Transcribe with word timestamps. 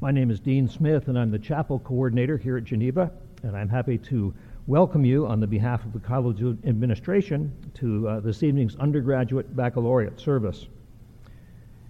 My 0.00 0.12
name 0.12 0.30
is 0.30 0.38
Dean 0.38 0.68
Smith, 0.68 1.08
and 1.08 1.18
I'm 1.18 1.32
the 1.32 1.40
chapel 1.40 1.80
coordinator 1.80 2.36
here 2.38 2.56
at 2.56 2.62
Geneva, 2.62 3.10
and 3.42 3.56
I'm 3.56 3.68
happy 3.68 3.98
to 3.98 4.32
welcome 4.68 5.04
you 5.04 5.26
on 5.26 5.40
the 5.40 5.46
behalf 5.48 5.84
of 5.84 5.92
the 5.92 5.98
college 5.98 6.40
administration 6.40 7.52
to 7.74 8.06
uh, 8.06 8.20
this 8.20 8.44
evening's 8.44 8.76
undergraduate 8.76 9.56
baccalaureate 9.56 10.20
service. 10.20 10.68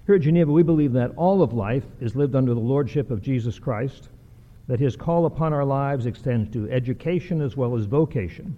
Here 0.07 0.15
at 0.15 0.23
Geneva, 0.23 0.51
we 0.51 0.63
believe 0.63 0.95
that 0.95 1.13
all 1.17 1.43
of 1.43 1.53
life 1.53 1.85
is 2.01 2.17
lived 2.17 2.35
under 2.35 2.55
the 2.55 2.61
lordship 2.61 3.11
of 3.11 3.21
Jesus 3.21 3.59
Christ, 3.59 4.09
that 4.69 4.81
his 4.81 4.97
call 4.97 5.27
upon 5.27 5.53
our 5.53 5.67
lives 5.67 6.07
extends 6.07 6.49
to 6.55 6.71
education 6.71 7.43
as 7.43 7.59
well 7.59 7.77
as 7.77 7.85
vocation. 7.85 8.57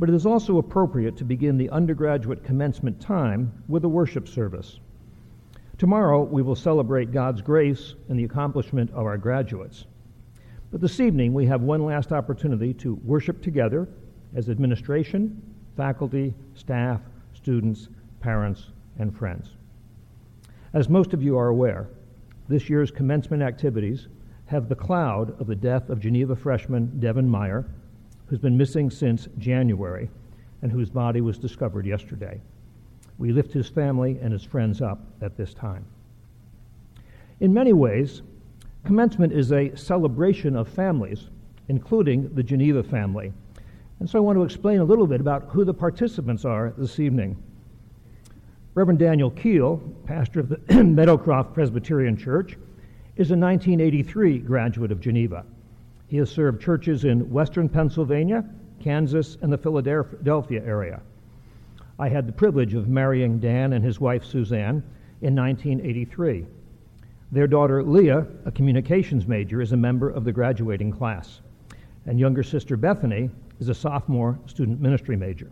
But 0.00 0.08
it 0.08 0.14
is 0.16 0.26
also 0.26 0.58
appropriate 0.58 1.16
to 1.18 1.24
begin 1.24 1.56
the 1.56 1.70
undergraduate 1.70 2.42
commencement 2.42 3.00
time 3.00 3.62
with 3.68 3.84
a 3.84 3.88
worship 3.88 4.26
service. 4.26 4.80
Tomorrow, 5.78 6.22
we 6.22 6.40
will 6.40 6.56
celebrate 6.56 7.12
God's 7.12 7.42
grace 7.42 7.94
and 8.08 8.18
the 8.18 8.24
accomplishment 8.24 8.90
of 8.92 9.04
our 9.04 9.18
graduates. 9.18 9.84
But 10.70 10.80
this 10.80 11.00
evening, 11.00 11.34
we 11.34 11.44
have 11.46 11.60
one 11.60 11.84
last 11.84 12.12
opportunity 12.12 12.72
to 12.74 12.94
worship 13.04 13.42
together 13.42 13.86
as 14.34 14.48
administration, 14.48 15.42
faculty, 15.76 16.32
staff, 16.54 17.02
students, 17.34 17.88
parents, 18.20 18.70
and 18.98 19.14
friends. 19.14 19.50
As 20.72 20.88
most 20.88 21.12
of 21.12 21.22
you 21.22 21.36
are 21.36 21.48
aware, 21.48 21.88
this 22.48 22.70
year's 22.70 22.90
commencement 22.90 23.42
activities 23.42 24.08
have 24.46 24.70
the 24.70 24.74
cloud 24.74 25.38
of 25.40 25.46
the 25.46 25.54
death 25.54 25.90
of 25.90 26.00
Geneva 26.00 26.34
freshman 26.34 26.98
Devin 27.00 27.28
Meyer, 27.28 27.66
who's 28.26 28.38
been 28.38 28.56
missing 28.56 28.90
since 28.90 29.28
January 29.36 30.08
and 30.62 30.72
whose 30.72 30.88
body 30.88 31.20
was 31.20 31.38
discovered 31.38 31.84
yesterday. 31.84 32.40
We 33.18 33.32
lift 33.32 33.52
his 33.52 33.68
family 33.68 34.18
and 34.20 34.32
his 34.32 34.44
friends 34.44 34.82
up 34.82 35.00
at 35.22 35.36
this 35.36 35.54
time. 35.54 35.84
In 37.40 37.52
many 37.52 37.72
ways, 37.72 38.22
commencement 38.84 39.32
is 39.32 39.52
a 39.52 39.74
celebration 39.76 40.56
of 40.56 40.68
families, 40.68 41.28
including 41.68 42.34
the 42.34 42.42
Geneva 42.42 42.82
family. 42.82 43.32
And 44.00 44.08
so 44.08 44.18
I 44.18 44.22
want 44.22 44.36
to 44.38 44.42
explain 44.42 44.80
a 44.80 44.84
little 44.84 45.06
bit 45.06 45.20
about 45.20 45.48
who 45.48 45.64
the 45.64 45.74
participants 45.74 46.44
are 46.44 46.72
this 46.76 47.00
evening. 47.00 47.36
Reverend 48.74 48.98
Daniel 48.98 49.30
Keel, 49.30 49.78
pastor 50.04 50.40
of 50.40 50.50
the 50.50 50.56
Meadowcroft 50.84 51.54
Presbyterian 51.54 52.16
Church, 52.16 52.58
is 53.16 53.30
a 53.30 53.36
1983 53.36 54.38
graduate 54.40 54.92
of 54.92 55.00
Geneva. 55.00 55.46
He 56.08 56.18
has 56.18 56.30
served 56.30 56.60
churches 56.60 57.04
in 57.04 57.30
western 57.30 57.68
Pennsylvania, 57.70 58.44
Kansas, 58.80 59.38
and 59.40 59.50
the 59.50 59.56
Philadelphia 59.56 60.62
area. 60.64 61.00
I 61.98 62.08
had 62.08 62.26
the 62.26 62.32
privilege 62.32 62.74
of 62.74 62.88
marrying 62.88 63.38
Dan 63.38 63.72
and 63.72 63.84
his 63.84 64.00
wife 64.00 64.24
Suzanne 64.24 64.82
in 65.22 65.34
1983. 65.34 66.46
Their 67.32 67.46
daughter 67.46 67.82
Leah, 67.82 68.26
a 68.44 68.50
communications 68.50 69.26
major, 69.26 69.62
is 69.62 69.72
a 69.72 69.76
member 69.76 70.10
of 70.10 70.24
the 70.24 70.32
graduating 70.32 70.92
class, 70.92 71.40
and 72.04 72.20
younger 72.20 72.42
sister 72.42 72.76
Bethany 72.76 73.30
is 73.60 73.70
a 73.70 73.74
sophomore 73.74 74.38
student 74.46 74.80
ministry 74.80 75.16
major. 75.16 75.50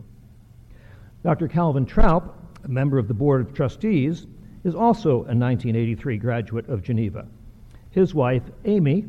Dr. 1.23 1.47
Calvin 1.47 1.85
Troup, 1.85 2.35
a 2.63 2.67
member 2.67 2.99
of 2.99 3.07
the 3.07 3.13
Board 3.13 3.41
of 3.41 3.53
Trustees, 3.53 4.27
is 4.63 4.75
also 4.75 5.09
a 5.09 5.33
1983 5.33 6.17
graduate 6.17 6.69
of 6.69 6.83
Geneva. 6.83 7.25
His 7.89 8.13
wife, 8.13 8.43
Amy, 8.65 9.05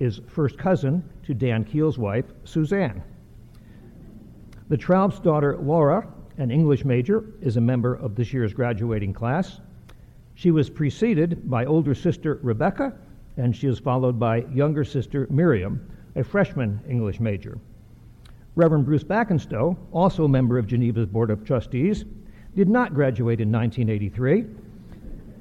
is 0.00 0.20
first 0.26 0.56
cousin 0.56 1.04
to 1.24 1.34
Dan 1.34 1.64
Keel's 1.64 1.98
wife, 1.98 2.24
Suzanne. 2.44 3.02
The 4.68 4.76
Troup's 4.76 5.18
daughter, 5.18 5.58
Laura, 5.58 6.06
an 6.38 6.50
English 6.50 6.84
major, 6.84 7.24
is 7.42 7.56
a 7.56 7.60
member 7.60 7.94
of 7.94 8.14
this 8.14 8.32
year's 8.32 8.54
graduating 8.54 9.12
class. 9.12 9.60
She 10.34 10.50
was 10.50 10.70
preceded 10.70 11.50
by 11.50 11.66
older 11.66 11.94
sister 11.94 12.38
Rebecca, 12.42 12.94
and 13.36 13.54
she 13.54 13.66
is 13.66 13.78
followed 13.78 14.18
by 14.18 14.44
younger 14.54 14.84
sister 14.84 15.26
Miriam, 15.30 15.84
a 16.14 16.24
freshman 16.24 16.80
English 16.88 17.20
major. 17.20 17.58
Reverend 18.54 18.86
Bruce 18.86 19.04
Backenstow, 19.04 19.76
also 19.92 20.24
a 20.24 20.28
member 20.28 20.58
of 20.58 20.66
Geneva's 20.66 21.06
Board 21.06 21.30
of 21.30 21.44
Trustees, 21.44 22.04
did 22.56 22.68
not 22.68 22.94
graduate 22.94 23.40
in 23.40 23.52
1983. 23.52 24.44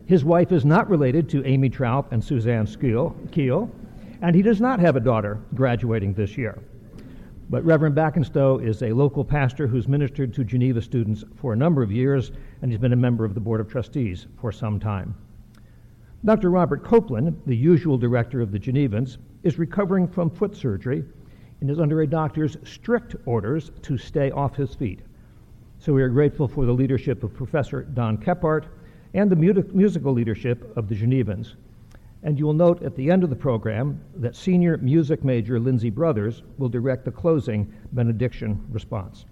His 0.06 0.24
wife 0.24 0.52
is 0.52 0.66
not 0.66 0.90
related 0.90 1.28
to 1.30 1.46
Amy 1.46 1.70
Troup 1.70 2.12
and 2.12 2.24
Suzanne 2.24 2.68
Keel, 3.32 3.70
and 4.22 4.36
he 4.36 4.42
does 4.42 4.62
not 4.62 4.80
have 4.80 4.96
a 4.96 5.00
daughter 5.00 5.40
graduating 5.54 6.14
this 6.14 6.38
year. 6.38 6.60
But 7.50 7.64
Reverend 7.64 7.96
Backenstow 7.96 8.58
is 8.58 8.82
a 8.84 8.92
local 8.92 9.24
pastor 9.24 9.68
who's 9.68 9.88
ministered 9.88 10.34
to 10.34 10.44
Geneva 10.44 10.82
students 10.82 11.24
for 11.36 11.54
a 11.54 11.56
number 11.56 11.82
of 11.82 11.92
years, 11.92 12.32
and 12.62 12.70
he's 12.70 12.80
been 12.80 12.92
a 12.92 12.98
member 12.98 13.24
of 13.24 13.34
the 13.34 13.40
Board 13.40 13.62
of 13.62 13.70
Trustees 13.70 14.28
for 14.40 14.52
some 14.52 14.80
time. 14.80 15.16
Dr. 16.26 16.50
Robert 16.50 16.84
Copeland, 16.84 17.40
the 17.46 17.56
usual 17.56 17.98
director 17.98 18.42
of 18.42 18.52
the 18.52 18.60
Genevans, 18.60 19.18
is 19.44 19.58
recovering 19.58 20.08
from 20.10 20.30
foot 20.30 20.58
surgery 20.58 21.06
and 21.62 21.72
is 21.72 21.80
under 21.80 22.02
a 22.02 22.08
doctor's 22.08 22.58
strict 22.66 23.16
orders 23.26 23.72
to 23.84 23.98
stay 23.98 24.30
off 24.32 24.56
his 24.56 24.76
feet. 24.76 25.00
So 25.80 25.94
we 25.94 26.04
are 26.04 26.10
grateful 26.10 26.50
for 26.50 26.66
the 26.66 26.74
leadership 26.74 27.24
of 27.24 27.34
Professor 27.34 27.84
Don 27.84 28.18
Kephart 28.18 28.66
and 29.14 29.32
the 29.32 29.36
musical 29.74 30.12
leadership 30.12 30.76
of 30.76 30.90
the 30.90 30.96
Genevans. 30.96 31.56
And 32.24 32.38
you 32.40 32.46
will 32.46 32.54
note 32.54 32.82
at 32.82 32.96
the 32.96 33.12
end 33.12 33.24
of 33.24 33.30
the 33.30 33.36
program 33.36 34.02
that 34.16 34.36
senior 34.36 34.78
music 34.78 35.24
major 35.24 35.60
Lindsay 35.60 35.90
Brothers 35.90 36.44
will 36.58 36.70
direct 36.70 37.06
the 37.06 37.12
closing 37.12 37.72
benediction 37.92 38.66
response. 38.70 39.26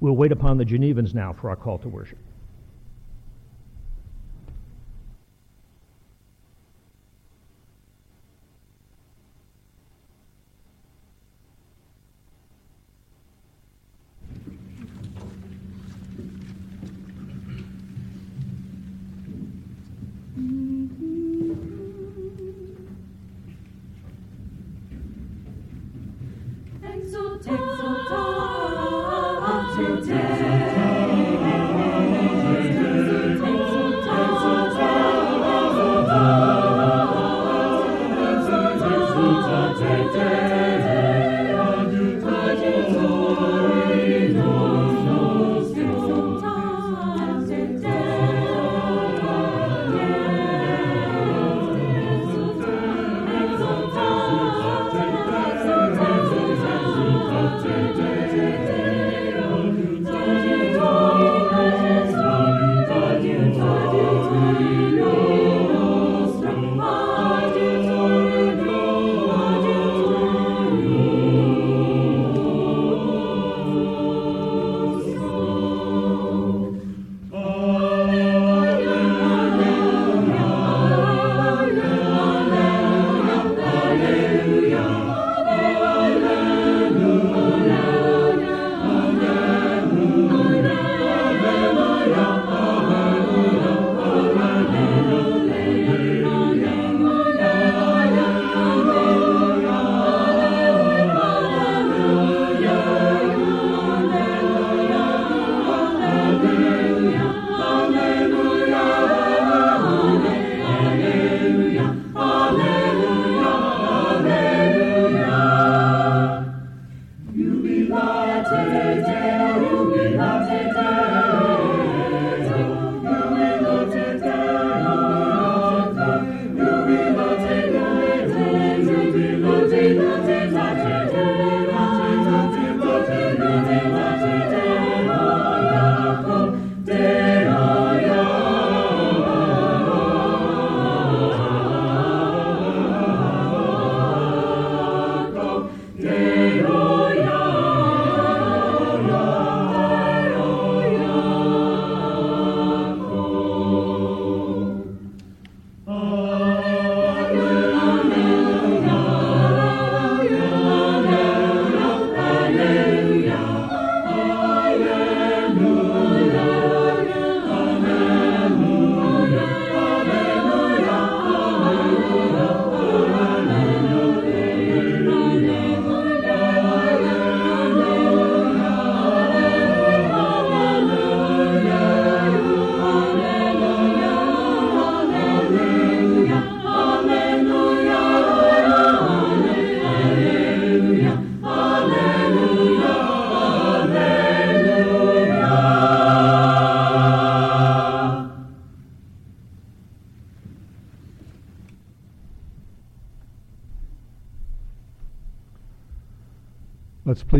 We'll 0.00 0.16
wait 0.16 0.32
upon 0.32 0.56
the 0.56 0.64
Genevans 0.64 1.14
now 1.14 1.32
for 1.32 1.50
our 1.50 1.56
call 1.56 1.78
to 1.78 1.88
worship. 1.88 2.18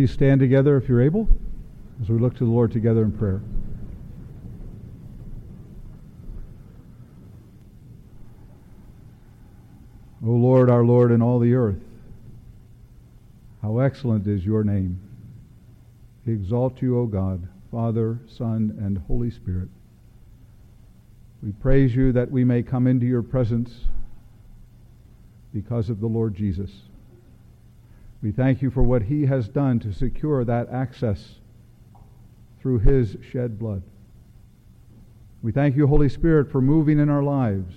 Please 0.03 0.11
stand 0.11 0.41
together 0.41 0.77
if 0.77 0.89
you're 0.89 1.01
able 1.01 1.29
as 2.03 2.09
we 2.09 2.19
look 2.19 2.35
to 2.35 2.45
the 2.45 2.51
Lord 2.51 2.73
together 2.73 3.05
in 3.05 3.13
prayer. 3.13 3.41
O 10.27 10.31
Lord, 10.31 10.69
our 10.69 10.83
Lord, 10.85 11.13
in 11.13 11.23
all 11.23 11.39
the 11.39 11.55
earth, 11.55 11.79
how 13.63 13.79
excellent 13.79 14.27
is 14.27 14.45
your 14.45 14.65
name. 14.65 14.99
We 16.27 16.33
exalt 16.33 16.83
you, 16.83 16.99
O 16.99 17.07
God, 17.07 17.47
Father, 17.71 18.19
Son, 18.27 18.77
and 18.83 18.99
Holy 19.07 19.31
Spirit. 19.31 19.69
We 21.45 21.53
praise 21.53 21.95
you 21.95 22.11
that 22.11 22.29
we 22.29 22.43
may 22.43 22.65
come 22.65 22.89
into 22.89 23.07
your 23.07 23.23
presence 23.23 23.73
because 25.55 25.91
of 25.91 26.01
the 26.01 26.09
Lord 26.09 26.35
Jesus. 26.35 26.73
We 28.23 28.31
thank 28.31 28.63
you 28.63 28.71
for 28.71 28.85
what 28.85 29.03
he 29.03 29.27
has 29.27 29.49
done 29.49 29.81
to 29.81 29.93
secure 29.93 30.45
that 30.45 30.71
access 30.71 31.41
through 32.61 32.79
his 32.79 33.17
shed 33.21 33.59
blood. 33.59 33.83
We 35.43 35.51
thank 35.51 35.77
you, 35.77 35.89
Holy 35.89 36.09
Spirit, 36.09 36.51
for 36.51 36.61
moving 36.61 37.01
in 37.01 37.09
our 37.09 37.25
lives 37.25 37.75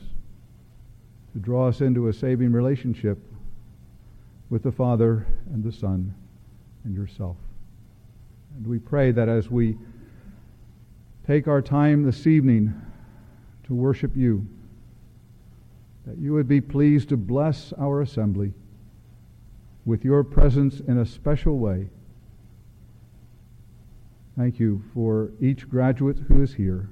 to 1.34 1.40
draw 1.40 1.68
us 1.68 1.82
into 1.82 2.08
a 2.08 2.14
saving 2.14 2.52
relationship 2.52 3.18
with 4.52 4.62
the 4.62 4.72
Father 4.72 5.26
and 5.52 5.64
the 5.64 5.72
Son 5.72 6.14
and 6.84 6.94
yourself. 6.94 7.38
And 8.56 8.68
we 8.68 8.78
pray 8.78 9.12
that 9.12 9.28
as 9.28 9.50
we 9.50 9.76
take 11.26 11.48
our 11.48 11.62
time 11.62 12.04
this 12.04 12.28
evening 12.28 12.80
to 13.64 13.74
worship 13.74 14.16
you, 14.16 14.46
that 16.06 16.20
you 16.20 16.34
would 16.34 16.48
be 16.48 16.62
pleased 16.62 17.10
to 17.10 17.18
bless 17.18 17.74
our 17.74 18.02
assembly 18.02 18.54
with 19.86 20.04
your 20.04 20.24
presence 20.24 20.80
in 20.80 20.98
a 20.98 21.06
special 21.06 21.58
way. 21.58 21.88
Thank 24.38 24.60
you 24.60 24.82
for 24.94 25.32
each 25.40 25.70
graduate 25.70 26.20
who 26.28 26.42
is 26.42 26.54
here 26.54 26.90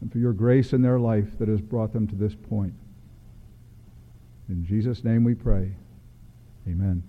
and 0.00 0.10
for 0.10 0.18
your 0.18 0.32
grace 0.32 0.72
in 0.72 0.80
their 0.80 0.98
life 0.98 1.38
that 1.38 1.48
has 1.48 1.60
brought 1.60 1.92
them 1.92 2.06
to 2.06 2.14
this 2.14 2.34
point. 2.34 2.72
In 4.48 4.64
Jesus' 4.64 5.04
name 5.04 5.24
we 5.24 5.34
pray. 5.34 5.72
Amen. 6.66 7.02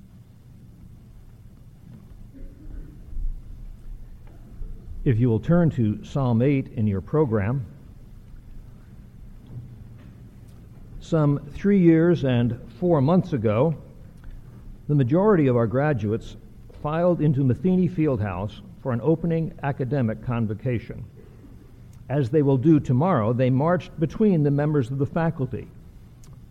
If 5.05 5.17
you 5.17 5.29
will 5.29 5.39
turn 5.39 5.69
to 5.71 6.03
Psalm 6.03 6.41
8 6.41 6.73
in 6.75 6.85
your 6.85 6.99
program, 6.99 7.65
some 10.99 11.39
three 11.53 11.79
years 11.79 12.25
and 12.25 12.59
four 12.79 12.99
months 13.01 13.31
ago, 13.31 13.75
the 14.89 14.95
majority 14.95 15.45
of 15.45 15.55
our 15.55 15.67
graduates 15.67 16.35
filed 16.81 17.21
into 17.21 17.43
Metheny 17.43 17.87
Fieldhouse 17.87 18.61
for 18.81 18.91
an 18.91 18.99
opening 19.03 19.53
academic 19.61 20.25
convocation. 20.25 21.05
As 22.09 22.31
they 22.31 22.41
will 22.41 22.57
do 22.57 22.79
tomorrow, 22.79 23.31
they 23.31 23.51
marched 23.51 23.97
between 23.99 24.41
the 24.41 24.49
members 24.49 24.89
of 24.89 24.97
the 24.97 25.05
faculty, 25.05 25.67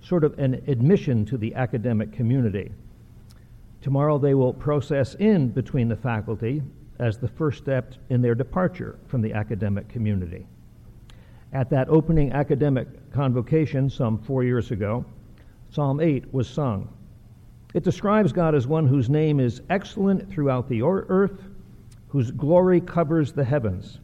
sort 0.00 0.22
of 0.22 0.38
an 0.38 0.62
admission 0.68 1.24
to 1.24 1.36
the 1.36 1.52
academic 1.56 2.12
community. 2.12 2.70
Tomorrow 3.80 4.18
they 4.18 4.34
will 4.34 4.54
process 4.54 5.16
in 5.16 5.48
between 5.48 5.88
the 5.88 5.96
faculty 5.96 6.62
as 7.00 7.18
the 7.18 7.26
first 7.26 7.58
step 7.58 7.94
in 8.08 8.22
their 8.22 8.36
departure 8.36 9.00
from 9.08 9.20
the 9.20 9.32
academic 9.32 9.88
community. 9.88 10.46
At 11.52 11.70
that 11.70 11.88
opening 11.88 12.30
academic 12.30 13.10
convocation 13.10 13.90
some 13.90 14.16
four 14.16 14.44
years 14.44 14.70
ago, 14.70 15.04
Psalm 15.70 15.98
8 15.98 16.32
was 16.32 16.48
sung. 16.48 16.94
It 17.74 17.84
describes 17.84 18.32
God 18.32 18.54
as 18.54 18.66
one 18.66 18.86
whose 18.86 19.10
name 19.10 19.40
is 19.40 19.60
excellent 19.68 20.30
throughout 20.30 20.68
the 20.68 20.82
earth, 20.82 21.42
whose 22.08 22.30
glory 22.30 22.80
covers 22.80 23.32
the 23.32 23.44
heavens. 23.44 23.98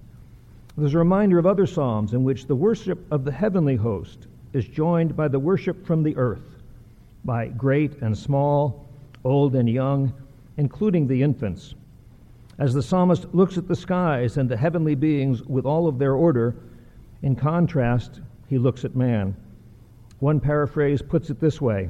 There's 0.76 0.94
a 0.94 0.99
reminder 0.99 1.38
of 1.38 1.46
other 1.46 1.66
psalms 1.66 2.12
in 2.12 2.25
which 2.25 2.46
the 2.46 2.56
worship 2.56 3.06
of 3.11 3.25
the 3.25 3.32
heavenly 3.32 3.76
host 3.76 4.26
is 4.52 4.66
joined 4.66 5.16
by 5.16 5.28
the 5.28 5.38
worship 5.38 5.87
from 5.87 6.02
the 6.02 6.16
earth, 6.16 6.62
by 7.25 7.49
great 7.49 8.02
and 8.02 8.16
small, 8.16 8.86
old 9.24 9.55
and 9.55 9.69
young, 9.69 10.12
including 10.56 11.06
the 11.06 11.22
infants. 11.22 11.74
As 12.58 12.74
the 12.74 12.82
psalmist 12.82 13.34
looks 13.34 13.56
at 13.56 13.67
the 13.67 13.74
skies 13.74 14.36
and 14.36 14.48
the 14.48 14.56
heavenly 14.56 14.94
beings 14.94 15.43
with 15.43 15.65
all 15.65 15.89
of 15.89 15.98
their 15.98 16.15
order, 16.15 16.55
in 17.22 17.34
contrast, 17.34 18.20
he 18.48 18.58
looks 18.58 18.84
at 18.84 18.94
man. 18.94 19.34
One 20.20 20.39
paraphrase 20.39 21.03
puts 21.03 21.31
it 21.31 21.41
this 21.41 21.60
way 21.60 21.89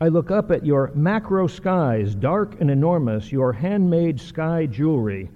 I 0.00 0.08
look 0.08 0.30
up 0.30 0.50
at 0.50 0.66
your 0.66 0.90
macro 0.94 1.46
skies, 1.46 2.14
dark 2.14 2.60
and 2.60 2.70
enormous, 2.70 3.30
your 3.30 3.52
handmade 3.52 4.20
sky 4.20 4.66
jewelry, 4.66 5.30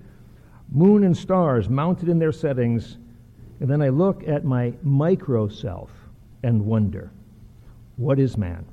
moon 0.70 1.04
and 1.04 1.16
stars 1.16 1.68
mounted 1.68 2.08
in 2.08 2.18
their 2.18 2.32
settings, 2.32 2.98
and 3.60 3.70
then 3.70 3.80
I 3.80 3.88
look 3.88 4.26
at 4.26 4.44
my 4.44 4.72
micro 4.82 5.48
self 5.48 5.90
and 6.42 6.66
wonder, 6.66 7.10
what 7.96 8.18
is 8.18 8.36
man? 8.36 8.64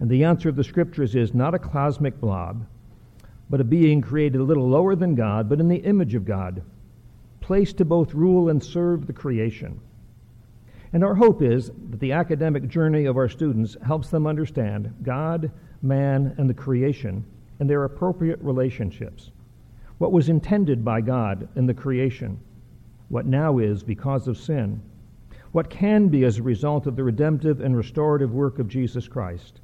And 0.00 0.08
the 0.08 0.24
answer 0.24 0.48
of 0.48 0.56
the 0.56 0.64
scriptures 0.64 1.14
is 1.14 1.34
not 1.34 1.54
a 1.54 1.58
cosmic 1.58 2.20
blob, 2.20 2.64
but 3.50 3.60
a 3.60 3.64
being 3.64 4.00
created 4.00 4.40
a 4.40 4.44
little 4.44 4.68
lower 4.68 4.94
than 4.94 5.14
God, 5.14 5.48
but 5.48 5.60
in 5.60 5.68
the 5.68 5.76
image 5.76 6.14
of 6.14 6.24
God, 6.24 6.62
placed 7.40 7.78
to 7.78 7.84
both 7.84 8.14
rule 8.14 8.48
and 8.48 8.62
serve 8.62 9.06
the 9.06 9.12
creation. 9.12 9.80
And 10.92 11.04
our 11.04 11.14
hope 11.14 11.42
is 11.42 11.70
that 11.90 12.00
the 12.00 12.12
academic 12.12 12.68
journey 12.68 13.04
of 13.04 13.16
our 13.16 13.28
students 13.28 13.76
helps 13.84 14.08
them 14.08 14.26
understand 14.26 14.94
God, 15.02 15.50
man, 15.82 16.34
and 16.38 16.48
the 16.48 16.54
creation 16.54 17.24
and 17.60 17.68
their 17.68 17.84
appropriate 17.84 18.40
relationships. 18.40 19.30
What 19.98 20.12
was 20.12 20.28
intended 20.28 20.84
by 20.84 21.00
God 21.00 21.48
in 21.56 21.66
the 21.66 21.74
creation, 21.74 22.40
what 23.08 23.26
now 23.26 23.58
is 23.58 23.82
because 23.82 24.28
of 24.28 24.38
sin, 24.38 24.80
what 25.52 25.70
can 25.70 26.08
be 26.08 26.24
as 26.24 26.38
a 26.38 26.42
result 26.42 26.86
of 26.86 26.94
the 26.94 27.04
redemptive 27.04 27.60
and 27.60 27.76
restorative 27.76 28.32
work 28.32 28.58
of 28.58 28.68
Jesus 28.68 29.08
Christ, 29.08 29.60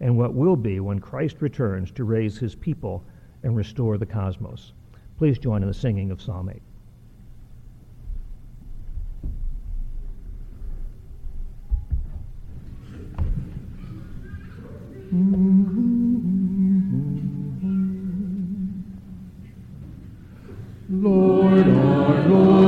and 0.00 0.16
what 0.16 0.34
will 0.34 0.56
be 0.56 0.78
when 0.80 1.00
Christ 1.00 1.36
returns 1.40 1.90
to 1.92 2.04
raise 2.04 2.38
his 2.38 2.54
people 2.54 3.04
and 3.42 3.56
restore 3.56 3.98
the 3.98 4.06
cosmos. 4.06 4.72
Please 5.16 5.38
join 5.38 5.62
in 5.62 5.68
the 5.68 5.74
singing 5.74 6.10
of 6.10 6.22
Psalm 6.22 6.50
8. 6.50 6.60
Lord, 15.10 15.20
our 21.68 22.28
Lord, 22.28 22.67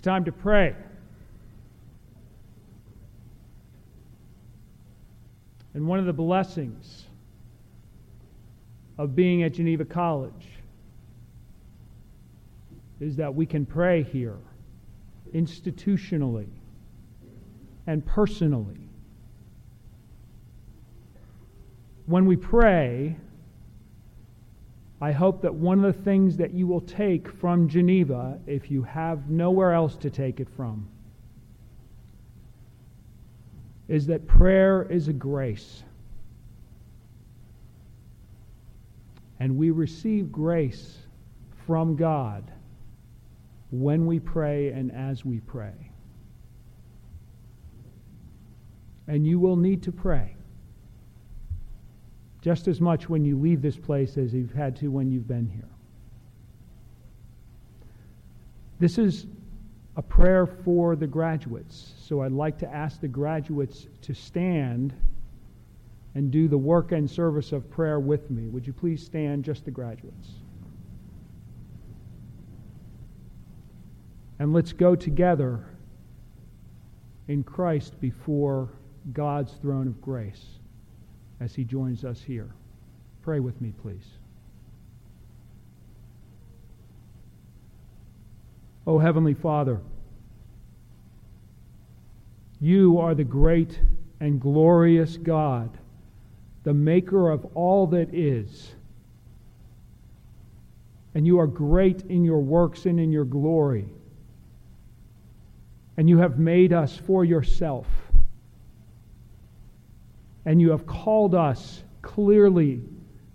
It's 0.00 0.06
time 0.06 0.24
to 0.24 0.32
pray. 0.32 0.74
And 5.74 5.86
one 5.86 5.98
of 5.98 6.06
the 6.06 6.12
blessings 6.14 7.04
of 8.96 9.14
being 9.14 9.42
at 9.42 9.52
Geneva 9.52 9.84
College 9.84 10.46
is 12.98 13.16
that 13.16 13.34
we 13.34 13.44
can 13.44 13.66
pray 13.66 14.02
here 14.02 14.38
institutionally 15.34 16.48
and 17.86 18.06
personally. 18.06 18.88
When 22.06 22.24
we 22.24 22.36
pray, 22.36 23.18
I 25.00 25.12
hope 25.12 25.40
that 25.42 25.54
one 25.54 25.82
of 25.82 25.96
the 25.96 26.02
things 26.02 26.36
that 26.36 26.52
you 26.52 26.66
will 26.66 26.82
take 26.82 27.32
from 27.36 27.68
Geneva, 27.68 28.38
if 28.46 28.70
you 28.70 28.82
have 28.82 29.30
nowhere 29.30 29.72
else 29.72 29.96
to 29.96 30.10
take 30.10 30.40
it 30.40 30.48
from, 30.56 30.88
is 33.88 34.06
that 34.06 34.26
prayer 34.26 34.82
is 34.90 35.08
a 35.08 35.12
grace. 35.12 35.82
And 39.38 39.56
we 39.56 39.70
receive 39.70 40.30
grace 40.30 40.98
from 41.66 41.96
God 41.96 42.50
when 43.70 44.04
we 44.04 44.20
pray 44.20 44.68
and 44.68 44.92
as 44.92 45.24
we 45.24 45.40
pray. 45.40 45.90
And 49.08 49.26
you 49.26 49.38
will 49.38 49.56
need 49.56 49.82
to 49.84 49.92
pray 49.92 50.36
just 52.42 52.68
as 52.68 52.80
much 52.80 53.08
when 53.08 53.24
you 53.24 53.38
leave 53.38 53.60
this 53.62 53.76
place 53.76 54.16
as 54.16 54.32
you've 54.32 54.52
had 54.52 54.76
to 54.76 54.88
when 54.88 55.10
you've 55.10 55.28
been 55.28 55.48
here. 55.48 55.68
This 58.78 58.96
is 58.96 59.26
a 59.96 60.02
prayer 60.02 60.46
for 60.46 60.96
the 60.96 61.06
graduates. 61.06 61.92
So 61.98 62.22
I'd 62.22 62.32
like 62.32 62.58
to 62.58 62.74
ask 62.74 63.00
the 63.00 63.08
graduates 63.08 63.86
to 64.02 64.14
stand 64.14 64.94
and 66.14 66.30
do 66.30 66.48
the 66.48 66.56
work 66.56 66.92
and 66.92 67.08
service 67.08 67.52
of 67.52 67.70
prayer 67.70 68.00
with 68.00 68.30
me. 68.30 68.48
Would 68.48 68.66
you 68.66 68.72
please 68.72 69.04
stand, 69.04 69.44
just 69.44 69.66
the 69.66 69.70
graduates? 69.70 70.30
And 74.38 74.54
let's 74.54 74.72
go 74.72 74.96
together 74.96 75.66
in 77.28 77.44
Christ 77.44 78.00
before 78.00 78.70
God's 79.12 79.52
throne 79.60 79.86
of 79.86 80.00
grace 80.00 80.59
as 81.40 81.54
he 81.54 81.64
joins 81.64 82.04
us 82.04 82.22
here. 82.22 82.50
Pray 83.22 83.40
with 83.40 83.60
me, 83.60 83.72
please. 83.82 84.06
O 88.86 88.94
oh, 88.94 88.98
Heavenly 88.98 89.34
Father, 89.34 89.80
you 92.60 92.98
are 92.98 93.14
the 93.14 93.24
great 93.24 93.80
and 94.20 94.40
glorious 94.40 95.16
God, 95.16 95.78
the 96.64 96.74
maker 96.74 97.30
of 97.30 97.46
all 97.54 97.86
that 97.88 98.14
is. 98.14 98.74
And 101.14 101.26
you 101.26 101.40
are 101.40 101.46
great 101.46 102.02
in 102.02 102.24
your 102.24 102.40
works 102.40 102.84
and 102.86 103.00
in 103.00 103.10
your 103.10 103.24
glory. 103.24 103.88
And 105.96 106.08
you 106.08 106.18
have 106.18 106.38
made 106.38 106.72
us 106.72 106.96
for 106.96 107.24
yourself 107.24 107.86
and 110.44 110.60
you 110.60 110.70
have 110.70 110.86
called 110.86 111.34
us 111.34 111.82
clearly 112.02 112.82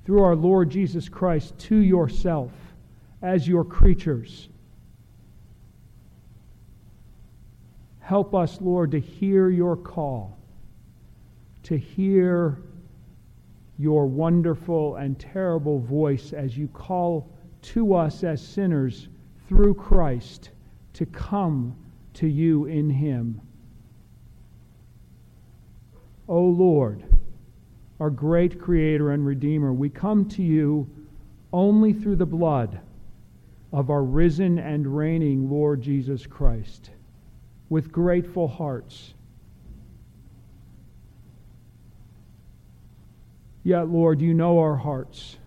through 0.06 0.24
our 0.24 0.36
Lord 0.36 0.70
Jesus 0.70 1.10
Christ 1.10 1.58
to 1.60 1.78
yourself 1.78 2.52
as 3.22 3.48
your 3.48 3.64
creatures. 3.64 4.50
Help 8.00 8.36
us, 8.36 8.62
Lord, 8.62 8.92
to 8.92 9.00
hear 9.00 9.50
your 9.50 9.76
call, 9.76 10.38
to 11.64 11.78
hear 11.78 12.60
your 13.78 14.06
wonderful 14.06 14.96
and 14.98 15.20
terrible 15.20 15.80
voice 15.80 16.32
as 16.32 16.56
you 16.56 16.68
call 16.68 17.30
to 17.62 17.96
us 17.96 18.24
as 18.24 18.46
sinners 18.46 19.08
through 19.48 19.74
Christ 19.74 20.52
to 20.94 21.06
come 21.08 21.76
to 22.14 22.28
you 22.28 22.66
in 22.66 22.90
Him. 22.90 23.42
O 26.28 26.42
Lord, 26.42 27.04
our 28.00 28.10
great 28.10 28.60
Creator 28.60 29.12
and 29.12 29.26
Redeemer, 29.26 29.72
we 29.72 29.90
come 29.90 30.28
to 30.30 30.42
you 30.42 30.90
only 31.54 31.94
through 31.94 32.16
the 32.16 32.26
blood 32.26 32.80
of 33.72 33.90
our 33.90 34.04
risen 34.04 34.58
and 34.58 34.96
reigning 34.98 35.50
Lord 35.50 35.82
Jesus 35.82 36.26
Christ 36.26 36.90
with 37.70 37.92
grateful 37.92 38.48
hearts. 38.48 39.14
Yet, 43.64 43.90
Lord, 43.90 44.22
you 44.22 44.34
know 44.34 44.60
our 44.60 44.76
hearts. 44.76 45.38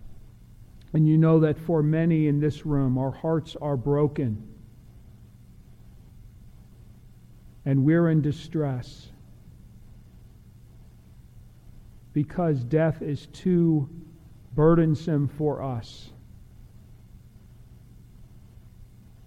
And 0.92 1.06
you 1.06 1.18
know 1.18 1.40
that 1.40 1.58
for 1.58 1.82
many 1.82 2.28
in 2.28 2.40
this 2.40 2.64
room, 2.64 2.97
our 2.97 3.11
hearts 3.11 3.56
are 3.61 3.76
broken. 3.76 4.42
And 7.64 7.85
we're 7.85 8.08
in 8.08 8.23
distress 8.23 9.08
because 12.18 12.64
death 12.64 13.00
is 13.00 13.26
too 13.26 13.88
burdensome 14.56 15.28
for 15.28 15.62
us. 15.62 16.10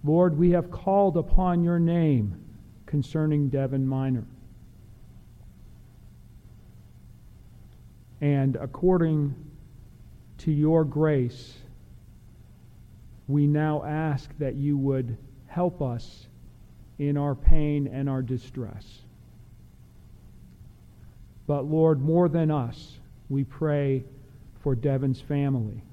Lord, 0.03 0.37
we 0.37 0.49
have 0.49 0.69
called 0.69 1.15
upon 1.15 1.63
your 1.63 1.79
name 1.79 2.35
concerning 2.85 3.47
Devon 3.47 3.87
Minor. 3.87 4.25
And 8.19 8.57
according 8.57 9.35
to 10.39 10.51
your 10.51 10.83
grace, 10.83 11.59
we 13.29 13.47
now 13.47 13.85
ask 13.85 14.37
that 14.37 14.55
you 14.55 14.77
would 14.77 15.17
help 15.47 15.81
us 15.81 16.27
in 16.99 17.15
our 17.15 17.35
pain 17.35 17.87
and 17.87 18.09
our 18.09 18.21
distress. 18.21 18.99
But 21.51 21.65
Lord, 21.65 21.99
more 21.99 22.29
than 22.29 22.49
us, 22.49 22.97
we 23.27 23.43
pray 23.43 24.05
for 24.61 24.73
Devon's 24.73 25.19
family, 25.19 25.83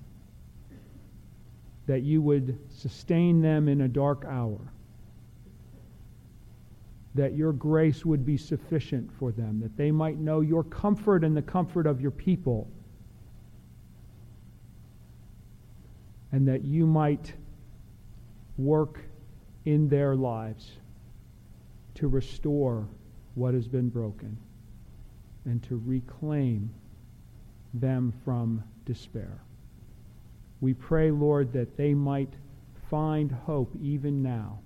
that 1.88 2.02
you 2.02 2.22
would 2.22 2.56
sustain 2.70 3.42
them 3.42 3.66
in 3.66 3.80
a 3.80 3.88
dark 3.88 4.24
hour, 4.24 4.60
that 7.16 7.34
your 7.34 7.52
grace 7.52 8.06
would 8.06 8.24
be 8.24 8.36
sufficient 8.36 9.10
for 9.18 9.32
them, 9.32 9.58
that 9.58 9.76
they 9.76 9.90
might 9.90 10.18
know 10.18 10.42
your 10.42 10.62
comfort 10.62 11.24
and 11.24 11.36
the 11.36 11.42
comfort 11.42 11.88
of 11.88 12.00
your 12.00 12.12
people, 12.12 12.70
and 16.30 16.46
that 16.46 16.64
you 16.64 16.86
might 16.86 17.34
work 18.58 19.00
in 19.64 19.88
their 19.88 20.14
lives 20.14 20.70
to 21.96 22.06
restore 22.06 22.86
what 23.34 23.54
has 23.54 23.66
been 23.66 23.88
broken 23.88 24.38
and 25.48 25.62
to 25.62 25.82
reclaim 25.86 26.70
them 27.72 28.12
from 28.22 28.62
despair. 28.84 29.40
We 30.60 30.74
pray, 30.74 31.10
Lord, 31.10 31.54
that 31.54 31.78
they 31.78 31.94
might 31.94 32.34
find 32.90 33.32
hope 33.32 33.74
even 33.80 34.22
now 34.22 34.58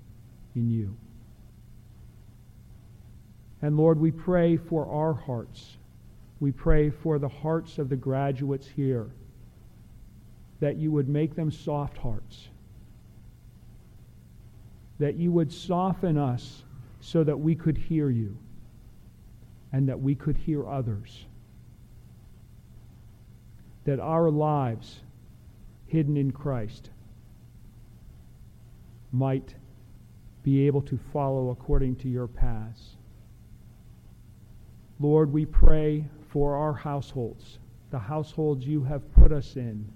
in 0.57 0.69
you. 0.69 0.97
And 3.63 3.77
Lord, 3.77 4.01
we 4.01 4.11
pray 4.11 4.57
for 4.57 4.85
our 4.89 5.13
hearts. 5.13 5.77
We 6.41 6.51
pray 6.51 6.91
for 6.91 7.21
the 7.21 7.29
hearts 7.29 7.79
of 7.79 7.89
the 7.89 7.97
graduates 7.97 8.67
here, 8.67 9.09
that 10.59 10.79
you 10.79 10.91
would 10.91 11.09
make 11.09 11.37
them 11.37 11.53
soft 11.53 11.97
hearts, 11.97 12.49
that 14.99 15.15
you 15.15 15.31
would 15.31 15.53
soften 15.53 16.19
us 16.19 16.65
so 17.01 17.23
that 17.23 17.39
we 17.39 17.55
could 17.55 17.79
hear 17.79 18.11
you 18.11 18.37
and 19.73 19.89
that 19.89 20.01
we 20.01 20.15
could 20.15 20.37
hear 20.37 20.69
others. 20.69 21.27
That 23.85 23.99
our 23.99 24.31
lives, 24.31 25.01
hidden 25.87 26.17
in 26.17 26.31
Christ, 26.31 26.91
might 29.11 29.55
be 30.43 30.67
able 30.67 30.83
to 30.83 30.99
follow 31.13 31.51
according 31.51 31.97
to 31.97 32.09
your 32.09 32.27
paths. 32.27 32.97
Lord, 35.01 35.33
we 35.33 35.47
pray 35.47 36.05
for 36.29 36.57
our 36.57 36.73
households, 36.73 37.59
the 37.91 37.99
households 37.99 38.67
you 38.67 38.83
have 38.85 39.13
put 39.15 39.33
us 39.33 39.57
in, 39.57 39.87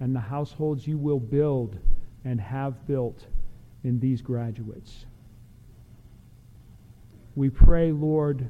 and 0.00 0.14
the 0.14 0.20
households 0.20 0.86
you 0.86 0.98
will 0.98 1.20
build 1.20 1.78
and 2.24 2.40
have 2.40 2.86
built 2.86 3.26
in 3.84 3.98
these 4.00 4.20
graduates. 4.20 5.06
We 7.36 7.50
pray, 7.50 7.92
Lord, 7.92 8.48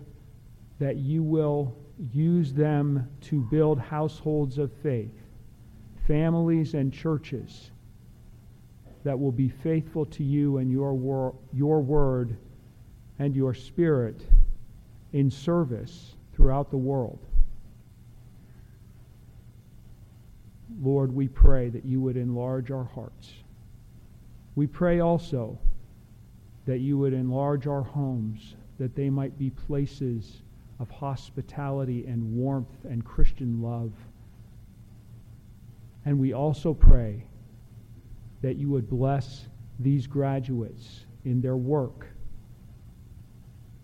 that 0.78 0.96
you 0.96 1.22
will 1.22 1.76
use 2.12 2.52
them 2.52 3.08
to 3.20 3.40
build 3.50 3.78
households 3.78 4.58
of 4.58 4.72
faith, 4.82 5.14
families 6.06 6.74
and 6.74 6.92
churches 6.92 7.70
that 9.04 9.18
will 9.18 9.32
be 9.32 9.48
faithful 9.48 10.06
to 10.06 10.24
you 10.24 10.58
and 10.58 10.70
your, 10.70 10.94
wor- 10.94 11.34
your 11.52 11.80
word 11.80 12.36
and 13.18 13.34
your 13.34 13.54
spirit 13.54 14.20
in 15.12 15.30
service 15.30 16.14
throughout 16.34 16.70
the 16.70 16.76
world. 16.76 17.18
Lord, 20.80 21.12
we 21.12 21.26
pray 21.26 21.70
that 21.70 21.84
you 21.84 22.00
would 22.00 22.16
enlarge 22.16 22.70
our 22.70 22.84
hearts. 22.84 23.32
We 24.54 24.66
pray 24.66 25.00
also 25.00 25.58
that 26.66 26.78
you 26.78 26.98
would 26.98 27.14
enlarge 27.14 27.66
our 27.66 27.82
homes, 27.82 28.54
that 28.78 28.94
they 28.94 29.10
might 29.10 29.38
be 29.38 29.50
places 29.50 30.42
of 30.80 30.90
hospitality 30.90 32.06
and 32.06 32.22
warmth 32.34 32.84
and 32.84 33.04
Christian 33.04 33.60
love. 33.62 33.92
And 36.04 36.18
we 36.18 36.32
also 36.32 36.72
pray 36.72 37.24
that 38.42 38.56
you 38.56 38.68
would 38.70 38.88
bless 38.88 39.46
these 39.78 40.06
graduates 40.06 41.04
in 41.24 41.40
their 41.40 41.56
work. 41.56 42.06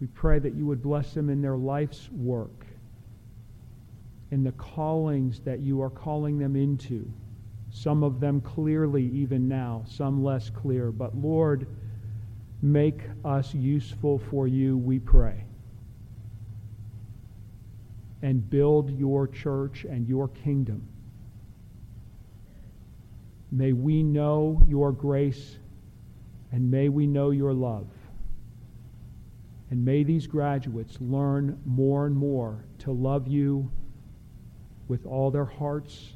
We 0.00 0.06
pray 0.08 0.38
that 0.38 0.54
you 0.54 0.66
would 0.66 0.82
bless 0.82 1.14
them 1.14 1.30
in 1.30 1.42
their 1.42 1.56
life's 1.56 2.08
work, 2.10 2.66
in 4.30 4.44
the 4.44 4.52
callings 4.52 5.40
that 5.40 5.60
you 5.60 5.82
are 5.82 5.90
calling 5.90 6.38
them 6.38 6.56
into. 6.56 7.10
Some 7.70 8.04
of 8.04 8.20
them 8.20 8.40
clearly, 8.40 9.06
even 9.08 9.48
now, 9.48 9.84
some 9.88 10.22
less 10.22 10.48
clear. 10.48 10.92
But 10.92 11.16
Lord, 11.16 11.66
make 12.62 13.00
us 13.24 13.52
useful 13.52 14.18
for 14.30 14.46
you, 14.46 14.78
we 14.78 15.00
pray. 15.00 15.44
And 18.24 18.48
build 18.48 18.90
your 18.98 19.28
church 19.28 19.84
and 19.84 20.08
your 20.08 20.28
kingdom. 20.28 20.88
May 23.52 23.74
we 23.74 24.02
know 24.02 24.62
your 24.66 24.92
grace 24.92 25.58
and 26.50 26.70
may 26.70 26.88
we 26.88 27.06
know 27.06 27.32
your 27.32 27.52
love. 27.52 27.86
And 29.70 29.84
may 29.84 30.04
these 30.04 30.26
graduates 30.26 30.96
learn 31.02 31.60
more 31.66 32.06
and 32.06 32.16
more 32.16 32.64
to 32.78 32.92
love 32.92 33.28
you 33.28 33.70
with 34.88 35.04
all 35.04 35.30
their 35.30 35.44
hearts 35.44 36.14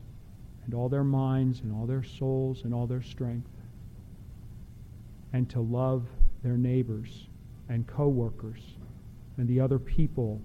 and 0.65 0.73
all 0.73 0.89
their 0.89 1.05
minds 1.05 1.61
and 1.61 1.75
all 1.75 1.85
their 1.85 2.03
souls 2.03 2.63
and 2.65 2.73
all 2.73 2.87
their 2.87 3.03
strength. 3.03 3.51
And 5.35 5.47
to 5.51 5.61
love 5.61 6.07
their 6.43 6.57
neighbors 6.57 7.27
and 7.69 7.87
coworkers 7.87 8.63
and 9.37 9.47
the 9.47 9.61
other 9.61 9.79
people 9.79 10.41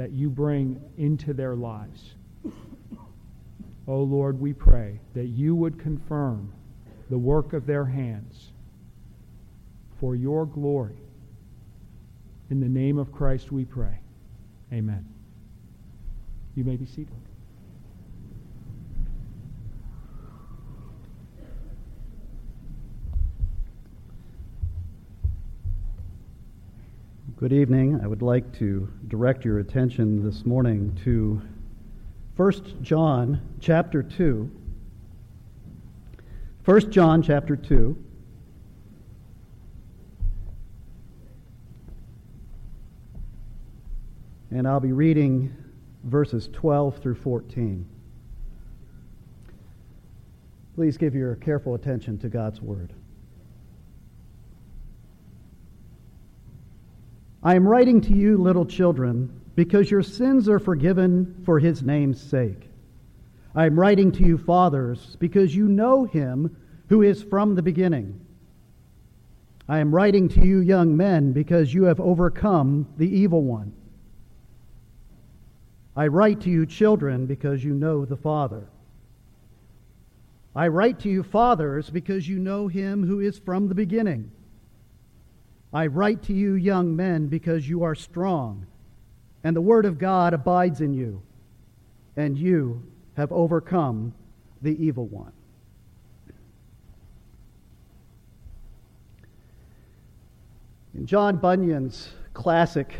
that 0.00 0.12
you 0.12 0.30
bring 0.30 0.80
into 0.96 1.34
their 1.34 1.54
lives. 1.54 2.14
Oh 3.86 4.02
Lord, 4.02 4.40
we 4.40 4.54
pray 4.54 4.98
that 5.12 5.26
you 5.26 5.54
would 5.54 5.78
confirm 5.78 6.54
the 7.10 7.18
work 7.18 7.52
of 7.52 7.66
their 7.66 7.84
hands 7.84 8.52
for 9.98 10.16
your 10.16 10.46
glory. 10.46 10.96
In 12.48 12.60
the 12.60 12.68
name 12.68 12.96
of 12.96 13.12
Christ 13.12 13.52
we 13.52 13.66
pray. 13.66 14.00
Amen. 14.72 15.06
You 16.54 16.64
may 16.64 16.76
be 16.76 16.86
seated. 16.86 17.12
Good 27.40 27.54
evening. 27.54 27.98
I 28.04 28.06
would 28.06 28.20
like 28.20 28.52
to 28.58 28.86
direct 29.08 29.46
your 29.46 29.60
attention 29.60 30.22
this 30.22 30.44
morning 30.44 30.94
to 31.04 31.40
1 32.36 32.82
John 32.82 33.40
chapter 33.60 34.02
2. 34.02 34.50
1 36.66 36.92
John 36.92 37.22
chapter 37.22 37.56
2. 37.56 37.96
And 44.50 44.68
I'll 44.68 44.78
be 44.78 44.92
reading 44.92 45.56
verses 46.04 46.50
12 46.52 46.98
through 46.98 47.14
14. 47.14 47.88
Please 50.74 50.98
give 50.98 51.14
your 51.14 51.36
careful 51.36 51.74
attention 51.74 52.18
to 52.18 52.28
God's 52.28 52.60
word. 52.60 52.92
I 57.42 57.54
am 57.54 57.66
writing 57.66 58.02
to 58.02 58.14
you, 58.14 58.36
little 58.36 58.66
children, 58.66 59.40
because 59.56 59.90
your 59.90 60.02
sins 60.02 60.48
are 60.48 60.58
forgiven 60.58 61.42
for 61.44 61.58
his 61.58 61.82
name's 61.82 62.20
sake. 62.20 62.68
I 63.54 63.66
am 63.66 63.80
writing 63.80 64.12
to 64.12 64.22
you, 64.24 64.36
fathers, 64.36 65.16
because 65.18 65.56
you 65.56 65.66
know 65.66 66.04
him 66.04 66.56
who 66.88 67.02
is 67.02 67.22
from 67.22 67.54
the 67.54 67.62
beginning. 67.62 68.20
I 69.68 69.78
am 69.78 69.94
writing 69.94 70.28
to 70.30 70.44
you, 70.44 70.60
young 70.60 70.96
men, 70.96 71.32
because 71.32 71.72
you 71.72 71.84
have 71.84 72.00
overcome 72.00 72.86
the 72.96 73.08
evil 73.08 73.42
one. 73.42 73.72
I 75.96 76.08
write 76.08 76.42
to 76.42 76.50
you, 76.50 76.66
children, 76.66 77.26
because 77.26 77.64
you 77.64 77.72
know 77.72 78.04
the 78.04 78.16
Father. 78.16 78.66
I 80.54 80.68
write 80.68 81.00
to 81.00 81.08
you, 81.08 81.22
fathers, 81.22 81.88
because 81.88 82.28
you 82.28 82.38
know 82.38 82.68
him 82.68 83.06
who 83.06 83.20
is 83.20 83.38
from 83.38 83.68
the 83.68 83.74
beginning. 83.74 84.30
I 85.72 85.86
write 85.86 86.22
to 86.24 86.32
you, 86.32 86.54
young 86.54 86.96
men, 86.96 87.28
because 87.28 87.68
you 87.68 87.84
are 87.84 87.94
strong, 87.94 88.66
and 89.44 89.54
the 89.54 89.60
word 89.60 89.84
of 89.84 89.98
God 89.98 90.34
abides 90.34 90.80
in 90.80 90.92
you, 90.92 91.22
and 92.16 92.36
you 92.36 92.82
have 93.16 93.30
overcome 93.30 94.12
the 94.62 94.82
evil 94.84 95.06
one. 95.06 95.32
In 100.94 101.06
John 101.06 101.36
Bunyan's 101.36 102.10
classic 102.34 102.98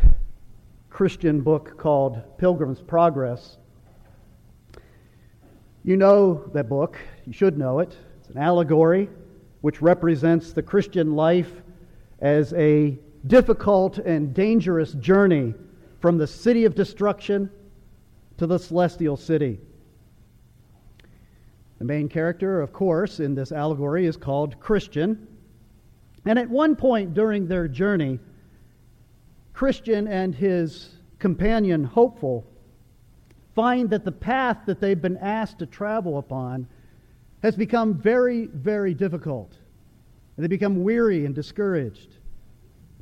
Christian 0.89 1.41
book 1.41 1.77
called 1.77 2.21
Pilgrim's 2.37 2.81
Progress, 2.81 3.57
you 5.83 5.97
know 5.97 6.49
that 6.53 6.69
book, 6.69 6.97
you 7.25 7.33
should 7.33 7.57
know 7.57 7.79
it. 7.79 7.97
It's 8.19 8.29
an 8.29 8.37
allegory 8.37 9.09
which 9.59 9.81
represents 9.81 10.53
the 10.53 10.63
Christian 10.63 11.15
life 11.15 11.51
as 12.21 12.53
a 12.53 12.97
difficult 13.27 13.97
and 13.97 14.33
dangerous 14.33 14.93
journey 14.93 15.53
from 15.99 16.17
the 16.17 16.27
city 16.27 16.65
of 16.65 16.75
destruction 16.75 17.49
to 18.37 18.47
the 18.47 18.57
celestial 18.57 19.17
city. 19.17 19.59
The 21.79 21.85
main 21.85 22.09
character, 22.09 22.61
of 22.61 22.71
course, 22.71 23.19
in 23.19 23.33
this 23.33 23.51
allegory 23.51 24.05
is 24.05 24.15
called 24.17 24.59
Christian. 24.59 25.27
And 26.25 26.37
at 26.37 26.49
one 26.49 26.75
point 26.75 27.15
during 27.15 27.47
their 27.47 27.67
journey, 27.67 28.19
Christian 29.53 30.07
and 30.07 30.33
his 30.33 30.89
companion, 31.17 31.83
Hopeful, 31.83 32.45
find 33.55 33.89
that 33.89 34.05
the 34.05 34.11
path 34.11 34.59
that 34.65 34.79
they've 34.79 35.01
been 35.01 35.17
asked 35.17 35.59
to 35.59 35.65
travel 35.65 36.17
upon 36.17 36.67
has 37.41 37.55
become 37.55 37.95
very, 37.95 38.45
very 38.45 38.93
difficult. 38.93 39.57
And 40.41 40.49
they 40.49 40.55
become 40.55 40.81
weary 40.81 41.23
and 41.27 41.35
discouraged. 41.35 42.17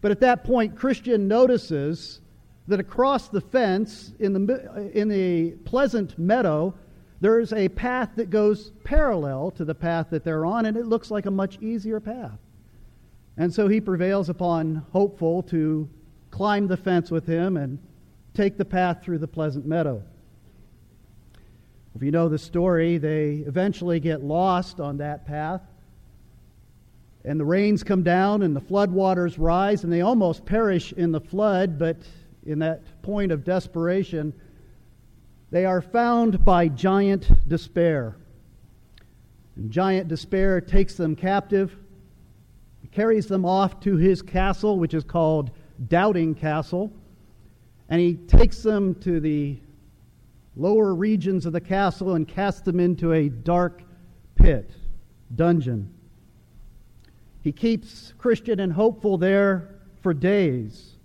But 0.01 0.11
at 0.11 0.19
that 0.19 0.43
point, 0.43 0.75
Christian 0.75 1.29
notices 1.29 2.19
that 2.67 2.81
across 2.81 3.29
the 3.29 3.39
fence 3.39 4.11
in 4.19 4.33
the, 4.33 4.91
in 4.93 5.07
the 5.07 5.51
pleasant 5.63 6.19
meadow, 6.19 6.73
there's 7.21 7.53
a 7.53 7.69
path 7.69 8.09
that 8.17 8.29
goes 8.29 8.73
parallel 8.83 9.51
to 9.51 9.63
the 9.63 9.73
path 9.73 10.07
that 10.09 10.25
they're 10.25 10.45
on, 10.45 10.65
and 10.65 10.75
it 10.75 10.85
looks 10.85 11.11
like 11.11 11.27
a 11.27 11.31
much 11.31 11.57
easier 11.61 12.01
path. 12.01 12.37
And 13.37 13.53
so 13.53 13.69
he 13.69 13.79
prevails 13.79 14.27
upon 14.27 14.85
Hopeful 14.91 15.41
to 15.43 15.89
climb 16.31 16.67
the 16.67 16.75
fence 16.75 17.09
with 17.09 17.25
him 17.25 17.55
and 17.55 17.79
take 18.33 18.57
the 18.57 18.65
path 18.65 19.01
through 19.01 19.19
the 19.19 19.29
pleasant 19.29 19.65
meadow. 19.65 20.03
If 21.95 22.03
you 22.03 22.11
know 22.11 22.27
the 22.27 22.37
story, 22.37 22.97
they 22.97 23.45
eventually 23.47 24.01
get 24.01 24.25
lost 24.25 24.81
on 24.81 24.97
that 24.97 25.25
path. 25.25 25.61
And 27.25 27.39
the 27.39 27.45
rains 27.45 27.83
come 27.83 28.03
down 28.03 28.43
and 28.43 28.55
the 28.55 28.61
flood 28.61 28.91
waters 28.91 29.37
rise, 29.37 29.83
and 29.83 29.91
they 29.91 30.01
almost 30.01 30.45
perish 30.45 30.93
in 30.93 31.11
the 31.11 31.19
flood, 31.19 31.77
but 31.77 31.97
in 32.45 32.59
that 32.59 33.01
point 33.01 33.31
of 33.31 33.43
desperation, 33.43 34.33
they 35.51 35.65
are 35.65 35.81
found 35.81 36.45
by 36.45 36.67
giant 36.67 37.29
despair. 37.47 38.15
And 39.55 39.69
giant 39.69 40.07
despair 40.07 40.61
takes 40.61 40.95
them 40.95 41.15
captive, 41.15 41.75
carries 42.91 43.27
them 43.27 43.45
off 43.45 43.79
to 43.81 43.97
his 43.97 44.21
castle, 44.21 44.79
which 44.79 44.93
is 44.93 45.03
called 45.03 45.51
Doubting 45.87 46.33
Castle, 46.33 46.91
and 47.89 47.99
he 47.99 48.15
takes 48.15 48.63
them 48.63 48.95
to 48.95 49.19
the 49.19 49.59
lower 50.55 50.93
regions 50.93 51.45
of 51.45 51.53
the 51.53 51.61
castle 51.61 52.15
and 52.15 52.27
casts 52.27 52.61
them 52.61 52.79
into 52.79 53.13
a 53.13 53.29
dark 53.29 53.81
pit, 54.35 54.71
dungeon. 55.35 55.93
He 57.41 57.51
keeps 57.51 58.13
Christian 58.17 58.59
and 58.59 58.73
hopeful 58.73 59.17
there 59.17 59.75
for 60.01 60.13
days 60.13 60.97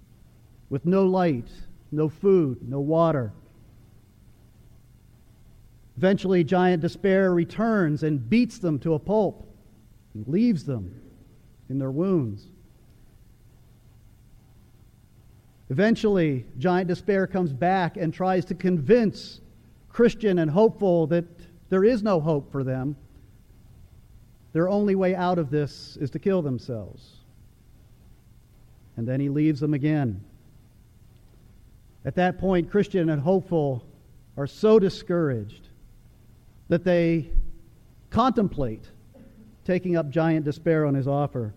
with 0.68 0.84
no 0.84 1.06
light, 1.06 1.48
no 1.92 2.08
food, 2.08 2.68
no 2.68 2.80
water. 2.80 3.32
Eventually, 5.96 6.42
giant 6.42 6.82
despair 6.82 7.32
returns 7.32 8.02
and 8.02 8.28
beats 8.28 8.58
them 8.58 8.78
to 8.80 8.94
a 8.94 8.98
pulp. 8.98 9.46
He 10.12 10.24
leaves 10.26 10.64
them 10.64 11.00
in 11.68 11.78
their 11.78 11.92
wounds. 11.92 12.48
Eventually, 15.70 16.46
giant 16.58 16.88
despair 16.88 17.26
comes 17.26 17.52
back 17.52 17.96
and 17.96 18.12
tries 18.12 18.44
to 18.46 18.54
convince 18.54 19.40
Christian 19.88 20.40
and 20.40 20.50
hopeful 20.50 21.06
that 21.06 21.24
there 21.68 21.84
is 21.84 22.02
no 22.02 22.20
hope 22.20 22.50
for 22.50 22.64
them. 22.64 22.96
Their 24.54 24.68
only 24.70 24.94
way 24.94 25.14
out 25.14 25.38
of 25.38 25.50
this 25.50 25.98
is 26.00 26.10
to 26.12 26.18
kill 26.18 26.40
themselves. 26.40 27.16
And 28.96 29.06
then 29.06 29.20
he 29.20 29.28
leaves 29.28 29.60
them 29.60 29.74
again. 29.74 30.24
At 32.04 32.14
that 32.14 32.38
point, 32.38 32.70
Christian 32.70 33.10
and 33.10 33.20
hopeful 33.20 33.84
are 34.36 34.46
so 34.46 34.78
discouraged 34.78 35.68
that 36.68 36.84
they 36.84 37.30
contemplate 38.10 38.88
taking 39.64 39.96
up 39.96 40.08
giant 40.08 40.44
despair 40.44 40.86
on 40.86 40.94
his 40.94 41.08
offer. 41.08 41.52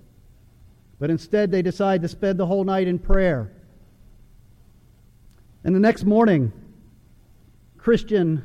But 0.99 1.11
instead, 1.11 1.51
they 1.51 1.61
decide 1.61 2.01
to 2.01 2.07
spend 2.07 2.39
the 2.39 2.47
whole 2.47 2.63
night 2.63 2.87
in 2.87 2.97
prayer. 2.97 3.51
And 5.63 5.75
the 5.75 5.79
next 5.79 6.03
morning, 6.03 6.51
Christian 7.77 8.43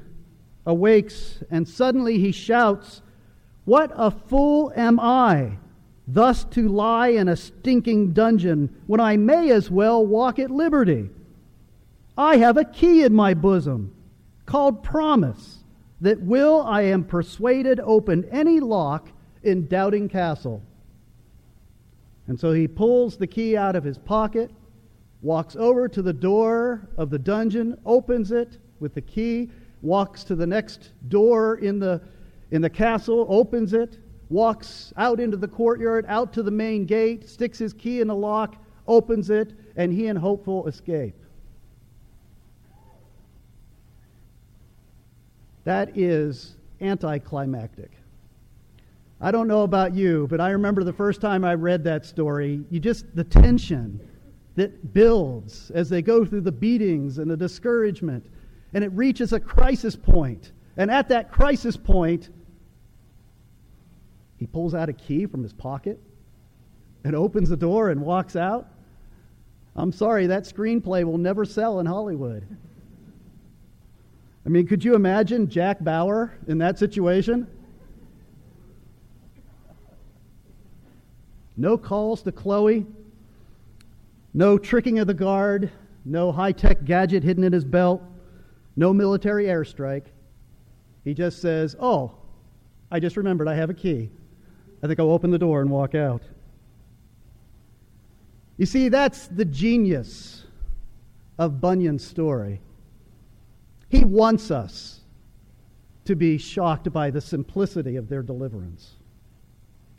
awakes 0.66 1.42
and 1.50 1.66
suddenly 1.66 2.18
he 2.18 2.32
shouts, 2.32 3.00
What 3.64 3.92
a 3.94 4.10
fool 4.10 4.72
am 4.74 4.98
I, 4.98 5.58
thus 6.06 6.44
to 6.44 6.68
lie 6.68 7.08
in 7.08 7.28
a 7.28 7.36
stinking 7.36 8.12
dungeon 8.12 8.74
when 8.86 9.00
I 9.00 9.16
may 9.16 9.50
as 9.50 9.70
well 9.70 10.04
walk 10.04 10.38
at 10.38 10.50
liberty? 10.50 11.10
I 12.16 12.36
have 12.36 12.56
a 12.56 12.64
key 12.64 13.04
in 13.04 13.14
my 13.14 13.34
bosom 13.34 13.94
called 14.46 14.82
promise 14.82 15.62
that 16.00 16.20
will, 16.20 16.62
I 16.62 16.82
am 16.82 17.04
persuaded, 17.04 17.80
open 17.80 18.24
any 18.30 18.58
lock 18.58 19.08
in 19.42 19.68
Doubting 19.68 20.08
Castle. 20.08 20.62
And 22.26 22.38
so 22.38 22.52
he 22.52 22.66
pulls 22.66 23.16
the 23.16 23.26
key 23.26 23.56
out 23.56 23.76
of 23.76 23.84
his 23.84 23.98
pocket, 23.98 24.50
walks 25.22 25.54
over 25.54 25.88
to 25.88 26.02
the 26.02 26.12
door 26.12 26.88
of 26.96 27.10
the 27.10 27.18
dungeon, 27.18 27.78
opens 27.86 28.32
it 28.32 28.58
with 28.80 28.94
the 28.94 29.00
key, 29.00 29.50
walks 29.80 30.24
to 30.24 30.34
the 30.34 30.46
next 30.46 30.90
door 31.08 31.56
in 31.56 31.78
the, 31.78 32.00
in 32.52 32.62
the 32.62 32.70
castle, 32.70 33.26
opens 33.28 33.72
it, 33.72 33.98
walks 34.28 34.92
out 34.96 35.18
into 35.18 35.36
the 35.36 35.48
courtyard, 35.48 36.04
out 36.06 36.32
to 36.34 36.42
the 36.42 36.50
main 36.50 36.84
gate, 36.84 37.28
sticks 37.28 37.58
his 37.58 37.72
key 37.72 38.00
in 38.00 38.06
the 38.06 38.14
lock, 38.14 38.56
opens 38.86 39.30
it, 39.30 39.54
and 39.76 39.92
he 39.92 40.06
and 40.06 40.18
Hopeful 40.18 40.68
escape. 40.68 41.16
That 45.64 45.96
is 45.96 46.56
anticlimactic. 46.80 47.92
I 49.20 49.30
don't 49.30 49.48
know 49.48 49.62
about 49.62 49.94
you, 49.94 50.26
but 50.28 50.40
I 50.40 50.50
remember 50.50 50.84
the 50.84 50.92
first 50.92 51.20
time 51.20 51.44
I 51.44 51.54
read 51.54 51.84
that 51.84 52.04
story, 52.04 52.64
you 52.70 52.80
just, 52.80 53.06
the 53.14 53.24
tension 53.24 54.00
that 54.56 54.92
builds 54.92 55.70
as 55.70 55.88
they 55.88 56.02
go 56.02 56.24
through 56.24 56.42
the 56.42 56.52
beatings 56.52 57.18
and 57.18 57.30
the 57.30 57.36
discouragement, 57.36 58.26
and 58.74 58.84
it 58.84 58.92
reaches 58.92 59.32
a 59.32 59.40
crisis 59.40 59.96
point. 59.96 60.52
And 60.76 60.90
at 60.90 61.08
that 61.10 61.30
crisis 61.30 61.76
point, 61.76 62.30
he 64.42 64.46
pulls 64.48 64.74
out 64.74 64.88
a 64.88 64.92
key 64.92 65.24
from 65.24 65.44
his 65.44 65.52
pocket 65.52 66.00
and 67.04 67.14
opens 67.14 67.48
the 67.48 67.56
door 67.56 67.90
and 67.90 68.00
walks 68.00 68.34
out. 68.34 68.66
I'm 69.76 69.92
sorry, 69.92 70.26
that 70.26 70.42
screenplay 70.42 71.04
will 71.04 71.16
never 71.16 71.44
sell 71.44 71.78
in 71.78 71.86
Hollywood. 71.86 72.44
I 74.44 74.48
mean, 74.48 74.66
could 74.66 74.82
you 74.82 74.96
imagine 74.96 75.48
Jack 75.48 75.78
Bauer 75.78 76.36
in 76.48 76.58
that 76.58 76.76
situation? 76.76 77.46
No 81.56 81.78
calls 81.78 82.22
to 82.22 82.32
Chloe, 82.32 82.84
no 84.34 84.58
tricking 84.58 84.98
of 84.98 85.06
the 85.06 85.14
guard, 85.14 85.70
no 86.04 86.32
high 86.32 86.50
tech 86.50 86.84
gadget 86.84 87.22
hidden 87.22 87.44
in 87.44 87.52
his 87.52 87.64
belt, 87.64 88.02
no 88.74 88.92
military 88.92 89.44
airstrike. 89.44 90.06
He 91.04 91.14
just 91.14 91.40
says, 91.40 91.76
Oh, 91.78 92.16
I 92.90 92.98
just 92.98 93.16
remembered 93.16 93.46
I 93.46 93.54
have 93.54 93.70
a 93.70 93.74
key. 93.74 94.10
I 94.82 94.86
think 94.86 94.98
I'll 94.98 95.10
open 95.10 95.30
the 95.30 95.38
door 95.38 95.60
and 95.60 95.70
walk 95.70 95.94
out. 95.94 96.22
You 98.56 98.66
see, 98.66 98.88
that's 98.88 99.28
the 99.28 99.44
genius 99.44 100.44
of 101.38 101.60
Bunyan's 101.60 102.04
story. 102.04 102.60
He 103.88 104.04
wants 104.04 104.50
us 104.50 105.00
to 106.04 106.16
be 106.16 106.38
shocked 106.38 106.92
by 106.92 107.10
the 107.10 107.20
simplicity 107.20 107.96
of 107.96 108.08
their 108.08 108.22
deliverance. 108.22 108.96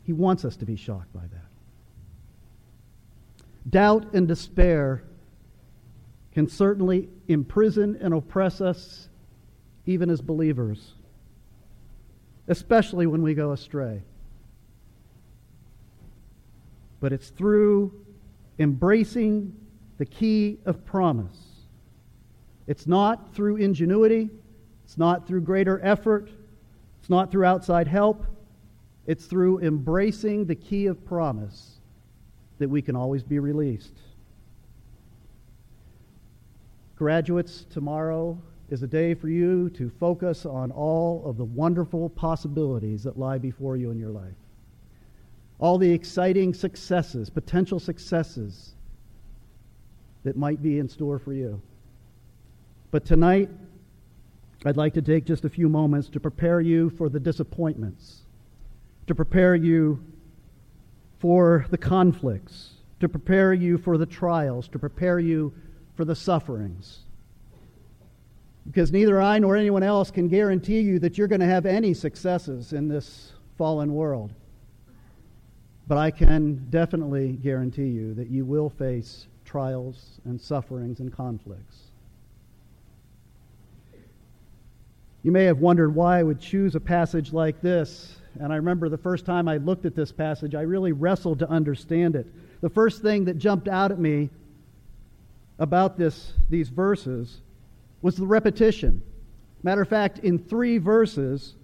He 0.02 0.12
wants 0.12 0.44
us 0.44 0.56
to 0.56 0.66
be 0.66 0.76
shocked 0.76 1.12
by 1.12 1.22
that. 1.22 1.48
Doubt 3.70 4.12
and 4.12 4.28
despair 4.28 5.02
can 6.32 6.48
certainly 6.48 7.08
imprison 7.28 7.96
and 8.00 8.12
oppress 8.12 8.60
us, 8.60 9.08
even 9.86 10.10
as 10.10 10.20
believers, 10.20 10.92
especially 12.48 13.06
when 13.06 13.22
we 13.22 13.32
go 13.32 13.52
astray. 13.52 14.02
But 17.04 17.12
it's 17.12 17.28
through 17.28 17.92
embracing 18.58 19.54
the 19.98 20.06
key 20.06 20.58
of 20.64 20.86
promise 20.86 21.38
it's 22.66 22.86
not 22.86 23.34
through 23.34 23.56
ingenuity, 23.56 24.30
it's 24.86 24.96
not 24.96 25.26
through 25.26 25.42
greater 25.42 25.84
effort, 25.84 26.30
it's 26.98 27.10
not 27.10 27.30
through 27.30 27.44
outside 27.44 27.88
help. 27.88 28.24
It's 29.06 29.26
through 29.26 29.58
embracing 29.58 30.46
the 30.46 30.54
key 30.54 30.86
of 30.86 31.04
promise 31.04 31.78
that 32.58 32.70
we 32.70 32.80
can 32.80 32.96
always 32.96 33.22
be 33.22 33.38
released. 33.38 33.98
Graduates, 36.96 37.66
tomorrow 37.68 38.40
is 38.70 38.82
a 38.82 38.86
day 38.86 39.12
for 39.12 39.28
you 39.28 39.68
to 39.76 39.90
focus 39.90 40.46
on 40.46 40.70
all 40.70 41.22
of 41.26 41.36
the 41.36 41.44
wonderful 41.44 42.08
possibilities 42.08 43.02
that 43.02 43.18
lie 43.18 43.36
before 43.36 43.76
you 43.76 43.90
in 43.90 43.98
your 43.98 44.10
life. 44.10 44.32
All 45.58 45.78
the 45.78 45.90
exciting 45.90 46.52
successes, 46.52 47.30
potential 47.30 47.78
successes 47.78 48.72
that 50.24 50.36
might 50.36 50.62
be 50.62 50.78
in 50.78 50.88
store 50.88 51.18
for 51.18 51.32
you. 51.32 51.60
But 52.90 53.04
tonight, 53.04 53.50
I'd 54.64 54.76
like 54.76 54.94
to 54.94 55.02
take 55.02 55.26
just 55.26 55.44
a 55.44 55.48
few 55.48 55.68
moments 55.68 56.08
to 56.10 56.20
prepare 56.20 56.60
you 56.60 56.90
for 56.90 57.08
the 57.08 57.20
disappointments, 57.20 58.22
to 59.06 59.14
prepare 59.14 59.54
you 59.54 60.02
for 61.18 61.66
the 61.70 61.78
conflicts, 61.78 62.74
to 63.00 63.08
prepare 63.08 63.52
you 63.52 63.78
for 63.78 63.98
the 63.98 64.06
trials, 64.06 64.68
to 64.68 64.78
prepare 64.78 65.18
you 65.18 65.52
for 65.94 66.04
the 66.04 66.14
sufferings. 66.14 67.00
Because 68.66 68.90
neither 68.90 69.20
I 69.20 69.38
nor 69.38 69.56
anyone 69.56 69.82
else 69.82 70.10
can 70.10 70.28
guarantee 70.28 70.80
you 70.80 70.98
that 71.00 71.18
you're 71.18 71.28
going 71.28 71.40
to 71.40 71.46
have 71.46 71.66
any 71.66 71.92
successes 71.92 72.72
in 72.72 72.88
this 72.88 73.32
fallen 73.58 73.92
world. 73.92 74.32
But 75.86 75.98
I 75.98 76.10
can 76.10 76.66
definitely 76.70 77.32
guarantee 77.32 77.88
you 77.88 78.14
that 78.14 78.28
you 78.28 78.44
will 78.44 78.70
face 78.70 79.26
trials 79.44 80.20
and 80.24 80.40
sufferings 80.40 81.00
and 81.00 81.12
conflicts. 81.12 81.78
You 85.22 85.32
may 85.32 85.44
have 85.44 85.58
wondered 85.58 85.94
why 85.94 86.18
I 86.18 86.22
would 86.22 86.40
choose 86.40 86.74
a 86.74 86.80
passage 86.80 87.32
like 87.32 87.60
this. 87.60 88.16
And 88.40 88.52
I 88.52 88.56
remember 88.56 88.88
the 88.88 88.98
first 88.98 89.24
time 89.24 89.48
I 89.48 89.58
looked 89.58 89.86
at 89.86 89.94
this 89.94 90.12
passage, 90.12 90.54
I 90.54 90.62
really 90.62 90.92
wrestled 90.92 91.38
to 91.38 91.48
understand 91.48 92.16
it. 92.16 92.26
The 92.60 92.68
first 92.68 93.00
thing 93.00 93.24
that 93.26 93.38
jumped 93.38 93.68
out 93.68 93.90
at 93.90 93.98
me 93.98 94.30
about 95.58 95.96
this, 95.96 96.32
these 96.50 96.68
verses 96.68 97.40
was 98.02 98.16
the 98.16 98.26
repetition. 98.26 99.02
Matter 99.62 99.82
of 99.82 99.88
fact, 99.88 100.18
in 100.18 100.38
three 100.38 100.78
verses, 100.78 101.54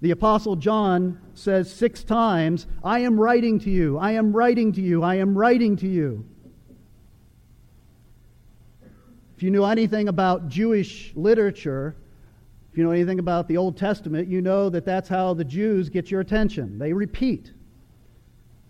the 0.00 0.10
Apostle 0.10 0.56
John 0.56 1.20
says 1.34 1.72
six 1.72 2.04
times, 2.04 2.66
I 2.84 3.00
am 3.00 3.18
writing 3.18 3.58
to 3.60 3.70
you, 3.70 3.98
I 3.98 4.12
am 4.12 4.32
writing 4.32 4.72
to 4.72 4.82
you, 4.82 5.02
I 5.02 5.16
am 5.16 5.36
writing 5.36 5.76
to 5.76 5.88
you. 5.88 6.24
If 9.36 9.42
you 9.42 9.50
knew 9.50 9.64
anything 9.64 10.08
about 10.08 10.48
Jewish 10.48 11.12
literature, 11.14 11.94
if 12.72 12.78
you 12.78 12.84
know 12.84 12.90
anything 12.90 13.18
about 13.18 13.48
the 13.48 13.56
Old 13.56 13.76
Testament, 13.76 14.28
you 14.28 14.40
know 14.40 14.68
that 14.70 14.84
that's 14.84 15.08
how 15.08 15.34
the 15.34 15.44
Jews 15.44 15.88
get 15.88 16.10
your 16.10 16.20
attention. 16.20 16.78
They 16.78 16.92
repeat. 16.92 17.52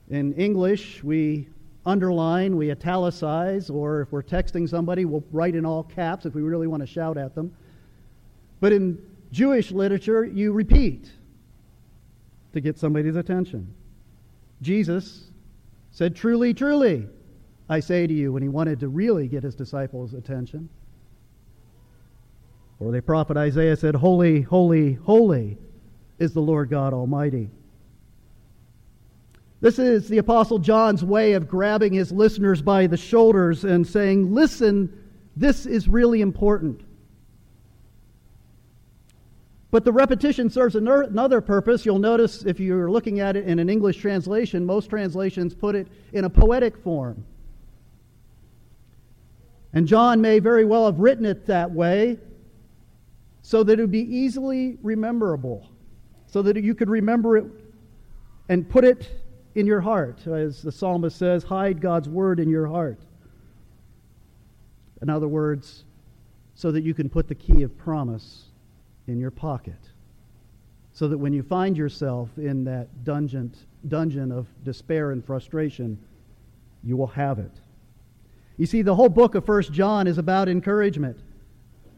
In 0.09 0.33
English, 0.35 1.03
we 1.03 1.49
underline, 1.85 2.57
we 2.57 2.71
italicize, 2.71 3.71
or 3.71 4.01
if 4.01 4.13
we're 4.13 4.23
texting 4.23 4.69
somebody, 4.69 5.05
we'll 5.05 5.25
write 5.33 5.55
in 5.55 5.65
all 5.65 5.83
caps 5.83 6.27
if 6.27 6.35
we 6.35 6.43
really 6.43 6.67
want 6.67 6.83
to 6.83 6.87
shout 6.87 7.17
at 7.17 7.35
them. 7.35 7.55
But 8.61 8.73
in 8.73 8.99
Jewish 9.33 9.71
literature, 9.71 10.25
you 10.25 10.53
repeat 10.53 11.11
to 12.53 12.61
get 12.61 12.79
somebody's 12.79 13.17
attention. 13.17 13.75
Jesus 14.63 15.31
said, 15.91 16.17
Truly, 16.17 16.55
truly, 16.55 17.07
I 17.69 17.81
say 17.81 18.07
to 18.07 18.13
you, 18.13 18.33
when 18.33 18.43
he 18.43 18.49
wanted 18.49 18.81
to 18.81 18.89
really 18.89 19.29
get 19.29 19.43
his 19.43 19.55
disciples' 19.55 20.15
attention. 20.15 20.69
Or 22.79 22.93
the 22.93 23.03
prophet 23.03 23.37
Isaiah 23.37 23.77
said, 23.77 23.95
Holy, 23.95 24.43
holy, 24.43 24.95
holy 24.95 25.57
is 26.19 26.33
the 26.33 26.41
Lord 26.41 26.71
God 26.71 26.93
Almighty. 26.93 27.51
This 29.61 29.79
is 29.79 30.09
the 30.09 30.19
Apostle 30.19 30.59
John's 30.59 31.03
way 31.03 31.33
of 31.33 31.49
grabbing 31.49 31.95
his 31.95 32.13
listeners 32.13 32.61
by 32.61 32.87
the 32.87 32.97
shoulders 32.97 33.65
and 33.65 33.87
saying, 33.87 34.35
Listen, 34.35 34.93
this 35.35 35.67
is 35.67 35.89
really 35.89 36.21
important. 36.21 36.83
But 39.71 39.85
the 39.85 39.93
repetition 39.93 40.49
serves 40.49 40.77
another 40.77 41.41
purpose. 41.41 41.85
You'll 41.85 41.99
notice 41.99 42.45
if 42.45 42.61
you're 42.61 42.91
looking 42.91 43.21
at 43.21 43.37
it 43.37 43.47
in 43.47 43.59
an 43.59 43.69
English 43.69 43.99
translation, 43.99 44.65
most 44.65 44.89
translations 44.89 45.55
put 45.55 45.75
it 45.75 45.89
in 46.13 46.25
a 46.25 46.31
poetic 46.31 46.77
form. 46.77 47.25
And 49.73 49.87
John 49.87 50.21
may 50.21 50.39
very 50.39 50.65
well 50.65 50.87
have 50.87 51.01
written 51.01 51.27
it 51.27 51.47
that 51.47 51.71
way 51.71 52.19
so 53.43 53.63
that 53.65 53.79
it 53.79 53.83
would 53.83 53.91
be 53.91 54.17
easily 54.17 54.79
rememberable, 54.83 55.69
so 56.27 56.43
that 56.43 56.57
you 56.57 56.75
could 56.75 56.89
remember 56.89 57.37
it 57.37 57.45
and 58.49 58.69
put 58.69 58.85
it 58.85 59.11
in 59.55 59.67
your 59.67 59.81
heart. 59.81 60.27
As 60.27 60.63
the 60.63 60.73
psalmist 60.73 61.19
says, 61.19 61.43
hide 61.43 61.81
God's 61.81 62.09
word 62.09 62.41
in 62.41 62.49
your 62.49 62.67
heart. 62.67 63.01
In 65.03 65.11
other 65.11 65.29
words, 65.29 65.85
so 66.55 66.71
that 66.71 66.83
you 66.83 66.95
can 66.95 67.09
put 67.11 67.29
the 67.29 67.35
key 67.35 67.63
of 67.63 67.77
promise 67.77 68.45
in 69.07 69.19
your 69.19 69.31
pocket. 69.31 69.79
So 70.93 71.09
that 71.09 71.19
when 71.19 71.33
you 71.33 71.43
find 71.43 71.77
yourself 71.77 72.31
in 72.39 72.65
that 72.65 73.05
dungeon, 73.05 73.53
dungeon 73.89 74.33
of 74.33 74.47
despair 74.65 75.11
and 75.11 75.25
frustration, 75.25 75.99
you 76.83 76.97
will 76.97 77.07
have 77.09 77.39
it. 77.39 77.53
You 78.57 78.67
see, 78.67 78.83
the 78.83 78.95
whole 78.95 79.11
book 79.11 79.35
of 79.35 79.45
First 79.45 79.73
John 79.73 80.07
is 80.07 80.19
about 80.19 80.49
encouragement. 80.49 81.19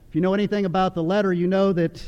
If 0.08 0.14
you 0.14 0.20
know 0.20 0.34
anything 0.34 0.64
about 0.64 0.94
the 0.94 1.02
letter, 1.02 1.32
you 1.32 1.46
know 1.46 1.72
that 1.74 2.02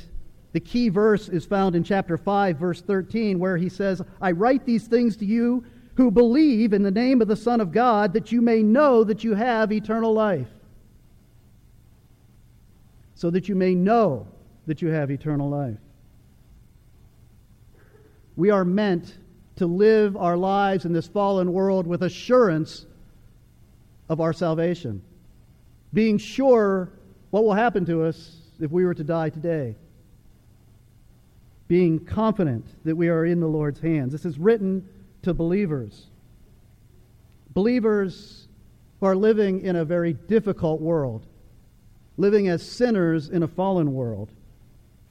the 0.53 0.61
key 0.61 0.89
verse 0.89 1.29
is 1.29 1.45
found 1.47 1.77
in 1.77 1.85
chapter 1.85 2.17
5, 2.19 2.57
verse 2.57 2.81
13, 2.81 3.39
where 3.39 3.57
he 3.57 3.69
says, 3.69 4.03
I 4.21 4.33
write 4.33 4.67
these 4.67 4.89
things 4.89 5.17
to 5.19 5.25
you 5.25 5.65
who 5.95 6.11
believe 6.11 6.73
in 6.73 6.83
the 6.83 6.91
name 6.91 7.23
of 7.23 7.29
the 7.29 7.37
Son 7.37 7.61
of 7.61 7.71
God, 7.71 8.13
that 8.15 8.33
you 8.33 8.41
may 8.41 8.63
know 8.63 9.05
that 9.05 9.23
you 9.23 9.35
have 9.35 9.71
eternal 9.71 10.13
life. 10.13 10.49
So 13.15 13.31
that 13.31 13.49
you 13.49 13.55
may 13.55 13.75
know 13.75 14.27
that 14.67 14.83
you 14.83 14.89
have 14.89 15.11
eternal 15.11 15.49
life. 15.49 15.79
We 18.37 18.51
are 18.51 18.65
meant 18.65 19.15
to 19.57 19.67
live 19.67 20.17
our 20.17 20.37
lives 20.37 20.85
in 20.85 20.93
this 20.93 21.07
fallen 21.07 21.53
world 21.53 21.87
with 21.87 22.03
assurance 22.03 22.87
of 24.09 24.21
our 24.21 24.33
salvation, 24.33 25.03
being 25.93 26.19
sure 26.19 26.91
what 27.31 27.45
will 27.45 27.55
happen 27.55 27.85
to 27.87 28.05
us 28.05 28.37
if 28.59 28.71
we 28.71 28.85
were 28.85 28.95
to 28.95 29.05
die 29.05 29.29
today, 29.29 29.77
being 31.69 32.05
confident 32.05 32.65
that 32.85 32.97
we 32.97 33.09
are 33.09 33.25
in 33.25 33.41
the 33.41 33.47
Lord's 33.47 33.81
hands. 33.81 34.13
This 34.13 34.25
is 34.25 34.39
written 34.39 34.89
to 35.23 35.35
believers. 35.35 36.07
Believers 37.53 38.49
who 39.01 39.07
are 39.07 39.17
living 39.17 39.61
in 39.61 39.77
a 39.77 39.85
very 39.85 40.13
difficult 40.13 40.81
world, 40.81 41.27
living 42.17 42.49
as 42.49 42.67
sinners 42.67 43.29
in 43.29 43.43
a 43.43 43.49
fallen 43.49 43.93
world 43.93 44.31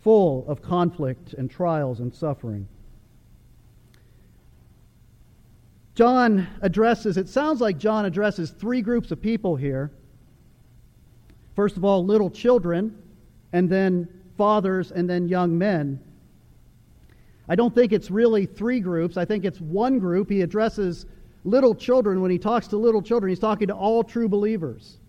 full 0.02 0.46
of 0.48 0.62
conflict 0.62 1.34
and 1.34 1.50
trials 1.50 2.00
and 2.00 2.14
suffering. 2.14 2.68
John 5.96 6.48
addresses, 6.62 7.18
it 7.18 7.28
sounds 7.28 7.60
like 7.60 7.78
John 7.78 8.06
addresses 8.06 8.52
three 8.52 8.82
groups 8.82 9.12
of 9.12 9.22
people 9.22 9.56
here. 9.58 9.92
First 11.56 11.76
of 11.76 11.84
all, 11.84 12.06
little 12.06 12.30
children, 12.30 12.98
and 13.52 13.70
then 13.70 14.08
fathers, 14.38 14.92
and 14.92 15.10
then 15.10 15.28
young 15.28 15.58
men. 15.58 16.00
I 17.50 17.56
don't 17.56 17.76
think 17.76 17.92
it's 17.92 18.10
really 18.10 18.46
three 18.46 18.80
groups. 18.80 19.18
I 19.18 19.26
think 19.26 19.44
it's 19.44 19.60
one 19.60 20.00
group. 20.00 20.30
He 20.30 20.42
addresses 20.42 21.06
little 21.44 21.76
children. 21.76 22.22
When 22.22 22.32
he 22.32 22.38
talks 22.38 22.68
to 22.70 22.78
little 22.78 23.02
children, 23.02 23.30
he's 23.30 23.40
talking 23.40 23.68
to 23.68 23.76
all 23.76 24.04
true 24.04 24.30
believers 24.30 25.00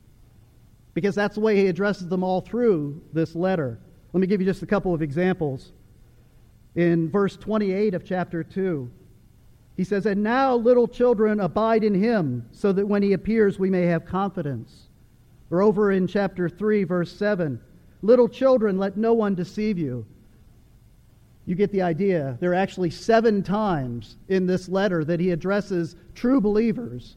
because 0.95 1.15
that's 1.15 1.37
the 1.37 1.41
way 1.41 1.57
he 1.57 1.69
addresses 1.69 2.09
them 2.09 2.25
all 2.25 2.41
through 2.41 3.01
this 3.13 3.37
letter. 3.37 3.79
Let 4.13 4.21
me 4.21 4.27
give 4.27 4.41
you 4.41 4.47
just 4.47 4.63
a 4.63 4.67
couple 4.67 4.95
of 4.95 5.03
examples. 5.03 5.73
In 6.75 7.11
verse 7.11 7.37
28 7.37 7.95
of 7.95 8.05
chapter 8.05 8.43
2, 8.43 8.91
he 9.77 9.85
says, 9.85 10.07
And 10.07 10.23
now, 10.23 10.55
little 10.55 10.89
children, 10.89 11.41
abide 11.41 11.85
in 11.85 11.95
him, 11.95 12.47
so 12.53 12.73
that 12.73 12.87
when 12.87 13.03
he 13.03 13.13
appears, 13.13 13.59
we 13.59 13.71
may 13.71 13.83
have 13.87 14.05
confidence. 14.05 14.89
Or 15.51 15.63
over 15.63 15.93
in 15.93 16.07
chapter 16.07 16.49
3, 16.49 16.85
verse 16.85 17.13
7, 17.13 17.61
Little 18.03 18.29
children, 18.29 18.79
let 18.79 18.97
no 18.97 19.15
one 19.15 19.35
deceive 19.35 19.79
you. 19.79 20.07
You 21.47 21.55
get 21.55 21.73
the 21.73 21.83
idea. 21.83 22.37
There 22.41 22.53
are 22.53 22.55
actually 22.55 22.91
seven 22.91 23.43
times 23.43 24.17
in 24.29 24.47
this 24.47 24.69
letter 24.69 25.05
that 25.05 25.21
he 25.21 25.31
addresses 25.31 25.97
true 26.15 26.41
believers 26.41 27.17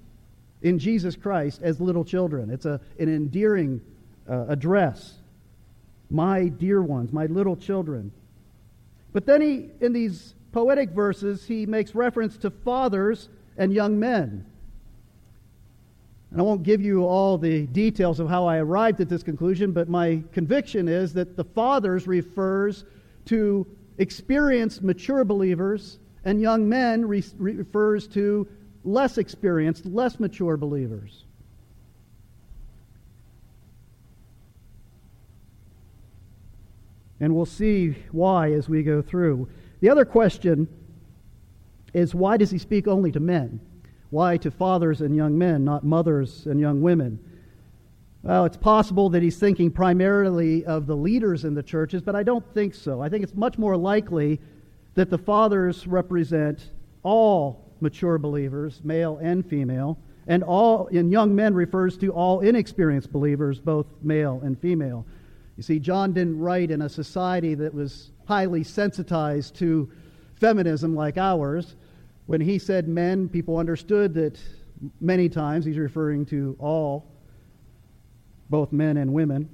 in 0.62 0.80
Jesus 0.80 1.16
Christ 1.16 1.62
as 1.62 1.80
little 1.80 2.04
children. 2.04 2.50
It's 2.50 2.66
a, 2.66 2.80
an 3.00 3.14
endearing 3.14 3.82
uh, 4.30 4.46
address 4.48 5.20
my 6.10 6.48
dear 6.48 6.82
ones, 6.82 7.12
my 7.12 7.26
little 7.26 7.56
children. 7.56 8.12
But 9.12 9.26
then 9.26 9.42
he, 9.42 9.70
in 9.82 9.94
these 9.94 10.36
poetic 10.52 10.92
verses, 10.92 11.46
he 11.46 11.66
makes 11.66 11.96
reference 11.96 12.38
to 12.38 12.50
fathers 12.50 13.30
and 13.58 13.74
young 13.74 14.00
men. 14.00 14.46
And 16.32 16.42
I 16.42 16.44
won't 16.44 16.64
give 16.64 16.82
you 16.82 17.06
all 17.06 17.38
the 17.38 17.68
details 17.68 18.20
of 18.20 18.28
how 18.28 18.48
I 18.48 18.58
arrived 18.58 19.02
at 19.02 19.10
this 19.10 19.22
conclusion, 19.22 19.72
but 19.72 19.88
my 19.88 20.24
conviction 20.32 20.88
is 20.88 21.14
that 21.14 21.36
the 21.36 21.44
fathers 21.44 22.08
refers 22.08 22.86
to 23.26 23.68
experienced 23.98 24.82
mature 24.82 25.24
believers, 25.24 26.00
and 26.26 26.42
young 26.42 26.68
men 26.68 27.06
re- 27.06 27.24
refers 27.38 28.08
to 28.08 28.48
less 28.84 29.18
experienced, 29.18 29.86
less 29.86 30.20
mature 30.20 30.58
believers. 30.58 31.26
And 37.24 37.34
we'll 37.34 37.46
see 37.46 37.96
why 38.12 38.52
as 38.52 38.68
we 38.68 38.84
go 38.84 39.02
through. 39.02 39.48
The 39.80 39.90
other 39.90 40.04
question 40.04 40.68
is 41.94 42.14
why 42.14 42.36
does 42.36 42.52
he 42.52 42.58
speak 42.58 42.86
only 42.86 43.14
to 43.14 43.22
men? 43.22 43.62
Why 44.10 44.36
to 44.36 44.52
fathers 44.52 45.00
and 45.00 45.16
young 45.16 45.38
men, 45.38 45.64
not 45.64 45.86
mothers 45.86 46.48
and 46.48 46.60
young 46.60 46.82
women? 46.82 47.18
Well, 48.24 48.44
it's 48.44 48.58
possible 48.58 49.10
that 49.12 49.24
he's 49.24 49.38
thinking 49.38 49.72
primarily 49.72 50.66
of 50.66 50.86
the 50.86 50.98
leaders 50.98 51.46
in 51.46 51.54
the 51.54 51.64
churches, 51.64 52.02
but 52.02 52.14
I 52.14 52.24
don't 52.24 52.46
think 52.54 52.76
so. 52.76 53.02
I 53.02 53.08
think 53.08 53.24
it's 53.24 53.36
much 53.36 53.58
more 53.58 53.78
likely 53.78 54.42
that 54.96 55.10
the 55.10 55.18
fathers 55.18 55.88
represent 55.88 56.72
all 57.04 57.72
mature 57.80 58.18
believers, 58.18 58.82
male 58.84 59.18
and 59.22 59.46
female, 59.46 59.98
and 60.28 60.44
all 60.44 60.88
and 60.88 61.10
young 61.10 61.34
men 61.34 61.54
refers 61.54 61.98
to 62.00 62.12
all 62.12 62.42
inexperienced 62.42 63.14
believers, 63.14 63.62
both 63.62 63.86
male 64.02 64.42
and 64.44 64.60
female. 64.60 65.06
You 65.56 65.64
see, 65.64 65.80
John 65.80 66.14
didn't 66.14 66.40
write 66.40 66.72
in 66.72 66.82
a 66.82 66.90
society 66.90 67.54
that 67.56 67.74
was 67.74 68.12
highly 68.26 68.64
sensitized 68.64 69.56
to 69.58 69.92
feminism 70.36 70.96
like 70.96 71.18
ours. 71.18 71.76
When 72.26 72.42
he 72.42 72.58
said 72.58 72.88
men, 72.88 73.30
people 73.30 73.58
understood 73.58 74.14
that 74.16 74.40
many 75.00 75.30
times 75.30 75.66
he's 75.66 75.78
referring 75.78 76.26
to 76.28 76.56
all, 76.60 77.12
both 78.50 78.72
men 78.72 78.98
and 78.98 79.14
women. 79.14 79.50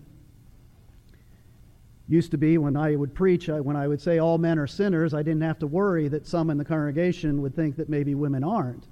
Used 2.08 2.32
to 2.32 2.38
be 2.38 2.58
when 2.58 2.76
I 2.76 2.96
would 2.96 3.14
preach, 3.14 3.48
when 3.48 3.76
I 3.76 3.88
would 3.88 4.02
say 4.02 4.20
all 4.20 4.38
men 4.38 4.58
are 4.58 4.68
sinners, 4.68 5.14
I 5.14 5.22
didn't 5.22 5.42
have 5.42 5.60
to 5.60 5.68
worry 5.68 6.08
that 6.08 6.26
some 6.26 6.50
in 6.50 6.58
the 6.58 6.66
congregation 6.66 7.42
would 7.42 7.56
think 7.56 7.76
that 7.76 7.90
maybe 7.90 8.16
women 8.16 8.44
aren't. 8.44 8.88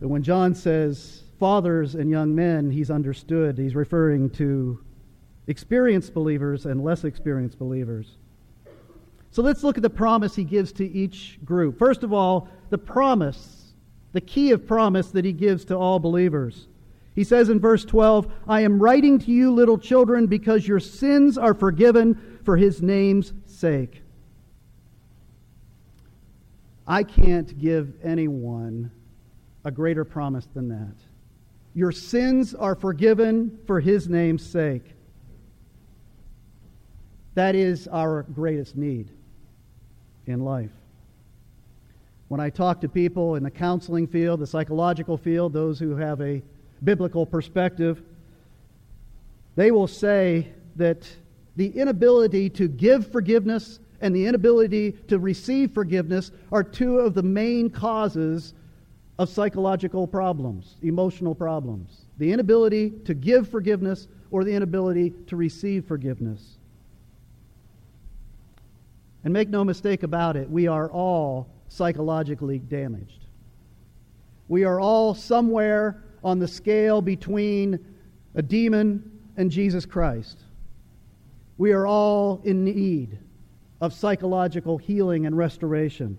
But 0.00 0.08
when 0.08 0.22
John 0.22 0.54
says 0.54 1.24
fathers 1.38 1.94
and 1.94 2.10
young 2.10 2.34
men, 2.34 2.70
he's 2.70 2.90
understood. 2.90 3.58
He's 3.58 3.74
referring 3.74 4.30
to 4.30 4.80
experienced 5.48 6.14
believers 6.14 6.66
and 6.66 6.84
less 6.84 7.02
experienced 7.02 7.58
believers. 7.58 8.18
So 9.30 9.42
let's 9.42 9.64
look 9.64 9.76
at 9.76 9.82
the 9.82 9.90
promise 9.90 10.36
he 10.36 10.44
gives 10.44 10.72
to 10.72 10.88
each 10.88 11.38
group. 11.44 11.78
First 11.78 12.02
of 12.02 12.12
all, 12.12 12.48
the 12.70 12.78
promise, 12.78 13.72
the 14.12 14.20
key 14.20 14.52
of 14.52 14.66
promise 14.66 15.10
that 15.10 15.24
he 15.24 15.32
gives 15.32 15.64
to 15.66 15.76
all 15.76 15.98
believers. 15.98 16.68
He 17.14 17.24
says 17.24 17.48
in 17.48 17.58
verse 17.58 17.84
12, 17.84 18.30
I 18.46 18.60
am 18.60 18.80
writing 18.80 19.18
to 19.18 19.30
you, 19.30 19.52
little 19.52 19.78
children, 19.78 20.26
because 20.26 20.68
your 20.68 20.80
sins 20.80 21.36
are 21.36 21.54
forgiven 21.54 22.38
for 22.44 22.56
his 22.56 22.80
name's 22.80 23.32
sake. 23.44 24.02
I 26.86 27.02
can't 27.02 27.58
give 27.58 27.92
anyone 28.02 28.90
a 29.64 29.70
greater 29.70 30.04
promise 30.04 30.46
than 30.54 30.68
that. 30.68 30.94
Your 31.74 31.92
sins 31.92 32.54
are 32.54 32.74
forgiven 32.74 33.58
for 33.66 33.80
his 33.80 34.08
name's 34.08 34.46
sake. 34.46 34.94
That 37.34 37.54
is 37.54 37.88
our 37.88 38.22
greatest 38.34 38.76
need 38.76 39.10
in 40.26 40.44
life. 40.44 40.70
When 42.28 42.40
I 42.40 42.50
talk 42.50 42.80
to 42.82 42.88
people 42.88 43.36
in 43.36 43.42
the 43.42 43.50
counseling 43.50 44.06
field, 44.06 44.40
the 44.40 44.46
psychological 44.46 45.16
field, 45.16 45.52
those 45.52 45.78
who 45.78 45.96
have 45.96 46.20
a 46.20 46.42
biblical 46.84 47.24
perspective, 47.24 48.02
they 49.56 49.70
will 49.70 49.88
say 49.88 50.48
that 50.76 51.08
the 51.56 51.68
inability 51.68 52.50
to 52.50 52.68
give 52.68 53.10
forgiveness 53.10 53.80
and 54.00 54.14
the 54.14 54.26
inability 54.26 54.92
to 55.08 55.18
receive 55.18 55.72
forgiveness 55.72 56.30
are 56.52 56.62
two 56.62 56.98
of 56.98 57.14
the 57.14 57.22
main 57.22 57.70
causes 57.70 58.54
of 59.18 59.28
psychological 59.28 60.06
problems, 60.06 60.76
emotional 60.82 61.34
problems. 61.34 62.06
The 62.18 62.32
inability 62.32 62.90
to 63.06 63.14
give 63.14 63.48
forgiveness 63.48 64.06
or 64.30 64.44
the 64.44 64.52
inability 64.52 65.10
to 65.26 65.36
receive 65.36 65.86
forgiveness. 65.86 66.57
And 69.28 69.32
make 69.34 69.50
no 69.50 69.62
mistake 69.62 70.04
about 70.04 70.36
it, 70.36 70.48
we 70.48 70.68
are 70.68 70.90
all 70.90 71.50
psychologically 71.68 72.60
damaged. 72.60 73.26
We 74.48 74.64
are 74.64 74.80
all 74.80 75.14
somewhere 75.14 76.02
on 76.24 76.38
the 76.38 76.48
scale 76.48 77.02
between 77.02 77.78
a 78.34 78.40
demon 78.40 79.20
and 79.36 79.50
Jesus 79.50 79.84
Christ. 79.84 80.38
We 81.58 81.72
are 81.72 81.86
all 81.86 82.40
in 82.44 82.64
need 82.64 83.18
of 83.82 83.92
psychological 83.92 84.78
healing 84.78 85.26
and 85.26 85.36
restoration. 85.36 86.18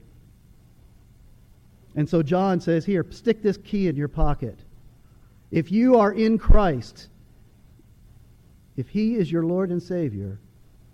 And 1.96 2.08
so 2.08 2.22
John 2.22 2.60
says, 2.62 2.86
Here, 2.86 3.04
stick 3.10 3.42
this 3.42 3.58
key 3.58 3.88
in 3.88 3.96
your 3.96 4.08
pocket. 4.08 4.60
If 5.50 5.72
you 5.72 5.98
are 5.98 6.14
in 6.14 6.38
Christ, 6.38 7.08
if 8.78 8.88
He 8.88 9.16
is 9.16 9.32
your 9.32 9.46
Lord 9.46 9.72
and 9.72 9.82
Savior, 9.82 10.38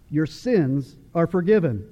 your 0.09 0.25
sins 0.25 0.95
are 1.13 1.27
forgiven. 1.27 1.89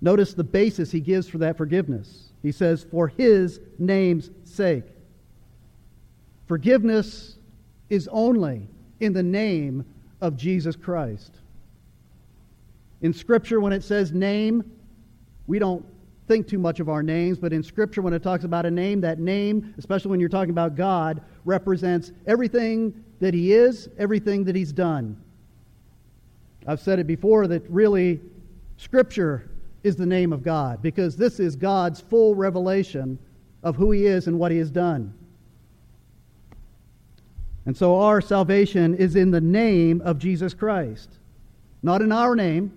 Notice 0.00 0.34
the 0.34 0.44
basis 0.44 0.90
he 0.90 1.00
gives 1.00 1.28
for 1.28 1.38
that 1.38 1.56
forgiveness. 1.56 2.32
He 2.42 2.52
says, 2.52 2.86
For 2.90 3.08
His 3.08 3.60
name's 3.78 4.30
sake. 4.44 4.84
Forgiveness 6.46 7.36
is 7.88 8.08
only 8.12 8.68
in 9.00 9.12
the 9.12 9.22
name 9.22 9.84
of 10.20 10.36
Jesus 10.36 10.76
Christ. 10.76 11.32
In 13.02 13.12
Scripture, 13.12 13.60
when 13.60 13.72
it 13.72 13.82
says 13.82 14.12
name, 14.12 14.64
we 15.46 15.58
don't 15.58 15.84
think 16.28 16.48
too 16.48 16.58
much 16.58 16.80
of 16.80 16.88
our 16.88 17.02
names, 17.02 17.38
but 17.38 17.52
in 17.52 17.62
Scripture, 17.62 18.02
when 18.02 18.12
it 18.12 18.22
talks 18.22 18.44
about 18.44 18.66
a 18.66 18.70
name, 18.70 19.00
that 19.00 19.18
name, 19.18 19.74
especially 19.78 20.10
when 20.10 20.20
you're 20.20 20.28
talking 20.28 20.50
about 20.50 20.74
God, 20.74 21.22
represents 21.44 22.12
everything 22.26 23.04
that 23.20 23.32
He 23.32 23.52
is, 23.52 23.88
everything 23.98 24.44
that 24.44 24.56
He's 24.56 24.72
done. 24.72 25.20
I've 26.66 26.80
said 26.80 26.98
it 26.98 27.06
before 27.06 27.46
that 27.46 27.68
really 27.70 28.20
Scripture 28.76 29.48
is 29.86 29.96
the 29.96 30.04
name 30.04 30.32
of 30.32 30.42
God 30.42 30.82
because 30.82 31.16
this 31.16 31.38
is 31.38 31.54
God's 31.54 32.00
full 32.00 32.34
revelation 32.34 33.18
of 33.62 33.76
who 33.76 33.92
He 33.92 34.06
is 34.06 34.26
and 34.26 34.38
what 34.38 34.50
He 34.50 34.58
has 34.58 34.70
done. 34.70 35.14
And 37.64 37.76
so 37.76 38.00
our 38.00 38.20
salvation 38.20 38.96
is 38.96 39.16
in 39.16 39.30
the 39.30 39.40
name 39.40 40.00
of 40.02 40.18
Jesus 40.18 40.54
Christ. 40.54 41.08
Not 41.82 42.02
in 42.02 42.10
our 42.10 42.34
name, 42.34 42.72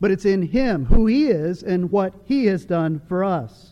but 0.00 0.10
it's 0.10 0.26
in 0.26 0.42
Him, 0.42 0.84
who 0.84 1.06
He 1.06 1.28
is, 1.28 1.62
and 1.62 1.90
what 1.90 2.14
He 2.26 2.46
has 2.46 2.64
done 2.66 3.00
for 3.08 3.24
us. 3.24 3.70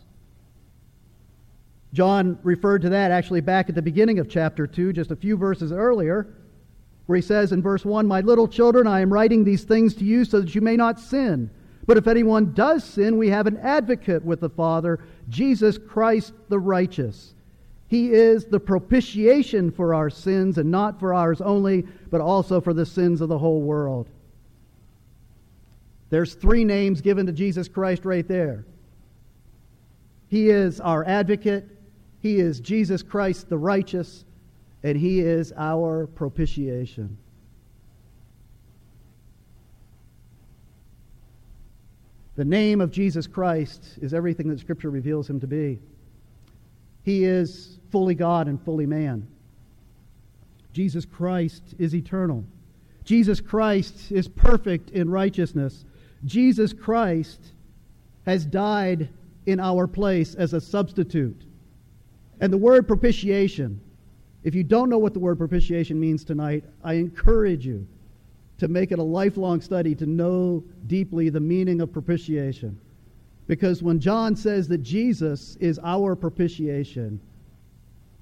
John 1.92 2.38
referred 2.42 2.82
to 2.82 2.90
that 2.90 3.10
actually 3.10 3.40
back 3.40 3.68
at 3.68 3.74
the 3.74 3.82
beginning 3.82 4.18
of 4.18 4.28
chapter 4.28 4.66
2, 4.66 4.92
just 4.94 5.10
a 5.10 5.16
few 5.16 5.36
verses 5.36 5.72
earlier, 5.72 6.26
where 7.06 7.16
he 7.16 7.22
says 7.22 7.52
in 7.52 7.62
verse 7.62 7.84
1 7.84 8.06
My 8.06 8.20
little 8.20 8.48
children, 8.48 8.86
I 8.86 9.00
am 9.00 9.12
writing 9.12 9.44
these 9.44 9.64
things 9.64 9.94
to 9.96 10.04
you 10.04 10.24
so 10.24 10.40
that 10.40 10.54
you 10.54 10.60
may 10.60 10.76
not 10.76 11.00
sin. 11.00 11.50
But 11.88 11.96
if 11.96 12.06
anyone 12.06 12.52
does 12.52 12.84
sin, 12.84 13.16
we 13.16 13.30
have 13.30 13.46
an 13.46 13.56
advocate 13.56 14.22
with 14.22 14.40
the 14.40 14.50
Father, 14.50 15.00
Jesus 15.30 15.78
Christ 15.78 16.34
the 16.50 16.58
righteous. 16.58 17.32
He 17.86 18.12
is 18.12 18.44
the 18.44 18.60
propitiation 18.60 19.70
for 19.70 19.94
our 19.94 20.10
sins, 20.10 20.58
and 20.58 20.70
not 20.70 21.00
for 21.00 21.14
ours 21.14 21.40
only, 21.40 21.86
but 22.10 22.20
also 22.20 22.60
for 22.60 22.74
the 22.74 22.84
sins 22.84 23.22
of 23.22 23.30
the 23.30 23.38
whole 23.38 23.62
world. 23.62 24.10
There's 26.10 26.34
three 26.34 26.62
names 26.62 27.00
given 27.00 27.24
to 27.24 27.32
Jesus 27.32 27.68
Christ 27.68 28.04
right 28.04 28.28
there. 28.28 28.66
He 30.28 30.50
is 30.50 30.80
our 30.80 31.06
advocate, 31.06 31.70
He 32.20 32.38
is 32.38 32.60
Jesus 32.60 33.02
Christ 33.02 33.48
the 33.48 33.56
righteous, 33.56 34.26
and 34.82 34.98
He 34.98 35.20
is 35.20 35.54
our 35.56 36.06
propitiation. 36.06 37.16
The 42.38 42.44
name 42.44 42.80
of 42.80 42.92
Jesus 42.92 43.26
Christ 43.26 43.98
is 44.00 44.14
everything 44.14 44.46
that 44.46 44.60
Scripture 44.60 44.90
reveals 44.90 45.28
Him 45.28 45.40
to 45.40 45.48
be. 45.48 45.80
He 47.02 47.24
is 47.24 47.80
fully 47.90 48.14
God 48.14 48.46
and 48.46 48.62
fully 48.62 48.86
man. 48.86 49.26
Jesus 50.72 51.04
Christ 51.04 51.74
is 51.80 51.96
eternal. 51.96 52.44
Jesus 53.02 53.40
Christ 53.40 54.12
is 54.12 54.28
perfect 54.28 54.90
in 54.90 55.10
righteousness. 55.10 55.84
Jesus 56.26 56.72
Christ 56.72 57.40
has 58.24 58.46
died 58.46 59.08
in 59.46 59.58
our 59.58 59.88
place 59.88 60.36
as 60.36 60.52
a 60.52 60.60
substitute. 60.60 61.42
And 62.40 62.52
the 62.52 62.56
word 62.56 62.86
propitiation, 62.86 63.80
if 64.44 64.54
you 64.54 64.62
don't 64.62 64.88
know 64.88 64.98
what 64.98 65.12
the 65.12 65.18
word 65.18 65.38
propitiation 65.38 65.98
means 65.98 66.24
tonight, 66.24 66.62
I 66.84 66.92
encourage 66.92 67.66
you 67.66 67.84
to 68.58 68.68
make 68.68 68.92
it 68.92 68.98
a 68.98 69.02
lifelong 69.02 69.60
study 69.60 69.94
to 69.94 70.06
know 70.06 70.64
deeply 70.86 71.28
the 71.28 71.40
meaning 71.40 71.80
of 71.80 71.92
propitiation. 71.92 72.78
Because 73.46 73.82
when 73.82 74.00
John 74.00 74.36
says 74.36 74.68
that 74.68 74.82
Jesus 74.82 75.56
is 75.56 75.80
our 75.82 76.14
propitiation, 76.14 77.20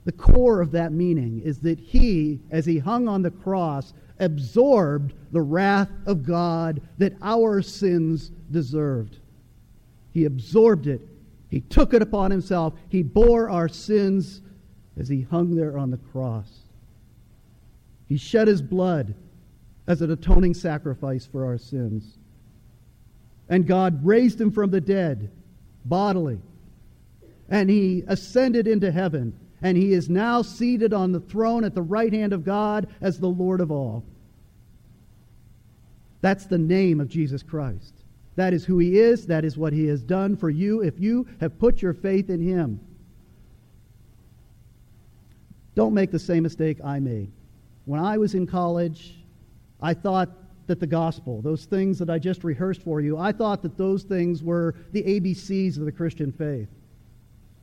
the 0.04 0.12
core 0.12 0.60
of 0.60 0.70
that 0.70 0.92
meaning 0.92 1.40
is 1.44 1.58
that 1.60 1.80
he, 1.80 2.40
as 2.50 2.64
he 2.64 2.78
hung 2.78 3.08
on 3.08 3.22
the 3.22 3.30
cross, 3.30 3.92
absorbed 4.20 5.14
the 5.32 5.42
wrath 5.42 5.90
of 6.06 6.24
God 6.24 6.80
that 6.98 7.16
our 7.22 7.60
sins 7.60 8.30
deserved. 8.50 9.18
He 10.12 10.24
absorbed 10.24 10.86
it. 10.86 11.00
He 11.50 11.60
took 11.60 11.92
it 11.92 12.02
upon 12.02 12.30
himself. 12.30 12.74
He 12.88 13.02
bore 13.02 13.50
our 13.50 13.68
sins 13.68 14.42
as 14.96 15.08
he 15.08 15.22
hung 15.22 15.56
there 15.56 15.76
on 15.76 15.90
the 15.90 15.96
cross. 15.96 16.60
He 18.06 18.16
shed 18.16 18.46
his 18.46 18.62
blood 18.62 19.14
as 19.86 20.02
an 20.02 20.10
atoning 20.10 20.54
sacrifice 20.54 21.26
for 21.26 21.44
our 21.44 21.58
sins. 21.58 22.18
And 23.48 23.66
God 23.66 24.04
raised 24.04 24.40
him 24.40 24.50
from 24.50 24.70
the 24.70 24.80
dead 24.80 25.30
bodily. 25.84 26.40
And 27.48 27.70
he 27.70 28.02
ascended 28.08 28.66
into 28.66 28.90
heaven 28.90 29.38
and 29.62 29.76
he 29.76 29.92
is 29.92 30.10
now 30.10 30.42
seated 30.42 30.92
on 30.92 31.12
the 31.12 31.20
throne 31.20 31.64
at 31.64 31.74
the 31.74 31.82
right 31.82 32.12
hand 32.12 32.32
of 32.32 32.44
God 32.44 32.88
as 33.00 33.18
the 33.18 33.28
Lord 33.28 33.60
of 33.60 33.70
all. 33.70 34.04
That's 36.20 36.46
the 36.46 36.58
name 36.58 37.00
of 37.00 37.08
Jesus 37.08 37.42
Christ. 37.42 37.94
That 38.34 38.52
is 38.52 38.64
who 38.64 38.78
he 38.78 38.98
is. 38.98 39.26
That 39.26 39.44
is 39.44 39.56
what 39.56 39.72
he 39.72 39.86
has 39.86 40.02
done 40.02 40.36
for 40.36 40.50
you 40.50 40.82
if 40.82 40.98
you 41.00 41.26
have 41.40 41.58
put 41.58 41.80
your 41.80 41.94
faith 41.94 42.28
in 42.28 42.40
him. 42.40 42.80
Don't 45.74 45.94
make 45.94 46.10
the 46.10 46.18
same 46.18 46.42
mistake 46.42 46.78
I 46.84 46.98
made. 47.00 47.30
When 47.84 48.00
I 48.00 48.18
was 48.18 48.34
in 48.34 48.46
college, 48.46 49.14
I 49.86 49.94
thought 49.94 50.30
that 50.66 50.80
the 50.80 50.86
gospel, 50.88 51.40
those 51.42 51.64
things 51.64 51.96
that 52.00 52.10
I 52.10 52.18
just 52.18 52.42
rehearsed 52.42 52.82
for 52.82 53.00
you, 53.00 53.16
I 53.16 53.30
thought 53.30 53.62
that 53.62 53.78
those 53.78 54.02
things 54.02 54.42
were 54.42 54.74
the 54.90 55.04
ABCs 55.04 55.76
of 55.76 55.84
the 55.84 55.92
Christian 55.92 56.32
faith. 56.32 56.66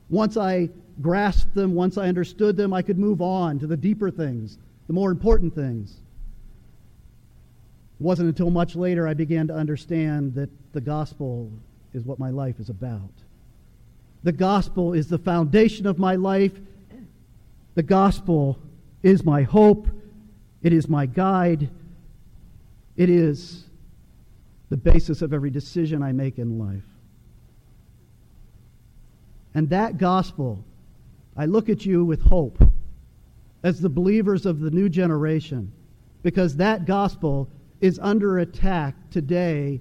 Once 0.10 0.38
I 0.38 0.70
grasped 1.02 1.54
them, 1.54 1.76
once 1.76 1.98
I 1.98 2.08
understood 2.08 2.56
them, 2.56 2.72
I 2.74 2.82
could 2.82 2.98
move 2.98 3.22
on 3.22 3.60
to 3.60 3.68
the 3.68 3.76
deeper 3.76 4.10
things, 4.10 4.58
the 4.88 4.94
more 4.94 5.12
important 5.12 5.54
things. 5.54 5.98
It 8.00 8.04
wasn't 8.04 8.30
until 8.30 8.50
much 8.50 8.78
later 8.78 9.06
I 9.06 9.14
began 9.14 9.48
to 9.48 9.54
understand 9.54 10.34
that 10.36 10.50
the 10.72 10.80
gospel 10.80 11.52
is 11.94 12.06
what 12.06 12.20
my 12.20 12.30
life 12.30 12.58
is 12.58 12.70
about. 12.70 13.12
The 14.24 14.32
gospel 14.32 14.94
is 14.94 15.10
the 15.10 15.18
foundation 15.18 15.86
of 15.86 16.00
my 16.00 16.16
life. 16.16 16.54
The 17.76 17.84
gospel 17.84 18.60
is 19.02 19.26
my 19.26 19.42
hope. 19.42 19.90
It 20.62 20.72
is 20.72 20.88
my 20.88 21.06
guide. 21.06 21.70
It 22.96 23.10
is 23.10 23.66
the 24.70 24.78
basis 24.78 25.22
of 25.22 25.34
every 25.34 25.50
decision 25.50 26.02
I 26.02 26.12
make 26.12 26.40
in 26.40 26.60
life. 26.60 26.84
And 29.56 29.70
that 29.70 29.98
gospel, 29.98 30.64
I 31.38 31.46
look 31.46 31.70
at 31.70 31.86
you 31.86 32.06
with 32.06 32.22
hope 32.22 32.64
as 33.64 33.80
the 33.80 33.90
believers 33.90 34.46
of 34.46 34.60
the 34.60 34.72
new 34.72 34.90
generation, 34.90 35.72
because 36.22 36.56
that 36.58 36.86
gospel 36.86 37.50
is 37.82 38.00
under 38.00 38.40
attack 38.40 38.96
today 39.12 39.80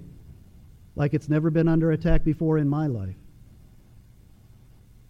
like 0.95 1.13
it's 1.13 1.29
never 1.29 1.49
been 1.49 1.67
under 1.67 1.91
attack 1.91 2.23
before 2.23 2.57
in 2.57 2.69
my 2.69 2.87
life. 2.87 3.15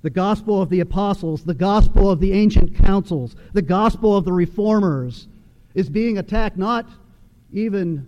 The 0.01 0.09
gospel 0.09 0.61
of 0.61 0.69
the 0.69 0.81
apostles, 0.81 1.43
the 1.43 1.53
gospel 1.53 2.09
of 2.09 2.19
the 2.19 2.33
ancient 2.33 2.75
councils, 2.75 3.35
the 3.53 3.61
gospel 3.61 4.15
of 4.15 4.25
the 4.25 4.33
reformers 4.33 5.27
is 5.75 5.89
being 5.89 6.17
attacked 6.17 6.57
not 6.57 6.87
even 7.53 8.07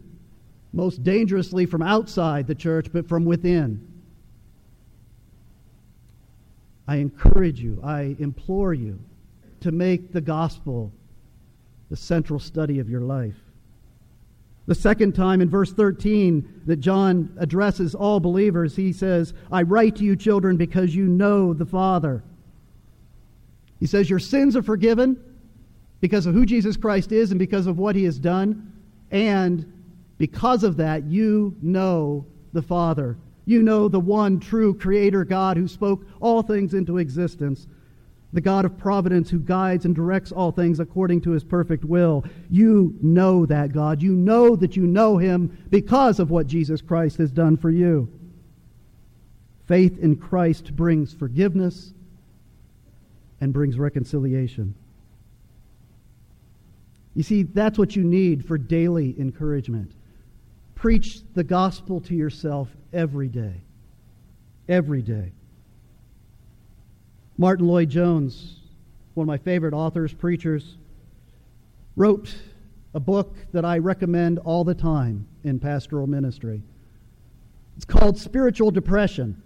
most 0.74 1.04
dangerously 1.04 1.66
from 1.66 1.82
outside 1.82 2.48
the 2.48 2.56
church, 2.56 2.88
but 2.92 3.08
from 3.08 3.26
within. 3.26 3.88
I 6.88 6.98
encourage 6.98 7.60
you, 7.60 7.80
I 7.84 8.16
implore 8.20 8.74
you 8.74 9.00
to 9.62 9.72
make 9.72 10.12
the 10.12 10.22
gospel 10.22 10.92
the 11.90 11.96
central 11.96 12.40
study 12.40 12.80
of 12.80 12.90
your 12.90 13.02
life. 13.02 13.36
The 14.68 14.76
second 14.76 15.14
time 15.14 15.42
in 15.42 15.50
verse 15.50 15.72
13 15.72 16.64
that 16.66 16.78
John 16.78 17.36
addresses 17.38 17.94
all 17.94 18.20
believers, 18.20 18.76
he 18.76 18.94
says, 18.94 19.34
I 19.52 19.62
write 19.62 19.96
to 19.98 20.04
you, 20.04 20.16
children, 20.16 20.58
because 20.58 20.96
you 20.96 21.06
know 21.06 21.54
the 21.54 21.66
Father. 21.66 22.24
He 23.80 23.86
says, 23.86 24.10
Your 24.10 24.20
sins 24.20 24.56
are 24.56 24.64
forgiven 24.64 25.18
because 26.02 26.26
of 26.26 26.34
who 26.34 26.46
Jesus 26.46 26.78
Christ 26.78 27.12
is 27.12 27.32
and 27.32 27.40
because 27.40 27.68
of 27.68 27.78
what 27.78 27.96
he 27.96 28.04
has 28.06 28.18
done. 28.18 28.72
And 29.12 29.72
because 30.18 30.64
of 30.64 30.78
that, 30.78 31.04
you 31.06 31.56
know 31.62 32.26
the 32.54 32.62
Father. 32.62 33.18
You 33.46 33.62
know 33.62 33.88
the 33.88 34.00
one 34.00 34.40
true 34.40 34.74
Creator 34.74 35.26
God 35.26 35.58
who 35.58 35.68
spoke 35.68 36.06
all 36.20 36.42
things 36.42 36.74
into 36.74 36.98
existence 36.98 37.68
the 38.36 38.42
God 38.42 38.66
of 38.66 38.78
providence 38.78 39.30
who 39.30 39.40
guides 39.40 39.86
and 39.86 39.96
directs 39.96 40.34
all 40.34 40.52
things 40.52 40.82
according 40.82 41.22
to 41.22 41.32
his 41.32 41.44
perfect 41.44 41.86
will. 41.86 42.26
You 42.50 42.94
know 43.02 43.46
that 43.46 43.72
God. 43.72 44.02
You 44.02 44.12
know 44.12 44.58
that 44.58 44.76
you 44.76 44.86
know 44.86 45.18
him 45.18 45.66
because 45.70 46.20
of 46.20 46.32
what 46.32 46.46
Jesus 46.46 46.82
Christ 46.82 47.18
has 47.18 47.32
done 47.32 47.56
for 47.56 47.70
you. 47.70 48.12
Faith 49.68 49.98
in 50.00 50.18
Christ 50.18 50.76
brings 50.76 51.14
forgiveness 51.14 51.94
and 53.40 53.54
brings 53.54 53.80
reconciliation. 53.80 54.76
You 57.16 57.24
see, 57.24 57.44
that's 57.44 57.78
what 57.80 57.96
you 57.96 58.04
need 58.04 58.46
for 58.46 58.58
daily 58.58 59.16
encouragement. 59.18 59.94
Preach 60.76 61.22
the 61.34 61.44
gospel 61.44 62.02
to 62.02 62.14
yourself 62.14 62.70
every 62.94 63.30
day. 63.30 63.62
Every 64.68 65.02
day. 65.02 65.32
Martyn 67.38 67.68
Lloyd-Jones, 67.68 68.60
one 69.14 69.24
of 69.24 69.28
my 69.28 69.38
favorite 69.38 69.74
authors, 69.74 70.14
preachers, 70.14 70.78
wrote 71.96 72.36
a 72.94 73.00
book 73.00 73.36
that 73.54 73.66
I 73.66 73.78
recommend 73.78 74.40
all 74.40 74.64
the 74.64 74.76
time 74.76 75.26
in 75.44 75.60
pastoral 75.60 76.08
ministry. 76.08 76.62
It's 77.78 77.86
called 77.86 78.18
Spiritual 78.18 78.72
Depression. 78.72 79.42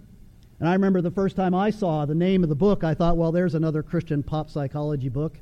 And 0.58 0.68
I 0.68 0.72
remember 0.72 1.00
the 1.00 1.10
first 1.10 1.36
time 1.36 1.54
I 1.54 1.70
saw 1.70 2.04
the 2.04 2.14
name 2.14 2.42
of 2.42 2.48
the 2.48 2.54
book, 2.54 2.84
I 2.84 2.94
thought, 2.94 3.16
well, 3.16 3.32
there's 3.32 3.54
another 3.54 3.82
Christian 3.82 4.22
pop 4.22 4.50
psychology 4.50 5.08
book. 5.08 5.38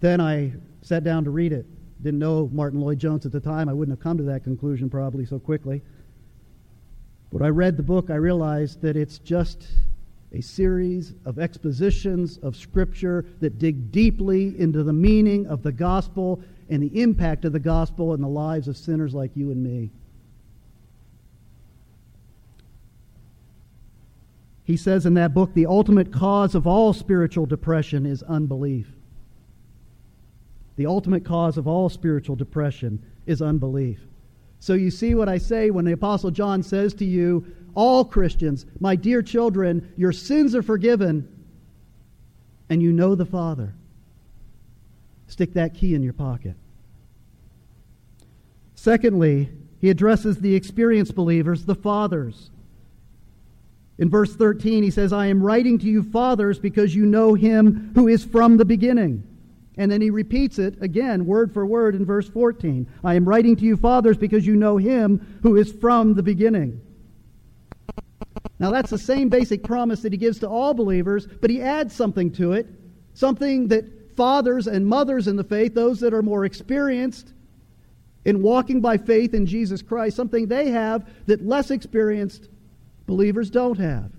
Then 0.00 0.20
I 0.20 0.52
sat 0.82 1.04
down 1.04 1.24
to 1.24 1.30
read 1.30 1.52
it. 1.52 1.66
Didn't 2.02 2.18
know 2.18 2.50
Martyn 2.52 2.80
Lloyd-Jones 2.80 3.26
at 3.26 3.32
the 3.32 3.40
time. 3.40 3.68
I 3.68 3.72
wouldn't 3.72 3.96
have 3.96 4.02
come 4.02 4.18
to 4.18 4.22
that 4.24 4.44
conclusion 4.44 4.90
probably 4.90 5.24
so 5.24 5.38
quickly. 5.38 5.82
But 7.32 7.42
I 7.42 7.48
read 7.48 7.76
the 7.76 7.82
book, 7.82 8.10
I 8.10 8.16
realized 8.16 8.82
that 8.82 8.96
it's 8.96 9.18
just 9.18 9.66
a 10.32 10.40
series 10.40 11.14
of 11.24 11.38
expositions 11.38 12.38
of 12.38 12.56
Scripture 12.56 13.24
that 13.40 13.58
dig 13.58 13.90
deeply 13.90 14.58
into 14.58 14.82
the 14.82 14.92
meaning 14.92 15.46
of 15.46 15.62
the 15.62 15.72
gospel 15.72 16.42
and 16.68 16.82
the 16.82 17.00
impact 17.00 17.44
of 17.44 17.52
the 17.52 17.60
gospel 17.60 18.12
in 18.14 18.20
the 18.20 18.28
lives 18.28 18.68
of 18.68 18.76
sinners 18.76 19.14
like 19.14 19.30
you 19.34 19.50
and 19.50 19.62
me. 19.62 19.90
He 24.64 24.76
says 24.76 25.06
in 25.06 25.14
that 25.14 25.32
book 25.32 25.54
the 25.54 25.66
ultimate 25.66 26.12
cause 26.12 26.54
of 26.56 26.66
all 26.66 26.92
spiritual 26.92 27.46
depression 27.46 28.04
is 28.04 28.22
unbelief. 28.24 28.95
The 30.76 30.86
ultimate 30.86 31.24
cause 31.24 31.56
of 31.56 31.66
all 31.66 31.88
spiritual 31.88 32.36
depression 32.36 33.02
is 33.26 33.42
unbelief. 33.42 34.00
So 34.60 34.74
you 34.74 34.90
see 34.90 35.14
what 35.14 35.28
I 35.28 35.38
say 35.38 35.70
when 35.70 35.84
the 35.84 35.92
Apostle 35.92 36.30
John 36.30 36.62
says 36.62 36.94
to 36.94 37.04
you, 37.04 37.46
all 37.74 38.04
Christians, 38.04 38.66
my 38.80 38.96
dear 38.96 39.22
children, 39.22 39.92
your 39.96 40.12
sins 40.12 40.54
are 40.54 40.62
forgiven 40.62 41.28
and 42.68 42.82
you 42.82 42.92
know 42.92 43.14
the 43.14 43.26
Father. 43.26 43.74
Stick 45.28 45.54
that 45.54 45.74
key 45.74 45.94
in 45.94 46.02
your 46.02 46.12
pocket. 46.12 46.56
Secondly, 48.74 49.50
he 49.80 49.90
addresses 49.90 50.38
the 50.38 50.54
experienced 50.54 51.14
believers, 51.14 51.64
the 51.64 51.74
fathers. 51.74 52.50
In 53.98 54.10
verse 54.10 54.34
13, 54.34 54.82
he 54.82 54.90
says, 54.90 55.12
I 55.12 55.26
am 55.26 55.42
writing 55.42 55.78
to 55.78 55.86
you, 55.86 56.02
fathers, 56.02 56.58
because 56.58 56.94
you 56.94 57.06
know 57.06 57.34
him 57.34 57.92
who 57.94 58.08
is 58.08 58.24
from 58.24 58.56
the 58.56 58.64
beginning. 58.64 59.22
And 59.76 59.90
then 59.90 60.00
he 60.00 60.10
repeats 60.10 60.58
it 60.58 60.80
again, 60.80 61.26
word 61.26 61.52
for 61.52 61.66
word, 61.66 61.94
in 61.94 62.04
verse 62.04 62.28
14. 62.28 62.86
I 63.04 63.14
am 63.14 63.28
writing 63.28 63.56
to 63.56 63.64
you, 63.64 63.76
fathers, 63.76 64.16
because 64.16 64.46
you 64.46 64.56
know 64.56 64.78
him 64.78 65.38
who 65.42 65.56
is 65.56 65.72
from 65.72 66.14
the 66.14 66.22
beginning. 66.22 66.80
Now, 68.58 68.70
that's 68.70 68.90
the 68.90 68.98
same 68.98 69.28
basic 69.28 69.62
promise 69.62 70.00
that 70.00 70.12
he 70.12 70.18
gives 70.18 70.38
to 70.38 70.48
all 70.48 70.72
believers, 70.72 71.26
but 71.26 71.50
he 71.50 71.60
adds 71.60 71.94
something 71.94 72.30
to 72.32 72.52
it, 72.52 72.66
something 73.12 73.68
that 73.68 74.16
fathers 74.16 74.66
and 74.66 74.86
mothers 74.86 75.28
in 75.28 75.36
the 75.36 75.44
faith, 75.44 75.74
those 75.74 76.00
that 76.00 76.14
are 76.14 76.22
more 76.22 76.46
experienced 76.46 77.34
in 78.24 78.42
walking 78.42 78.80
by 78.80 78.96
faith 78.96 79.34
in 79.34 79.46
Jesus 79.46 79.82
Christ, 79.82 80.16
something 80.16 80.46
they 80.46 80.70
have 80.70 81.08
that 81.26 81.46
less 81.46 81.70
experienced 81.70 82.48
believers 83.06 83.50
don't 83.50 83.78
have. 83.78 84.10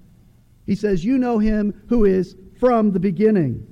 He 0.68 0.76
says, 0.76 1.04
You 1.04 1.18
know 1.18 1.40
him 1.40 1.82
who 1.90 2.06
is 2.06 2.36
from 2.60 2.92
the 2.92 3.00
beginning. 3.00 3.66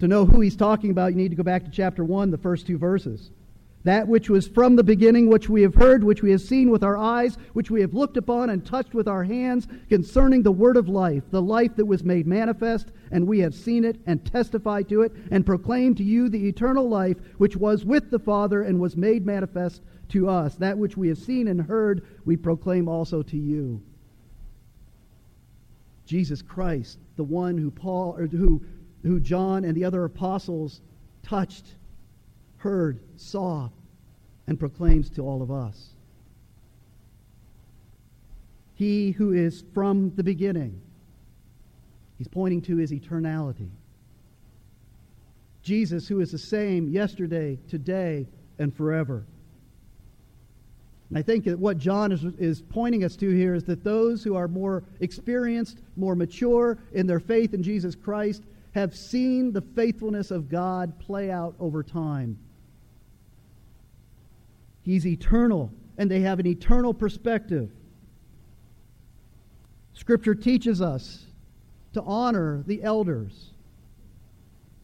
To 0.00 0.08
know 0.08 0.26
who 0.26 0.40
he's 0.40 0.56
talking 0.56 0.90
about, 0.90 1.12
you 1.12 1.16
need 1.16 1.30
to 1.30 1.36
go 1.36 1.42
back 1.42 1.64
to 1.64 1.70
chapter 1.70 2.04
1, 2.04 2.30
the 2.30 2.38
first 2.38 2.66
two 2.66 2.76
verses. 2.76 3.30
That 3.84 4.08
which 4.08 4.28
was 4.28 4.48
from 4.48 4.74
the 4.74 4.82
beginning, 4.82 5.28
which 5.28 5.48
we 5.48 5.62
have 5.62 5.76
heard, 5.76 6.02
which 6.02 6.20
we 6.20 6.32
have 6.32 6.40
seen 6.40 6.70
with 6.70 6.82
our 6.82 6.96
eyes, 6.96 7.38
which 7.52 7.70
we 7.70 7.80
have 7.82 7.94
looked 7.94 8.16
upon 8.16 8.50
and 8.50 8.66
touched 8.66 8.94
with 8.94 9.06
our 9.06 9.22
hands, 9.22 9.68
concerning 9.88 10.42
the 10.42 10.50
word 10.50 10.76
of 10.76 10.88
life, 10.88 11.22
the 11.30 11.40
life 11.40 11.76
that 11.76 11.86
was 11.86 12.02
made 12.02 12.26
manifest, 12.26 12.88
and 13.12 13.26
we 13.26 13.38
have 13.38 13.54
seen 13.54 13.84
it 13.84 14.00
and 14.06 14.24
testified 14.24 14.88
to 14.88 15.02
it, 15.02 15.12
and 15.30 15.46
proclaimed 15.46 15.96
to 15.98 16.02
you 16.04 16.28
the 16.28 16.48
eternal 16.48 16.88
life 16.88 17.16
which 17.38 17.56
was 17.56 17.84
with 17.84 18.10
the 18.10 18.18
Father 18.18 18.62
and 18.62 18.80
was 18.80 18.96
made 18.96 19.24
manifest 19.24 19.82
to 20.08 20.28
us. 20.28 20.56
That 20.56 20.76
which 20.76 20.96
we 20.96 21.06
have 21.08 21.18
seen 21.18 21.46
and 21.46 21.62
heard, 21.62 22.04
we 22.24 22.36
proclaim 22.36 22.88
also 22.88 23.22
to 23.22 23.36
you. 23.36 23.80
Jesus 26.06 26.42
Christ, 26.42 26.98
the 27.16 27.24
one 27.24 27.56
who 27.56 27.70
Paul 27.70 28.16
or 28.16 28.26
who 28.26 28.62
who 29.06 29.20
John 29.20 29.64
and 29.64 29.74
the 29.74 29.84
other 29.84 30.04
apostles 30.04 30.80
touched, 31.22 31.74
heard, 32.58 33.00
saw, 33.16 33.68
and 34.46 34.58
proclaims 34.58 35.10
to 35.10 35.22
all 35.22 35.42
of 35.42 35.50
us. 35.50 35.90
He 38.74 39.12
who 39.12 39.32
is 39.32 39.64
from 39.72 40.14
the 40.16 40.22
beginning. 40.22 40.80
He's 42.18 42.28
pointing 42.28 42.62
to 42.62 42.76
his 42.76 42.92
eternality. 42.92 43.70
Jesus, 45.62 46.06
who 46.06 46.20
is 46.20 46.30
the 46.30 46.38
same 46.38 46.88
yesterday, 46.88 47.58
today, 47.68 48.26
and 48.58 48.74
forever. 48.74 49.24
And 51.08 51.18
I 51.18 51.22
think 51.22 51.44
that 51.44 51.58
what 51.58 51.78
John 51.78 52.12
is, 52.12 52.24
is 52.38 52.62
pointing 52.62 53.04
us 53.04 53.16
to 53.16 53.30
here 53.30 53.54
is 53.54 53.64
that 53.64 53.84
those 53.84 54.24
who 54.24 54.34
are 54.34 54.48
more 54.48 54.82
experienced, 55.00 55.78
more 55.96 56.14
mature 56.14 56.78
in 56.92 57.06
their 57.06 57.20
faith 57.20 57.54
in 57.54 57.62
Jesus 57.62 57.94
Christ, 57.94 58.42
have 58.76 58.94
seen 58.94 59.52
the 59.52 59.62
faithfulness 59.62 60.30
of 60.30 60.50
God 60.50 60.98
play 60.98 61.30
out 61.30 61.54
over 61.58 61.82
time. 61.82 62.38
He's 64.82 65.06
eternal, 65.06 65.72
and 65.96 66.10
they 66.10 66.20
have 66.20 66.40
an 66.40 66.46
eternal 66.46 66.92
perspective. 66.92 67.70
Scripture 69.94 70.34
teaches 70.34 70.82
us 70.82 71.24
to 71.94 72.02
honor 72.02 72.64
the 72.66 72.82
elders, 72.82 73.54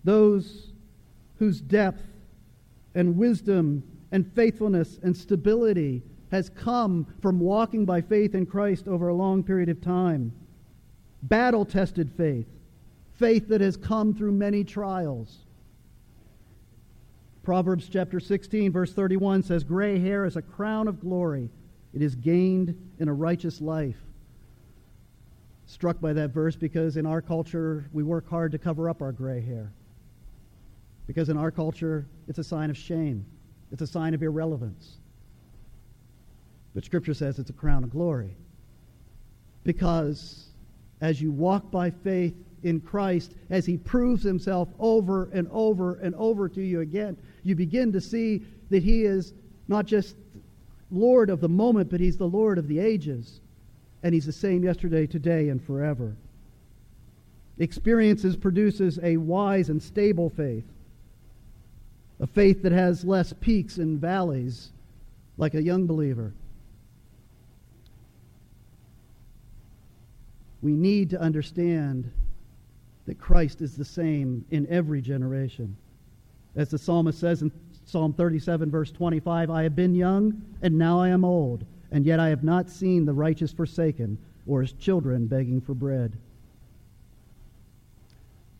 those 0.04 0.72
whose 1.38 1.60
depth 1.60 2.02
and 2.94 3.18
wisdom 3.18 3.82
and 4.10 4.26
faithfulness 4.32 5.00
and 5.02 5.14
stability 5.14 6.02
has 6.30 6.48
come 6.48 7.06
from 7.20 7.38
walking 7.38 7.84
by 7.84 8.00
faith 8.00 8.34
in 8.34 8.46
Christ 8.46 8.88
over 8.88 9.08
a 9.08 9.14
long 9.14 9.42
period 9.42 9.68
of 9.68 9.82
time. 9.82 10.32
Battle 11.24 11.66
tested 11.66 12.10
faith 12.16 12.46
faith 13.18 13.48
that 13.48 13.60
has 13.60 13.76
come 13.76 14.14
through 14.14 14.32
many 14.32 14.64
trials. 14.64 15.38
Proverbs 17.42 17.88
chapter 17.88 18.20
16, 18.20 18.70
verse 18.70 18.92
31 18.92 19.42
says, 19.42 19.64
Gray 19.64 19.98
hair 19.98 20.24
is 20.24 20.36
a 20.36 20.42
crown 20.42 20.86
of 20.86 21.00
glory. 21.00 21.50
It 21.92 22.02
is 22.02 22.14
gained 22.14 22.76
in 22.98 23.08
a 23.08 23.14
righteous 23.14 23.60
life. 23.60 23.96
Struck 25.66 26.00
by 26.00 26.12
that 26.12 26.30
verse 26.30 26.54
because 26.54 26.96
in 26.96 27.06
our 27.06 27.20
culture, 27.20 27.88
we 27.92 28.02
work 28.02 28.28
hard 28.28 28.52
to 28.52 28.58
cover 28.58 28.88
up 28.88 29.02
our 29.02 29.12
gray 29.12 29.40
hair. 29.40 29.72
Because 31.06 31.28
in 31.28 31.36
our 31.36 31.50
culture, 31.50 32.06
it's 32.28 32.38
a 32.38 32.44
sign 32.44 32.70
of 32.70 32.76
shame, 32.76 33.26
it's 33.72 33.82
a 33.82 33.86
sign 33.86 34.14
of 34.14 34.22
irrelevance. 34.22 34.98
But 36.74 36.84
Scripture 36.84 37.14
says 37.14 37.38
it's 37.38 37.50
a 37.50 37.54
crown 37.54 37.84
of 37.84 37.90
glory. 37.90 38.36
Because 39.64 40.46
as 41.00 41.20
you 41.20 41.30
walk 41.30 41.70
by 41.70 41.90
faith 41.90 42.34
in 42.62 42.80
Christ 42.80 43.34
as 43.50 43.66
he 43.66 43.76
proves 43.76 44.22
himself 44.22 44.68
over 44.78 45.30
and 45.32 45.48
over 45.50 45.94
and 45.94 46.14
over 46.14 46.48
to 46.48 46.62
you 46.62 46.80
again, 46.80 47.16
you 47.42 47.54
begin 47.56 47.92
to 47.92 48.00
see 48.00 48.42
that 48.70 48.82
he 48.82 49.04
is 49.04 49.32
not 49.68 49.86
just 49.86 50.16
Lord 50.90 51.30
of 51.30 51.40
the 51.40 51.48
moment, 51.48 51.90
but 51.90 52.00
he's 52.00 52.16
the 52.16 52.28
Lord 52.28 52.58
of 52.58 52.68
the 52.68 52.78
ages. 52.78 53.40
And 54.02 54.12
he's 54.12 54.26
the 54.26 54.32
same 54.32 54.64
yesterday, 54.64 55.06
today, 55.06 55.48
and 55.48 55.62
forever. 55.62 56.16
Experiences 57.58 58.36
produces 58.36 58.98
a 59.02 59.16
wise 59.16 59.68
and 59.68 59.82
stable 59.82 60.30
faith. 60.30 60.64
a 62.22 62.26
faith 62.26 62.62
that 62.62 62.72
has 62.72 63.04
less 63.04 63.34
peaks 63.40 63.78
and 63.78 64.00
valleys 64.00 64.70
like 65.36 65.54
a 65.54 65.62
young 65.62 65.86
believer. 65.86 66.32
We 70.62 70.72
need 70.72 71.10
to 71.10 71.20
understand 71.20 72.12
that 73.06 73.18
Christ 73.18 73.60
is 73.60 73.76
the 73.76 73.84
same 73.84 74.44
in 74.50 74.66
every 74.68 75.00
generation. 75.00 75.76
As 76.54 76.68
the 76.70 76.78
psalmist 76.78 77.18
says 77.18 77.42
in 77.42 77.50
Psalm 77.84 78.12
37, 78.12 78.70
verse 78.70 78.92
25, 78.92 79.50
I 79.50 79.62
have 79.64 79.74
been 79.74 79.94
young, 79.94 80.42
and 80.62 80.78
now 80.78 81.00
I 81.00 81.08
am 81.08 81.24
old, 81.24 81.64
and 81.90 82.06
yet 82.06 82.20
I 82.20 82.28
have 82.28 82.44
not 82.44 82.70
seen 82.70 83.04
the 83.04 83.12
righteous 83.12 83.52
forsaken, 83.52 84.18
or 84.46 84.60
his 84.60 84.72
children 84.72 85.26
begging 85.26 85.60
for 85.60 85.74
bread. 85.74 86.16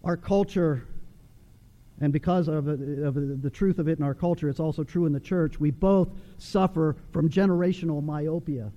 Our 0.05 0.17
culture, 0.17 0.87
and 2.01 2.13
because 2.13 2.49
of, 2.49 2.67
of 2.67 3.43
the 3.43 3.51
truth 3.51 3.79
of 3.79 3.89
it 3.89 3.99
in 3.99 4.05
our 4.05 4.15
culture, 4.15 4.49
it's 4.49 4.61
also 4.61 4.83
true 4.83 5.07
in 5.07 5.13
the 5.13 5.21
church, 5.21 5.61
we 5.61 5.71
both 5.71 6.09
suffer 6.39 6.97
from 7.13 7.29
generational 7.29 8.03
myopia, 8.03 8.73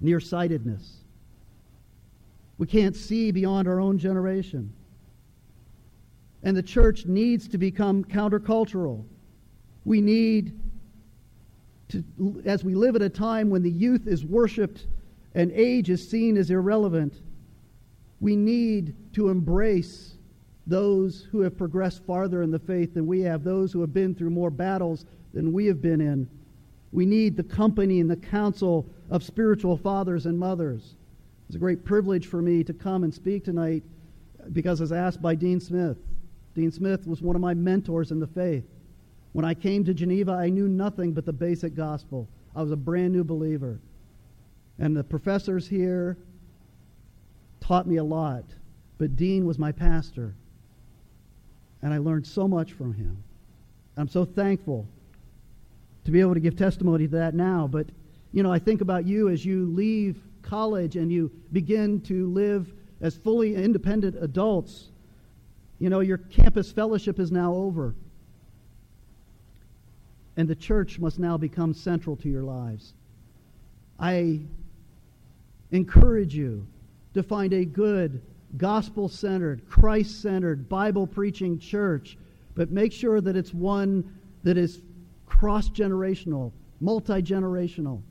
nearsightedness. 0.00 0.98
We 2.58 2.66
can't 2.66 2.96
see 2.96 3.30
beyond 3.30 3.68
our 3.68 3.80
own 3.80 3.98
generation. 3.98 4.72
And 6.42 6.56
the 6.56 6.62
church 6.62 7.06
needs 7.06 7.48
to 7.48 7.58
become 7.58 8.04
countercultural. 8.04 9.04
We 9.84 10.00
need 10.00 10.58
to, 11.88 12.04
as 12.44 12.64
we 12.64 12.74
live 12.74 12.96
at 12.96 13.02
a 13.02 13.08
time 13.08 13.48
when 13.48 13.62
the 13.62 13.70
youth 13.70 14.06
is 14.06 14.24
worshiped 14.24 14.86
and 15.34 15.50
age 15.52 15.88
is 15.88 16.06
seen 16.06 16.36
as 16.36 16.50
irrelevant, 16.50 17.20
we 18.20 18.36
need 18.36 18.94
to 19.14 19.28
embrace 19.28 20.14
those 20.66 21.26
who 21.30 21.40
have 21.40 21.56
progressed 21.56 22.04
farther 22.04 22.42
in 22.42 22.50
the 22.50 22.58
faith 22.58 22.94
than 22.94 23.06
we 23.06 23.20
have, 23.20 23.42
those 23.42 23.72
who 23.72 23.80
have 23.80 23.94
been 23.94 24.14
through 24.14 24.30
more 24.30 24.50
battles 24.50 25.06
than 25.32 25.52
we 25.52 25.66
have 25.66 25.80
been 25.80 26.00
in. 26.00 26.28
We 26.92 27.06
need 27.06 27.36
the 27.36 27.44
company 27.44 28.00
and 28.00 28.10
the 28.10 28.16
counsel 28.16 28.86
of 29.10 29.22
spiritual 29.22 29.76
fathers 29.76 30.26
and 30.26 30.38
mothers. 30.38 30.96
It's 31.48 31.56
a 31.56 31.58
great 31.58 31.82
privilege 31.82 32.26
for 32.26 32.42
me 32.42 32.62
to 32.62 32.74
come 32.74 33.04
and 33.04 33.14
speak 33.14 33.42
tonight 33.42 33.82
because 34.52 34.80
I 34.80 34.84
was 34.84 34.92
asked 34.92 35.22
by 35.22 35.34
Dean 35.34 35.60
Smith. 35.60 35.96
Dean 36.54 36.70
Smith 36.70 37.06
was 37.06 37.22
one 37.22 37.36
of 37.36 37.40
my 37.40 37.54
mentors 37.54 38.10
in 38.10 38.20
the 38.20 38.26
faith. 38.26 38.64
When 39.32 39.46
I 39.46 39.54
came 39.54 39.82
to 39.84 39.94
Geneva, 39.94 40.32
I 40.32 40.50
knew 40.50 40.68
nothing 40.68 41.12
but 41.12 41.24
the 41.24 41.32
basic 41.32 41.74
gospel. 41.74 42.28
I 42.54 42.60
was 42.60 42.70
a 42.70 42.76
brand 42.76 43.14
new 43.14 43.24
believer. 43.24 43.78
And 44.78 44.94
the 44.94 45.02
professors 45.02 45.66
here 45.66 46.18
taught 47.60 47.86
me 47.86 47.96
a 47.96 48.04
lot. 48.04 48.44
But 48.98 49.16
Dean 49.16 49.46
was 49.46 49.58
my 49.58 49.72
pastor. 49.72 50.34
And 51.80 51.94
I 51.94 51.98
learned 51.98 52.26
so 52.26 52.46
much 52.46 52.72
from 52.74 52.92
him. 52.92 53.22
I'm 53.96 54.08
so 54.08 54.26
thankful 54.26 54.86
to 56.04 56.10
be 56.10 56.20
able 56.20 56.34
to 56.34 56.40
give 56.40 56.56
testimony 56.56 57.06
to 57.06 57.16
that 57.16 57.34
now. 57.34 57.66
But, 57.66 57.86
you 58.32 58.42
know, 58.42 58.52
I 58.52 58.58
think 58.58 58.82
about 58.82 59.06
you 59.06 59.30
as 59.30 59.46
you 59.46 59.66
leave 59.66 60.20
college 60.48 60.96
and 60.96 61.12
you 61.12 61.30
begin 61.52 62.00
to 62.00 62.28
live 62.32 62.72
as 63.00 63.16
fully 63.16 63.54
independent 63.54 64.16
adults, 64.20 64.90
you 65.78 65.88
know, 65.90 66.00
your 66.00 66.18
campus 66.18 66.72
fellowship 66.72 67.20
is 67.20 67.30
now 67.30 67.54
over. 67.54 67.94
And 70.36 70.48
the 70.48 70.54
church 70.54 70.98
must 70.98 71.18
now 71.18 71.36
become 71.36 71.74
central 71.74 72.16
to 72.16 72.28
your 72.28 72.42
lives. 72.42 72.94
I 73.98 74.40
encourage 75.70 76.34
you 76.34 76.66
to 77.14 77.22
find 77.22 77.52
a 77.52 77.64
good, 77.64 78.22
gospel 78.56 79.08
centered, 79.08 79.68
Christ 79.68 80.22
centered, 80.22 80.68
Bible 80.68 81.06
preaching 81.06 81.58
church, 81.58 82.16
but 82.54 82.70
make 82.70 82.92
sure 82.92 83.20
that 83.20 83.36
it's 83.36 83.52
one 83.52 84.18
that 84.44 84.56
is 84.56 84.80
cross 85.26 85.68
generational, 85.68 86.52
multi 86.80 87.20
generational 87.20 88.02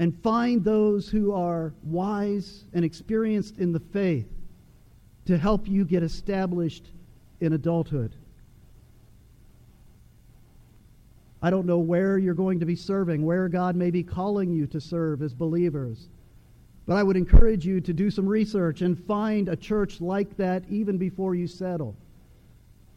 and 0.00 0.18
find 0.22 0.64
those 0.64 1.10
who 1.10 1.30
are 1.30 1.74
wise 1.82 2.64
and 2.72 2.86
experienced 2.86 3.58
in 3.58 3.70
the 3.70 3.78
faith 3.78 4.26
to 5.26 5.36
help 5.36 5.68
you 5.68 5.84
get 5.84 6.02
established 6.02 6.86
in 7.40 7.52
adulthood. 7.52 8.16
I 11.42 11.50
don't 11.50 11.66
know 11.66 11.80
where 11.80 12.16
you're 12.16 12.32
going 12.32 12.60
to 12.60 12.66
be 12.66 12.76
serving, 12.76 13.26
where 13.26 13.46
God 13.50 13.76
may 13.76 13.90
be 13.90 14.02
calling 14.02 14.50
you 14.50 14.66
to 14.68 14.80
serve 14.80 15.20
as 15.20 15.34
believers. 15.34 16.08
But 16.86 16.96
I 16.96 17.02
would 17.02 17.18
encourage 17.18 17.66
you 17.66 17.82
to 17.82 17.92
do 17.92 18.10
some 18.10 18.26
research 18.26 18.80
and 18.80 18.98
find 19.04 19.50
a 19.50 19.56
church 19.56 20.00
like 20.00 20.34
that 20.38 20.64
even 20.70 20.96
before 20.96 21.34
you 21.34 21.46
settle. 21.46 21.94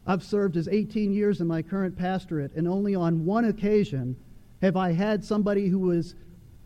I've 0.06 0.22
served 0.22 0.56
as 0.56 0.68
18 0.68 1.12
years 1.12 1.42
in 1.42 1.46
my 1.46 1.60
current 1.60 1.98
pastorate, 1.98 2.54
and 2.54 2.66
only 2.66 2.94
on 2.94 3.26
one 3.26 3.44
occasion 3.44 4.16
have 4.62 4.78
I 4.78 4.92
had 4.92 5.22
somebody 5.22 5.68
who 5.68 5.80
was 5.80 6.14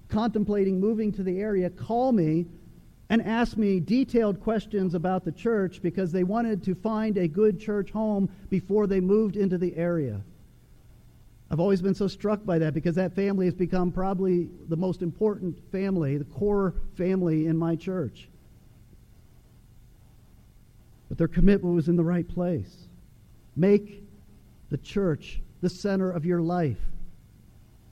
contemplating 0.09 0.81
moving 0.81 1.13
to 1.13 1.23
the 1.23 1.41
area 1.41 1.69
call 1.71 2.13
me 2.13 2.47
and 3.11 3.23
ask 3.23 3.57
me 3.57 3.81
detailed 3.81 4.41
questions 4.41 4.95
about 4.95 5.25
the 5.25 5.33
church 5.33 5.81
because 5.83 6.13
they 6.13 6.25
wanted 6.25 6.63
to 6.63 6.75
find 6.75 7.17
a 7.17 7.27
good 7.27 7.59
church 7.59 7.91
home 7.91 8.29
before 8.51 8.87
they 8.87 9.01
moved 9.01 9.37
into 9.37 9.57
the 9.57 9.75
area. 9.77 10.21
I've 11.51 11.61
always 11.61 11.81
been 11.81 11.95
so 11.95 12.07
struck 12.07 12.45
by 12.45 12.59
that 12.59 12.75
because 12.75 12.95
that 12.97 13.15
family 13.15 13.47
has 13.47 13.55
become 13.55 13.91
probably 13.91 14.51
the 14.69 14.77
most 14.77 15.01
important 15.01 15.59
family, 15.73 16.19
the 16.19 16.25
core 16.25 16.75
family 16.97 17.47
in 17.47 17.57
my 17.57 17.75
church. 17.75 18.29
But 21.09 21.17
their 21.17 21.29
commitment 21.29 21.75
was 21.75 21.89
in 21.89 21.97
the 21.97 22.05
right 22.05 22.29
place. 22.29 22.89
Make 23.57 24.03
the 24.69 24.77
church 24.77 25.41
the 25.63 25.71
center 25.71 26.11
of 26.11 26.27
your 26.27 26.43
life. 26.43 26.79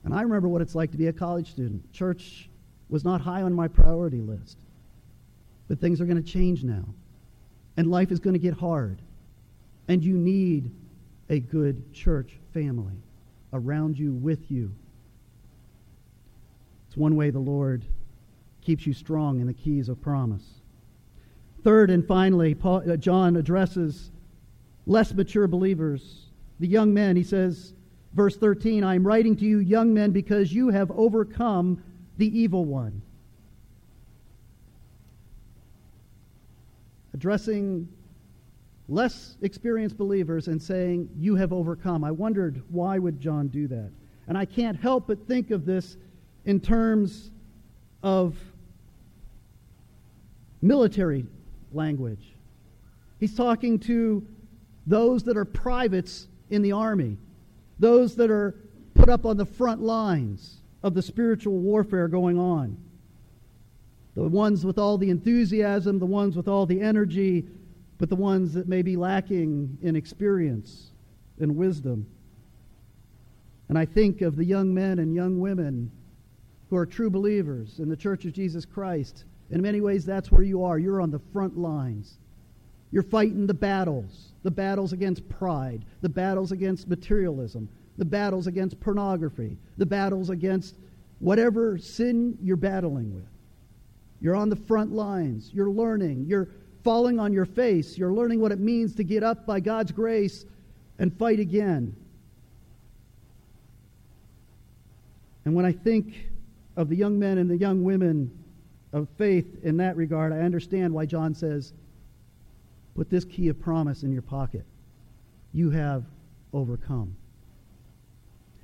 And 0.07 0.15
I 0.15 0.21
remember 0.21 0.47
what 0.47 0.61
it's 0.61 0.73
like 0.73 0.91
to 0.91 0.97
be 0.97 1.07
a 1.07 1.13
college 1.13 1.51
student. 1.51 1.91
Church 1.91 2.49
was 2.87 3.03
not 3.03 3.19
high 3.19 3.41
on 3.41 3.53
my 3.53 3.67
priority 3.67 4.21
list. 4.21 4.57
But 5.67 5.81
things 5.81 5.99
are 5.99 6.05
going 6.05 6.23
to 6.23 6.31
change 6.31 6.63
now. 6.63 6.85
And 7.75 7.91
life 7.91 8.09
is 8.09 8.21
going 8.21 8.33
to 8.33 8.39
get 8.39 8.53
hard. 8.53 9.01
And 9.89 10.01
you 10.01 10.17
need 10.17 10.71
a 11.27 11.41
good 11.41 11.93
church 11.93 12.39
family 12.53 12.93
around 13.51 13.99
you, 13.99 14.13
with 14.13 14.49
you. 14.49 14.73
It's 16.87 16.95
one 16.95 17.17
way 17.17 17.29
the 17.29 17.39
Lord 17.39 17.83
keeps 18.61 18.87
you 18.87 18.93
strong 18.93 19.41
in 19.41 19.47
the 19.47 19.53
keys 19.53 19.89
of 19.89 20.01
promise. 20.01 20.61
Third 21.65 21.89
and 21.89 22.07
finally, 22.07 22.55
Paul, 22.55 22.89
uh, 22.89 22.95
John 22.95 23.35
addresses 23.35 24.11
less 24.85 25.13
mature 25.13 25.47
believers, 25.47 26.27
the 26.61 26.67
young 26.67 26.93
men. 26.93 27.17
He 27.17 27.23
says, 27.23 27.73
Verse 28.17 28.35
13 28.35 28.83
I 28.83 28.95
am 28.95 29.05
writing 29.05 29.37
to 29.37 29.45
you, 29.45 29.59
young 29.59 29.93
men, 29.93 30.09
because 30.09 30.51
you 30.51 30.69
have 30.69 30.89
overcome 30.89 31.83
the 32.17 32.25
evil 32.37 32.65
one. 32.65 33.03
Addressing 37.13 37.87
less 38.89 39.37
experienced 39.43 39.99
believers 39.99 40.47
and 40.47 40.59
saying, 40.59 41.07
You 41.15 41.35
have 41.35 41.53
overcome. 41.53 42.03
I 42.03 42.09
wondered 42.09 42.63
why 42.71 42.97
would 42.97 43.21
John 43.21 43.49
do 43.49 43.67
that? 43.67 43.91
And 44.27 44.35
I 44.35 44.45
can't 44.45 44.79
help 44.79 45.05
but 45.05 45.27
think 45.27 45.51
of 45.51 45.63
this 45.63 45.95
in 46.45 46.59
terms 46.59 47.29
of 48.01 48.35
military 50.63 51.23
language. 51.71 52.33
He's 53.19 53.35
talking 53.35 53.77
to 53.81 54.25
those 54.87 55.21
that 55.25 55.37
are 55.37 55.45
privates 55.45 56.27
in 56.49 56.63
the 56.63 56.71
army 56.71 57.19
those 57.79 58.15
that 58.15 58.31
are 58.31 58.55
put 58.93 59.09
up 59.09 59.25
on 59.25 59.37
the 59.37 59.45
front 59.45 59.81
lines 59.81 60.57
of 60.83 60.93
the 60.93 61.01
spiritual 61.01 61.59
warfare 61.59 62.07
going 62.07 62.37
on. 62.37 62.77
The 64.15 64.23
ones 64.23 64.65
with 64.65 64.77
all 64.77 64.97
the 64.97 65.09
enthusiasm, 65.09 65.99
the 65.99 66.05
ones 66.05 66.35
with 66.35 66.47
all 66.47 66.65
the 66.65 66.81
energy, 66.81 67.45
but 67.97 68.09
the 68.09 68.15
ones 68.15 68.53
that 68.53 68.67
may 68.67 68.81
be 68.81 68.95
lacking 68.95 69.77
in 69.81 69.95
experience 69.95 70.91
and 71.39 71.55
wisdom. 71.55 72.07
And 73.69 73.77
I 73.77 73.85
think 73.85 74.21
of 74.21 74.35
the 74.35 74.45
young 74.45 74.73
men 74.73 74.99
and 74.99 75.13
young 75.13 75.39
women 75.39 75.91
who 76.69 76.77
are 76.77 76.85
true 76.85 77.09
believers 77.09 77.79
in 77.79 77.89
the 77.89 77.95
Church 77.95 78.25
of 78.25 78.33
Jesus 78.33 78.65
Christ. 78.65 79.25
In 79.51 79.61
many 79.61 79.81
ways, 79.81 80.05
that's 80.05 80.31
where 80.31 80.43
you 80.43 80.63
are. 80.63 80.77
You're 80.79 81.01
on 81.01 81.11
the 81.11 81.21
front 81.31 81.57
lines. 81.57 82.17
You're 82.91 83.03
fighting 83.03 83.47
the 83.47 83.53
battles 83.53 84.27
the 84.47 84.51
battles 84.51 84.93
against 84.93 85.27
pride, 85.27 85.83
the 85.99 86.07
battles 86.07 86.53
against 86.53 86.87
materialism, 86.87 87.67
the 87.97 88.05
battles 88.05 88.47
against 88.47 88.79
pornography, 88.79 89.57
the 89.77 89.85
battles 89.85 90.29
against 90.29 90.75
whatever 91.19 91.77
sin 91.77 92.37
you're 92.41 92.55
battling 92.55 93.13
with. 93.13 93.27
You're 94.21 94.35
on 94.35 94.47
the 94.47 94.55
front 94.55 94.93
lines. 94.93 95.51
You're 95.53 95.69
learning. 95.69 96.27
You're 96.27 96.47
falling 96.83 97.19
on 97.19 97.33
your 97.33 97.45
face. 97.45 97.97
You're 97.97 98.13
learning 98.13 98.39
what 98.39 98.53
it 98.53 98.59
means 98.59 98.95
to 98.95 99.03
get 99.03 99.21
up 99.21 99.45
by 99.45 99.59
God's 99.59 99.91
grace 99.91 100.45
and 100.97 101.13
fight 101.17 101.41
again. 101.41 101.93
And 105.43 105.53
when 105.55 105.65
I 105.65 105.73
think 105.73 106.29
of 106.77 106.87
the 106.87 106.95
young 106.95 107.19
men 107.19 107.37
and 107.37 107.49
the 107.49 107.57
young 107.57 107.83
women 107.83 108.31
of 108.93 109.09
faith 109.17 109.63
in 109.63 109.75
that 109.77 109.97
regard, 109.97 110.31
I 110.31 110.39
understand 110.39 110.93
why 110.93 111.05
John 111.05 111.33
says, 111.33 111.73
Put 112.97 113.11
this 113.11 113.25
key 113.25 113.47
of 113.49 113.61
promise 113.61 114.01
in 114.01 114.11
your 114.11 114.23
pocket. 114.23 114.65
You 115.53 115.69
have 115.69 116.03
overcome. 116.51 117.15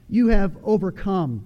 You 0.10 0.30
have 0.30 0.58
overcome. 0.64 1.46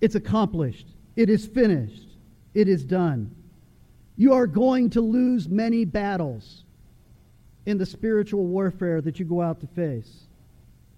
It's 0.00 0.14
accomplished. 0.14 0.86
It 1.16 1.28
is 1.28 1.44
finished. 1.44 2.06
It 2.54 2.68
is 2.68 2.84
done. 2.84 3.34
You 4.16 4.32
are 4.32 4.46
going 4.46 4.90
to 4.90 5.00
lose 5.00 5.48
many 5.48 5.84
battles 5.84 6.62
in 7.66 7.78
the 7.78 7.86
spiritual 7.86 8.46
warfare 8.46 9.00
that 9.00 9.18
you 9.18 9.24
go 9.24 9.42
out 9.42 9.60
to 9.62 9.66
face. 9.66 10.28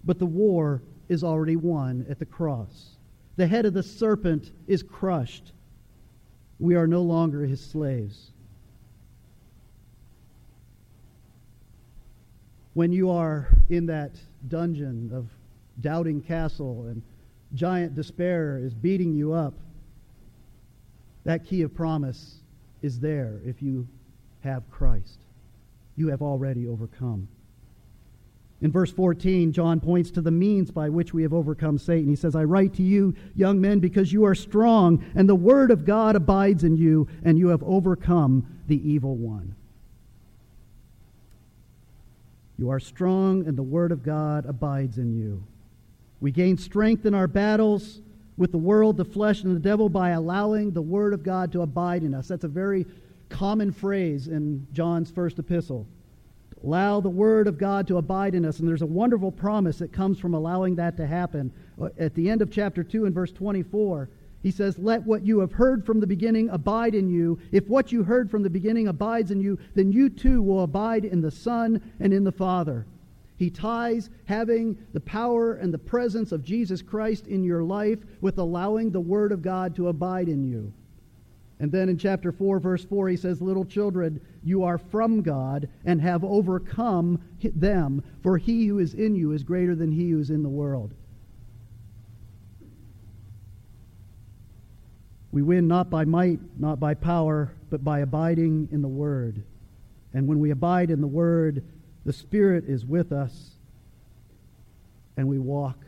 But 0.03 0.19
the 0.19 0.27
war 0.27 0.83
is 1.09 1.23
already 1.23 1.55
won 1.55 2.05
at 2.07 2.19
the 2.19 2.27
cross. 2.27 2.97
The 3.37 3.47
head 3.47 3.65
of 3.65 3.73
the 3.73 3.81
serpent 3.81 4.51
is 4.67 4.83
crushed. 4.83 5.51
We 6.59 6.75
are 6.75 6.85
no 6.85 7.01
longer 7.01 7.43
his 7.43 7.59
slaves. 7.59 8.32
When 12.73 12.91
you 12.91 13.09
are 13.09 13.47
in 13.69 13.85
that 13.87 14.11
dungeon 14.47 15.11
of 15.13 15.29
doubting 15.81 16.21
castle 16.21 16.85
and 16.87 17.01
giant 17.53 17.95
despair 17.95 18.57
is 18.57 18.73
beating 18.73 19.13
you 19.13 19.33
up, 19.33 19.53
that 21.23 21.45
key 21.45 21.61
of 21.61 21.73
promise 21.73 22.39
is 22.81 22.99
there 22.99 23.39
if 23.45 23.61
you 23.61 23.87
have 24.41 24.69
Christ. 24.69 25.19
You 25.95 26.07
have 26.09 26.21
already 26.21 26.67
overcome. 26.67 27.27
In 28.61 28.71
verse 28.71 28.91
14, 28.91 29.51
John 29.51 29.79
points 29.79 30.09
to 30.11 30.21
the 30.21 30.31
means 30.31 30.71
by 30.71 30.89
which 30.89 31.13
we 31.13 31.21
have 31.23 31.33
overcome 31.33 31.77
Satan. 31.77 32.09
He 32.09 32.15
says, 32.15 32.33
I 32.33 32.45
write 32.45 32.73
to 32.75 32.81
you, 32.81 33.13
young 33.35 33.59
men, 33.59 33.79
because 33.79 34.13
you 34.13 34.25
are 34.25 34.33
strong, 34.33 35.05
and 35.15 35.27
the 35.27 35.35
word 35.35 35.69
of 35.69 35.85
God 35.85 36.15
abides 36.15 36.63
in 36.63 36.77
you, 36.77 37.07
and 37.23 37.37
you 37.37 37.49
have 37.49 37.61
overcome 37.63 38.47
the 38.67 38.89
evil 38.89 39.15
one. 39.15 39.53
You 42.57 42.69
are 42.69 42.79
strong, 42.79 43.47
and 43.47 43.57
the 43.57 43.63
word 43.63 43.91
of 43.91 44.03
God 44.03 44.45
abides 44.45 44.97
in 44.97 45.13
you. 45.13 45.43
We 46.21 46.31
gain 46.31 46.57
strength 46.57 47.05
in 47.05 47.13
our 47.13 47.27
battles 47.27 48.01
with 48.37 48.51
the 48.51 48.57
world, 48.57 48.97
the 48.97 49.05
flesh, 49.05 49.43
and 49.43 49.55
the 49.55 49.59
devil 49.59 49.89
by 49.89 50.11
allowing 50.11 50.71
the 50.71 50.81
word 50.81 51.13
of 51.13 51.23
God 51.23 51.51
to 51.51 51.61
abide 51.61 52.03
in 52.03 52.13
us. 52.13 52.27
That's 52.27 52.43
a 52.43 52.49
very 52.49 52.85
common 53.29 53.71
phrase 53.71 54.27
in 54.27 54.65
John's 54.71 55.11
first 55.11 55.39
epistle. 55.39 55.87
Allow 56.63 57.01
the 57.01 57.09
word 57.09 57.47
of 57.47 57.57
God 57.57 57.87
to 57.87 57.97
abide 57.97 58.35
in 58.35 58.45
us. 58.45 58.59
And 58.59 58.67
there's 58.67 58.81
a 58.81 58.85
wonderful 58.85 59.31
promise 59.31 59.79
that 59.79 59.91
comes 59.91 60.17
from 60.17 60.33
allowing 60.33 60.75
that 60.75 60.95
to 60.97 61.05
happen. 61.05 61.51
At 61.99 62.15
the 62.15 62.29
end 62.29 62.41
of 62.41 62.51
chapter 62.51 62.83
2 62.83 63.05
and 63.05 63.13
verse 63.13 63.33
24, 63.33 64.09
he 64.43 64.51
says, 64.51 64.77
Let 64.77 65.03
what 65.03 65.25
you 65.25 65.39
have 65.39 65.53
heard 65.53 65.85
from 65.85 66.01
the 66.01 66.07
beginning 66.07 66.49
abide 66.49 66.93
in 66.93 67.09
you. 67.09 67.39
If 67.53 67.67
what 67.69 67.93
you 67.93 68.03
heard 68.03 68.29
from 68.29 68.43
the 68.43 68.49
beginning 68.49 68.89
abides 68.89 69.31
in 69.31 69.39
you, 69.39 69.57
then 69.73 69.91
you 69.91 70.09
too 70.09 70.41
will 70.41 70.63
abide 70.63 71.05
in 71.05 71.21
the 71.21 71.31
Son 71.31 71.81
and 72.01 72.13
in 72.13 72.25
the 72.25 72.31
Father. 72.31 72.85
He 73.37 73.49
ties 73.49 74.09
having 74.25 74.77
the 74.91 74.99
power 74.99 75.53
and 75.53 75.73
the 75.73 75.79
presence 75.79 76.33
of 76.33 76.43
Jesus 76.43 76.81
Christ 76.81 77.27
in 77.27 77.43
your 77.43 77.63
life 77.63 77.99
with 78.19 78.37
allowing 78.37 78.91
the 78.91 79.01
Word 79.01 79.31
of 79.31 79.41
God 79.41 79.75
to 79.77 79.87
abide 79.87 80.27
in 80.27 80.43
you. 80.43 80.73
And 81.59 81.71
then 81.71 81.87
in 81.87 81.97
chapter 81.97 82.33
4, 82.33 82.59
verse 82.59 82.83
4, 82.83 83.07
he 83.07 83.15
says, 83.15 83.41
Little 83.41 83.63
children, 83.63 84.19
you 84.43 84.63
are 84.63 84.77
from 84.77 85.21
God 85.21 85.69
and 85.85 86.01
have 86.01 86.25
overcome 86.25 87.21
them, 87.55 88.03
for 88.21 88.37
he 88.37 88.65
who 88.65 88.79
is 88.79 88.93
in 88.93 89.15
you 89.15 89.31
is 89.31 89.43
greater 89.43 89.73
than 89.73 89.91
he 89.91 90.09
who 90.09 90.19
is 90.19 90.29
in 90.29 90.43
the 90.43 90.49
world. 90.49 90.93
We 95.33 95.41
win 95.41 95.67
not 95.67 95.89
by 95.89 96.05
might, 96.05 96.39
not 96.59 96.79
by 96.79 96.93
power, 96.93 97.51
but 97.71 97.83
by 97.83 98.01
abiding 98.01 98.69
in 98.71 98.83
the 98.83 98.87
Word. 98.87 99.41
And 100.13 100.27
when 100.27 100.39
we 100.39 100.51
abide 100.51 100.91
in 100.91 101.01
the 101.01 101.07
Word, 101.07 101.63
the 102.05 102.13
Spirit 102.13 102.65
is 102.67 102.85
with 102.85 103.11
us, 103.11 103.55
and 105.17 105.27
we 105.27 105.39
walk 105.39 105.79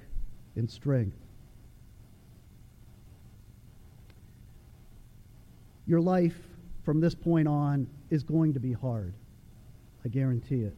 in 0.56 0.68
strength. 0.68 1.16
Your 5.86 6.02
life 6.02 6.38
from 6.84 7.00
this 7.00 7.14
point 7.14 7.48
on 7.48 7.86
is 8.10 8.24
going 8.24 8.56
to 8.56 8.60
be 8.60 8.74
hard. 8.74 9.14
I 10.04 10.08
guarantee 10.08 10.62
it. 10.62 10.76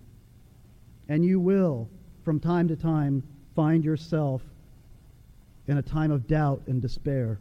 And 1.07 1.23
you 1.23 1.39
will, 1.39 1.87
from 2.25 2.41
time 2.41 2.67
to 2.67 2.75
time, 2.75 3.23
find 3.55 3.85
yourself 3.85 4.41
in 5.67 5.77
a 5.77 5.81
time 5.81 6.11
of 6.11 6.27
doubt 6.27 6.63
and 6.67 6.81
despair. 6.81 7.39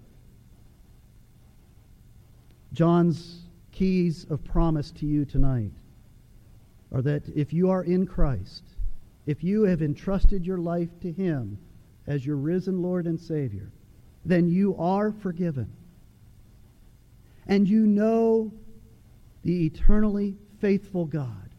John's 2.73 3.43
keys 3.73 4.27
of 4.31 4.45
promise 4.45 4.91
to 4.93 5.07
you 5.07 5.25
tonight 5.25 5.73
are 6.93 7.03
that 7.03 7.29
if 7.35 7.53
you 7.53 7.71
are 7.71 7.85
in 7.85 8.07
Christ, 8.07 8.63
if 9.27 9.43
you 9.43 9.65
have 9.65 9.83
entrusted 9.83 10.47
your 10.47 10.59
life 10.59 10.89
to 11.01 11.13
Him 11.13 11.59
as 12.07 12.25
your 12.25 12.37
risen 12.37 12.81
Lord 12.83 13.07
and 13.07 13.19
Savior, 13.21 13.71
then 14.25 14.49
you 14.49 14.77
are 14.79 15.13
forgiven. 15.13 15.71
And 17.47 17.69
you 17.69 17.87
know 17.87 18.53
the 19.45 19.67
eternally 19.67 20.37
faithful 20.61 21.05
God. 21.05 21.51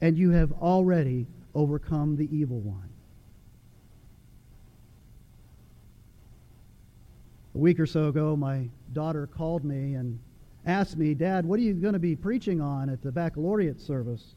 And 0.00 0.16
you 0.16 0.30
have 0.30 0.52
already 0.52 1.26
overcome 1.54 2.16
the 2.16 2.28
evil 2.34 2.60
one. 2.60 2.88
A 7.54 7.58
week 7.58 7.80
or 7.80 7.86
so 7.86 8.08
ago, 8.08 8.36
my 8.36 8.68
daughter 8.92 9.26
called 9.26 9.64
me 9.64 9.94
and 9.94 10.18
asked 10.66 10.96
me, 10.96 11.14
Dad, 11.14 11.46
what 11.46 11.58
are 11.58 11.62
you 11.62 11.74
going 11.74 11.94
to 11.94 11.98
be 11.98 12.16
preaching 12.16 12.60
on 12.60 12.90
at 12.90 13.02
the 13.02 13.10
baccalaureate 13.10 13.80
service? 13.80 14.34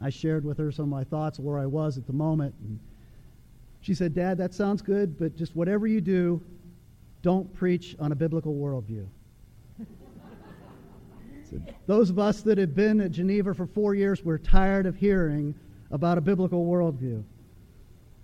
I 0.00 0.10
shared 0.10 0.44
with 0.44 0.58
her 0.58 0.72
some 0.72 0.84
of 0.84 0.88
my 0.88 1.04
thoughts 1.04 1.38
of 1.38 1.44
where 1.44 1.58
I 1.58 1.66
was 1.66 1.96
at 1.96 2.06
the 2.06 2.12
moment. 2.12 2.54
And 2.62 2.78
she 3.80 3.94
said, 3.94 4.14
Dad, 4.14 4.38
that 4.38 4.52
sounds 4.54 4.82
good, 4.82 5.18
but 5.18 5.36
just 5.36 5.54
whatever 5.54 5.86
you 5.86 6.00
do, 6.00 6.42
don't 7.22 7.52
preach 7.54 7.94
on 8.00 8.10
a 8.10 8.14
biblical 8.14 8.54
worldview. 8.54 9.06
so 11.50 11.60
those 11.86 12.10
of 12.10 12.18
us 12.18 12.42
that 12.42 12.58
have 12.58 12.74
been 12.74 13.00
at 13.00 13.12
Geneva 13.12 13.54
for 13.54 13.66
four 13.66 13.94
years, 13.94 14.24
we're 14.24 14.38
tired 14.38 14.86
of 14.86 14.96
hearing 14.96 15.54
about 15.92 16.18
a 16.18 16.20
biblical 16.20 16.66
worldview. 16.66 17.22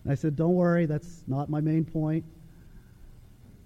And 0.04 0.12
I 0.12 0.14
said, 0.14 0.34
Don't 0.34 0.54
worry, 0.54 0.86
that's 0.86 1.22
not 1.28 1.48
my 1.48 1.60
main 1.60 1.84
point. 1.84 2.24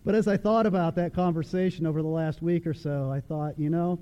But 0.05 0.14
as 0.14 0.26
I 0.26 0.36
thought 0.36 0.66
about 0.66 0.96
that 0.96 1.14
conversation 1.14 1.86
over 1.86 2.03
the 2.03 2.09
last 2.09 2.42
week 2.42 2.66
or 2.66 2.74
so, 2.74 3.11
I 3.11 3.20
thought, 3.20 3.59
you 3.59 3.70
know, 3.70 4.00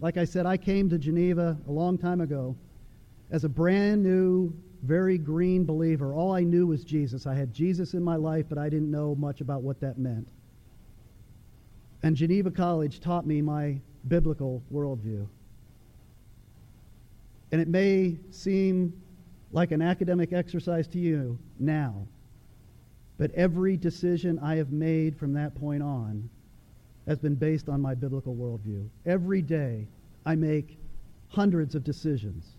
like 0.00 0.16
I 0.16 0.24
said, 0.24 0.44
I 0.44 0.56
came 0.56 0.90
to 0.90 0.98
Geneva 0.98 1.56
a 1.68 1.70
long 1.70 1.96
time 1.96 2.20
ago 2.20 2.56
as 3.30 3.44
a 3.44 3.48
brand 3.48 4.02
new, 4.02 4.52
very 4.82 5.18
green 5.18 5.64
believer. 5.64 6.12
All 6.12 6.32
I 6.32 6.42
knew 6.42 6.66
was 6.66 6.84
Jesus. 6.84 7.26
I 7.26 7.34
had 7.34 7.52
Jesus 7.52 7.94
in 7.94 8.02
my 8.02 8.16
life, 8.16 8.46
but 8.48 8.58
I 8.58 8.68
didn't 8.68 8.90
know 8.90 9.14
much 9.14 9.40
about 9.40 9.62
what 9.62 9.80
that 9.80 9.98
meant. 9.98 10.28
And 12.02 12.16
Geneva 12.16 12.50
College 12.50 13.00
taught 13.00 13.26
me 13.26 13.40
my 13.40 13.80
biblical 14.08 14.62
worldview. 14.72 15.26
And 17.52 17.60
it 17.60 17.68
may 17.68 18.18
seem 18.30 18.92
like 19.52 19.70
an 19.70 19.80
academic 19.80 20.32
exercise 20.32 20.86
to 20.88 20.98
you 20.98 21.38
now, 21.58 22.06
but 23.18 23.30
every 23.32 23.76
decision 23.76 24.38
I 24.38 24.56
have 24.56 24.72
made 24.72 25.16
from 25.16 25.32
that 25.34 25.54
point 25.54 25.82
on 25.82 26.28
has 27.06 27.18
been 27.18 27.34
based 27.34 27.68
on 27.68 27.80
my 27.80 27.94
biblical 27.94 28.34
worldview. 28.34 28.88
Every 29.06 29.42
day 29.42 29.86
I 30.24 30.34
make 30.34 30.78
hundreds 31.28 31.74
of 31.74 31.84
decisions. 31.84 32.56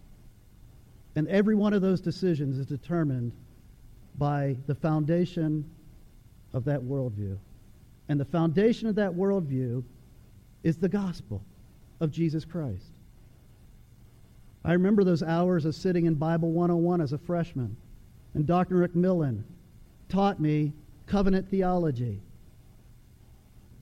And 1.16 1.28
every 1.28 1.56
one 1.56 1.74
of 1.74 1.82
those 1.82 2.02
decisions 2.02 2.58
is 2.58 2.66
determined 2.66 3.34
by 4.18 4.56
the 4.68 4.76
foundation 4.76 5.70
of 6.54 6.64
that 6.66 6.82
worldview. 6.82 7.38
And 8.10 8.20
the 8.20 8.26
foundation 8.26 8.88
of 8.88 8.96
that 8.96 9.12
worldview 9.12 9.84
is 10.64 10.78
the 10.78 10.90
gospel 10.90 11.42
of 12.00 12.12
Jesus 12.12 12.46
Christ. 12.46 12.92
I 14.64 14.74
remember 14.74 15.04
those 15.04 15.24
hours 15.24 15.66
of 15.66 15.76
sitting 15.76 16.06
in 16.06 16.16
Bible 16.16 16.52
101 16.52 17.02
as 17.02 17.14
a 17.14 17.18
freshman, 17.18 17.76
and 18.34 18.46
Dr. 18.46 18.88
McMillan 18.88 19.44
taught 20.10 20.40
me 20.40 20.74
covenant 21.06 21.50
theology. 21.50 22.22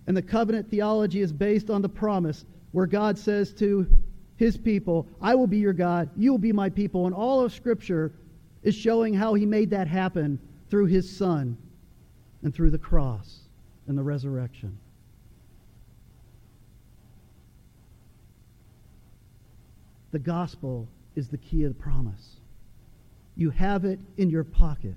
And 0.08 0.16
the 0.16 0.22
covenant 0.22 0.70
theology 0.70 1.22
is 1.22 1.34
based 1.34 1.70
on 1.70 1.82
the 1.82 1.90
promise 1.90 2.46
where 2.72 2.86
God 2.86 3.18
says 3.18 3.54
to 3.54 3.88
his 4.38 4.58
people, 4.58 5.08
I 5.22 5.34
will 5.34 5.48
be 5.48 5.58
your 5.58 5.74
God, 5.74 6.10
you 6.16 6.32
will 6.32 6.40
be 6.40 6.52
my 6.52 6.70
people. 6.70 7.06
And 7.06 7.16
all 7.16 7.42
of 7.42 7.54
Scripture 7.54 8.12
is 8.64 8.76
showing 8.76 9.14
how 9.14 9.34
he 9.34 9.46
made 9.46 9.70
that 9.72 9.88
happen 9.88 10.40
through 10.70 10.88
his 10.88 11.10
Son 11.10 11.58
and 12.44 12.54
through 12.54 12.72
the 12.72 12.78
cross 12.78 13.40
and 13.88 13.98
the 13.98 14.04
resurrection. 14.04 14.78
The 20.12 20.20
gospel 20.20 20.88
is 21.16 21.28
the 21.28 21.38
key 21.38 21.64
of 21.64 21.76
the 21.76 21.82
promise. 21.82 22.38
You 23.36 23.50
have 23.50 23.86
it 23.86 24.00
in 24.18 24.30
your 24.30 24.44
pocket 24.44 24.96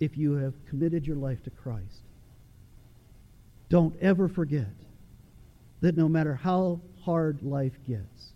if 0.00 0.16
you 0.16 0.32
have 0.34 0.54
committed 0.68 1.06
your 1.06 1.16
life 1.16 1.42
to 1.44 1.50
Christ. 1.50 2.02
Don't 3.68 3.94
ever 4.00 4.28
forget 4.28 4.72
that 5.80 5.96
no 5.96 6.08
matter 6.08 6.34
how 6.34 6.80
hard 7.04 7.42
life 7.42 7.78
gets, 7.86 8.32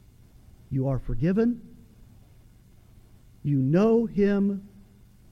you 0.70 0.88
are 0.88 0.98
forgiven, 0.98 1.60
You 3.42 3.56
know 3.56 4.04
him 4.04 4.68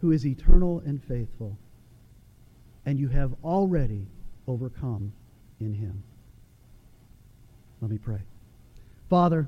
who 0.00 0.12
is 0.12 0.26
eternal 0.26 0.82
and 0.86 1.02
faithful, 1.04 1.58
and 2.86 2.98
you 2.98 3.08
have 3.08 3.34
already 3.44 4.06
overcome 4.46 5.12
in 5.60 5.74
him. 5.74 6.02
Let 7.80 7.90
me 7.90 7.98
pray. 7.98 8.20
Father, 9.10 9.46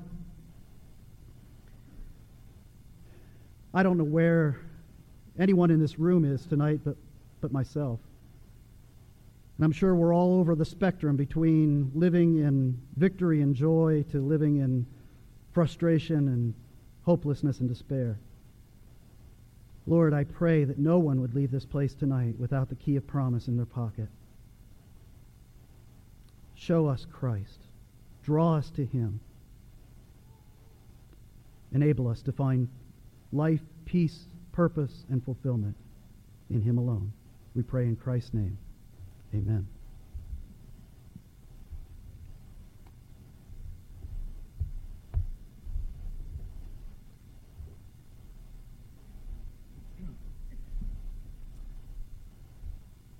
I 3.73 3.81
don't 3.81 3.97
know 3.97 4.03
where 4.03 4.59
anyone 5.37 5.71
in 5.71 5.79
this 5.79 5.99
room 5.99 6.25
is 6.25 6.45
tonight 6.45 6.79
but, 6.83 6.95
but 7.41 7.51
myself. 7.51 7.99
And 9.57 9.65
I'm 9.65 9.71
sure 9.73 9.93
we're 9.93 10.15
all 10.15 10.39
over 10.39 10.55
the 10.55 10.65
spectrum 10.65 11.17
between 11.17 11.91
living 11.93 12.37
in 12.37 12.79
victory 12.95 13.41
and 13.41 13.53
joy 13.53 14.05
to 14.11 14.21
living 14.21 14.57
in 14.57 14.85
frustration 15.51 16.29
and 16.29 16.53
hopelessness 17.03 17.59
and 17.59 17.67
despair. 17.67 18.17
Lord, 19.85 20.13
I 20.13 20.23
pray 20.23 20.63
that 20.63 20.77
no 20.77 20.99
one 20.99 21.19
would 21.19 21.35
leave 21.35 21.51
this 21.51 21.65
place 21.65 21.93
tonight 21.93 22.35
without 22.39 22.69
the 22.69 22.75
key 22.75 22.95
of 22.95 23.07
promise 23.07 23.47
in 23.47 23.57
their 23.57 23.65
pocket. 23.65 24.07
Show 26.55 26.87
us 26.87 27.05
Christ. 27.11 27.59
Draw 28.23 28.55
us 28.55 28.69
to 28.71 28.85
Him. 28.85 29.19
Enable 31.73 32.07
us 32.07 32.21
to 32.21 32.31
find 32.31 32.67
life, 33.33 33.61
peace, 33.85 34.25
purpose, 34.59 35.05
and 35.09 35.23
fulfillment 35.23 35.73
in 36.49 36.61
Him 36.61 36.77
alone. 36.77 37.13
We 37.55 37.63
pray 37.63 37.85
in 37.85 37.95
Christ's 37.95 38.33
name. 38.33 38.57
Amen. 39.33 39.65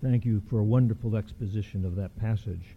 Thank 0.03 0.25
you 0.25 0.41
for 0.49 0.59
a 0.59 0.63
wonderful 0.65 1.15
exposition 1.15 1.85
of 1.85 1.95
that 1.95 2.13
passage. 2.19 2.75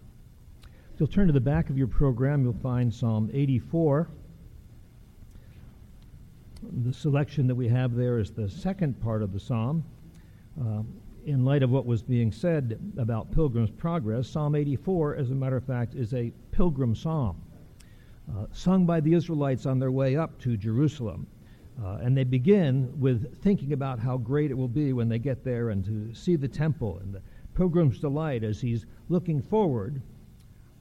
If 0.94 1.00
you'll 1.00 1.08
turn 1.08 1.26
to 1.26 1.32
the 1.32 1.40
back 1.40 1.68
of 1.68 1.76
your 1.76 1.88
program, 1.88 2.44
you'll 2.44 2.52
find 2.62 2.94
Psalm 2.94 3.28
84. 3.32 4.08
Selection 6.92 7.46
that 7.46 7.54
we 7.54 7.68
have 7.68 7.94
there 7.94 8.18
is 8.18 8.30
the 8.30 8.48
second 8.48 9.00
part 9.00 9.22
of 9.22 9.32
the 9.32 9.40
psalm. 9.40 9.84
Uh, 10.60 10.82
in 11.24 11.44
light 11.44 11.62
of 11.62 11.70
what 11.70 11.86
was 11.86 12.02
being 12.02 12.32
said 12.32 12.78
about 12.98 13.30
Pilgrim's 13.30 13.70
Progress, 13.70 14.28
Psalm 14.28 14.54
84, 14.54 15.16
as 15.16 15.30
a 15.30 15.34
matter 15.34 15.56
of 15.56 15.64
fact, 15.64 15.94
is 15.94 16.12
a 16.12 16.32
pilgrim 16.50 16.94
psalm, 16.94 17.40
uh, 18.30 18.46
sung 18.52 18.84
by 18.84 19.00
the 19.00 19.14
Israelites 19.14 19.64
on 19.64 19.78
their 19.78 19.92
way 19.92 20.16
up 20.16 20.38
to 20.40 20.56
Jerusalem. 20.56 21.26
Uh, 21.82 21.98
and 22.02 22.16
they 22.16 22.24
begin 22.24 22.92
with 23.00 23.40
thinking 23.42 23.72
about 23.72 23.98
how 23.98 24.18
great 24.18 24.50
it 24.50 24.54
will 24.54 24.68
be 24.68 24.92
when 24.92 25.08
they 25.08 25.18
get 25.18 25.42
there 25.42 25.70
and 25.70 25.84
to 25.84 26.14
see 26.14 26.36
the 26.36 26.48
temple 26.48 26.98
and 26.98 27.14
the 27.14 27.22
pilgrim's 27.54 27.98
delight 27.98 28.44
as 28.44 28.60
he's 28.60 28.84
looking 29.08 29.40
forward. 29.40 30.02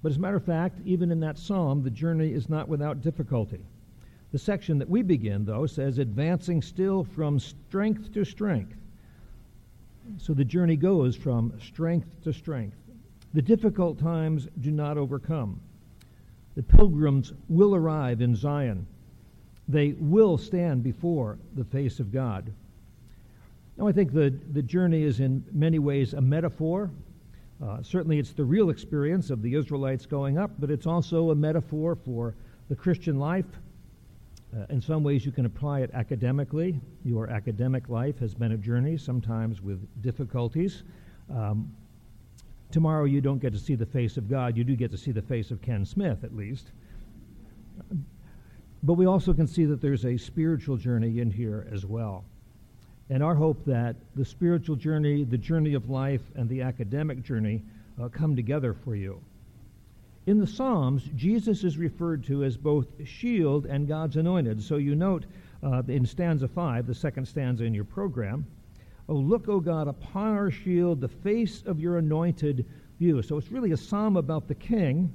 But 0.02 0.12
as 0.12 0.18
a 0.18 0.20
matter 0.20 0.38
of 0.38 0.44
fact, 0.44 0.80
even 0.84 1.12
in 1.12 1.20
that 1.22 1.38
psalm, 1.38 1.84
the 1.84 1.90
journey 1.90 2.34
is 2.34 2.50
not 2.50 2.68
without 2.68 3.02
difficulty. 3.02 3.66
The 4.32 4.40
section 4.40 4.78
that 4.80 4.90
we 4.90 5.02
begin, 5.02 5.46
though, 5.46 5.66
says, 5.66 5.98
advancing 5.98 6.62
still 6.62 7.04
from 7.04 7.40
strength 7.40 8.14
to 8.14 8.24
strength. 8.24 8.78
So 10.18 10.34
the 10.34 10.46
journey 10.46 10.76
goes 10.76 11.16
from 11.16 11.54
strength 11.60 12.08
to 12.24 12.34
strength. 12.34 12.78
The 13.34 13.42
difficult 13.42 14.00
times 14.00 14.48
do 14.60 14.72
not 14.72 14.98
overcome. 14.98 15.60
The 16.56 16.64
pilgrims 16.64 17.34
will 17.50 17.76
arrive 17.76 18.22
in 18.22 18.36
Zion 18.36 18.88
they 19.72 19.94
will 20.00 20.38
stand 20.38 20.84
before 20.84 21.38
the 21.56 21.64
face 21.64 22.00
of 22.00 22.12
God. 22.12 22.52
Now, 23.78 23.88
I 23.88 23.92
think 23.92 24.14
the, 24.14 24.34
the 24.52 24.62
journey 24.62 25.04
is 25.04 25.20
in 25.20 25.44
many 25.52 25.80
ways 25.80 26.14
a 26.14 26.22
metaphor. 26.22 26.92
Uh, 27.64 27.82
certainly, 27.82 28.20
it's 28.20 28.32
the 28.32 28.44
real 28.44 28.70
experience 28.70 29.30
of 29.30 29.42
the 29.42 29.56
Israelites 29.56 30.06
going 30.06 30.38
up, 30.38 30.52
but 30.60 30.70
it's 30.70 30.88
also 30.88 31.32
a 31.32 31.36
metaphor 31.36 31.96
for 31.96 32.36
the 32.70 32.76
Christian 32.76 33.18
life. 33.20 33.46
Uh, 34.56 34.66
in 34.70 34.82
some 34.82 35.04
ways, 35.04 35.26
you 35.26 35.32
can 35.32 35.46
apply 35.46 35.80
it 35.80 35.90
academically. 35.94 36.80
Your 37.06 37.30
academic 37.30 37.88
life 37.88 38.20
has 38.20 38.34
been 38.34 38.52
a 38.52 38.58
journey, 38.58 38.98
sometimes 38.98 39.62
with 39.62 39.80
difficulties. 40.02 40.84
Um, 41.34 41.74
tomorrow, 42.70 43.06
you 43.06 43.22
don't 43.22 43.40
get 43.40 43.54
to 43.54 43.60
see 43.60 43.76
the 43.76 43.86
face 43.86 44.18
of 44.18 44.30
God. 44.30 44.58
You 44.58 44.66
do 44.66 44.76
get 44.76 44.92
to 44.92 44.98
see 44.98 45.12
the 45.12 45.22
face 45.22 45.52
of 45.52 45.62
Ken 45.62 45.86
Smith, 45.86 46.26
at 46.26 46.36
least. 46.36 46.72
But 48.84 48.94
we 48.94 49.06
also 49.06 49.34
can 49.34 49.48
see 49.48 49.66
that 49.66 49.80
there's 49.82 50.06
a 50.06 50.18
spiritual 50.18 50.76
journey 50.76 51.20
in 51.20 51.32
here 51.32 51.68
as 51.72 51.86
well. 51.86 52.26
And 53.10 53.24
our 53.24 53.36
hope 53.36 53.64
that 53.66 53.96
the 54.16 54.26
spiritual 54.26 54.76
journey, 54.76 55.24
the 55.24 55.38
journey 55.38 55.76
of 55.76 55.90
life, 55.90 56.22
and 56.36 56.50
the 56.50 56.62
academic 56.62 57.24
journey 57.24 57.62
uh, 58.02 58.10
come 58.10 58.36
together 58.36 58.74
for 58.74 58.96
you. 58.96 59.22
In 60.28 60.40
the 60.40 60.48
Psalms, 60.48 61.10
Jesus 61.16 61.64
is 61.64 61.78
referred 61.78 62.24
to 62.26 62.44
as 62.44 62.56
both 62.58 62.88
shield 63.06 63.66
and 63.66 63.88
God's 63.88 64.18
anointed. 64.18 64.62
So 64.62 64.78
you 64.78 64.96
note 64.96 65.26
uh, 65.64 65.84
in 65.88 66.06
stanza 66.06 66.48
5, 66.48 66.88
the 66.88 66.94
second 66.94 67.28
stanza 67.28 67.64
in 67.64 67.74
your 67.74 67.86
program, 67.86 68.46
Oh, 69.10 69.16
look, 69.16 69.50
O 69.50 69.60
God, 69.60 69.88
upon 69.88 70.38
our 70.38 70.52
shield, 70.52 71.02
the 71.02 71.08
face 71.08 71.64
of 71.66 71.80
your 71.80 71.98
anointed 71.98 72.66
view. 73.00 73.22
So 73.22 73.38
it's 73.38 73.52
really 73.52 73.72
a 73.72 73.78
psalm 73.78 74.16
about 74.16 74.48
the 74.48 74.56
king, 74.56 75.12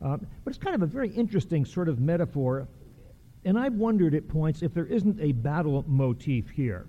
uh, 0.00 0.16
but 0.16 0.50
it's 0.50 0.58
kind 0.58 0.74
of 0.74 0.82
a 0.82 0.86
very 0.86 1.10
interesting 1.10 1.64
sort 1.64 1.88
of 1.88 1.98
metaphor 2.00 2.66
and 3.46 3.56
I've 3.56 3.74
wondered 3.74 4.12
at 4.16 4.26
points 4.26 4.62
if 4.62 4.74
there 4.74 4.86
isn't 4.86 5.20
a 5.20 5.30
battle 5.30 5.84
motif 5.86 6.50
here. 6.50 6.86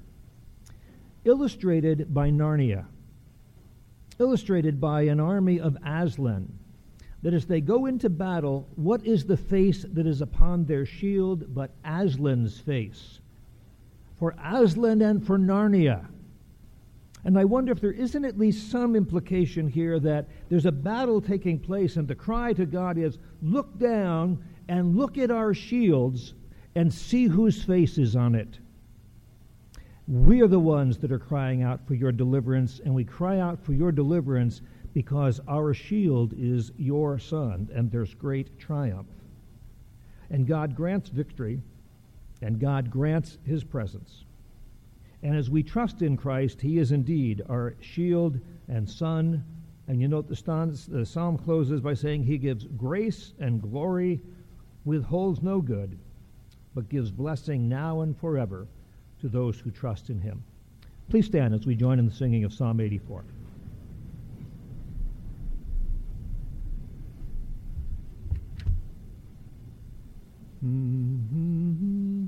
Illustrated 1.23 2.11
by 2.11 2.31
Narnia, 2.31 2.85
illustrated 4.17 4.81
by 4.81 5.03
an 5.03 5.19
army 5.19 5.59
of 5.59 5.77
Aslan, 5.85 6.51
that 7.23 7.33
as 7.33 7.45
they 7.45 7.61
go 7.61 7.85
into 7.87 8.09
battle, 8.09 8.67
what 8.75 9.05
is 9.05 9.25
the 9.25 9.37
face 9.37 9.85
that 9.93 10.05
is 10.05 10.21
upon 10.21 10.65
their 10.65 10.85
shield 10.85 11.53
but 11.53 11.71
Aslan's 11.83 12.59
face? 12.59 13.19
For 14.19 14.35
Aslan 14.43 15.01
and 15.01 15.25
for 15.25 15.37
Narnia. 15.37 16.07
And 17.23 17.37
I 17.37 17.45
wonder 17.45 17.71
if 17.71 17.81
there 17.81 17.91
isn't 17.91 18.23
at 18.23 18.37
least 18.37 18.71
some 18.71 18.95
implication 18.95 19.67
here 19.67 19.99
that 19.99 20.27
there's 20.49 20.65
a 20.65 20.71
battle 20.71 21.19
taking 21.19 21.59
place, 21.59 21.97
and 21.97 22.07
the 22.07 22.15
cry 22.15 22.53
to 22.53 22.65
God 22.65 22.97
is, 22.97 23.17
Look 23.41 23.77
down 23.77 24.43
and 24.67 24.95
look 24.95 25.17
at 25.17 25.31
our 25.31 25.53
shields 25.53 26.33
and 26.75 26.93
see 26.93 27.25
whose 27.25 27.63
face 27.63 27.97
is 27.97 28.15
on 28.15 28.35
it. 28.35 28.59
We 30.07 30.41
are 30.41 30.47
the 30.47 30.59
ones 30.59 30.97
that 30.99 31.11
are 31.11 31.19
crying 31.19 31.63
out 31.63 31.85
for 31.85 31.95
your 31.95 32.11
deliverance, 32.11 32.79
and 32.85 32.93
we 32.93 33.03
cry 33.03 33.39
out 33.39 33.59
for 33.59 33.73
your 33.73 33.91
deliverance 33.91 34.61
because 34.97 35.39
our 35.47 35.75
shield 35.75 36.33
is 36.35 36.71
your 36.75 37.19
Son, 37.19 37.69
and 37.71 37.91
there's 37.91 38.15
great 38.15 38.57
triumph. 38.57 39.05
And 40.31 40.47
God 40.47 40.75
grants 40.75 41.09
victory, 41.09 41.61
and 42.41 42.59
God 42.59 42.89
grants 42.89 43.37
his 43.45 43.63
presence. 43.63 44.23
And 45.21 45.35
as 45.35 45.51
we 45.51 45.61
trust 45.61 46.01
in 46.01 46.17
Christ, 46.17 46.59
he 46.59 46.79
is 46.79 46.91
indeed 46.91 47.43
our 47.47 47.75
shield 47.79 48.39
and 48.69 48.89
Son. 48.89 49.45
And 49.87 50.01
you 50.01 50.07
note 50.07 50.27
the, 50.27 50.87
the 50.89 51.05
psalm 51.05 51.37
closes 51.37 51.79
by 51.79 51.93
saying 51.93 52.23
he 52.23 52.39
gives 52.39 52.63
grace 52.75 53.35
and 53.39 53.61
glory, 53.61 54.19
withholds 54.83 55.43
no 55.43 55.61
good 55.61 55.95
but 56.73 56.89
gives 56.89 57.11
blessing 57.11 57.69
now 57.69 58.01
and 58.01 58.17
forever 58.17 58.65
to 59.21 59.29
those 59.29 59.59
who 59.59 59.69
trust 59.69 60.09
in 60.09 60.19
him. 60.19 60.43
Please 61.07 61.27
stand 61.27 61.53
as 61.53 61.67
we 61.67 61.75
join 61.75 61.99
in 61.99 62.07
the 62.07 62.11
singing 62.11 62.43
of 62.43 62.51
Psalm 62.51 62.79
84. 62.79 63.23
Mm-hmm. 70.63 72.27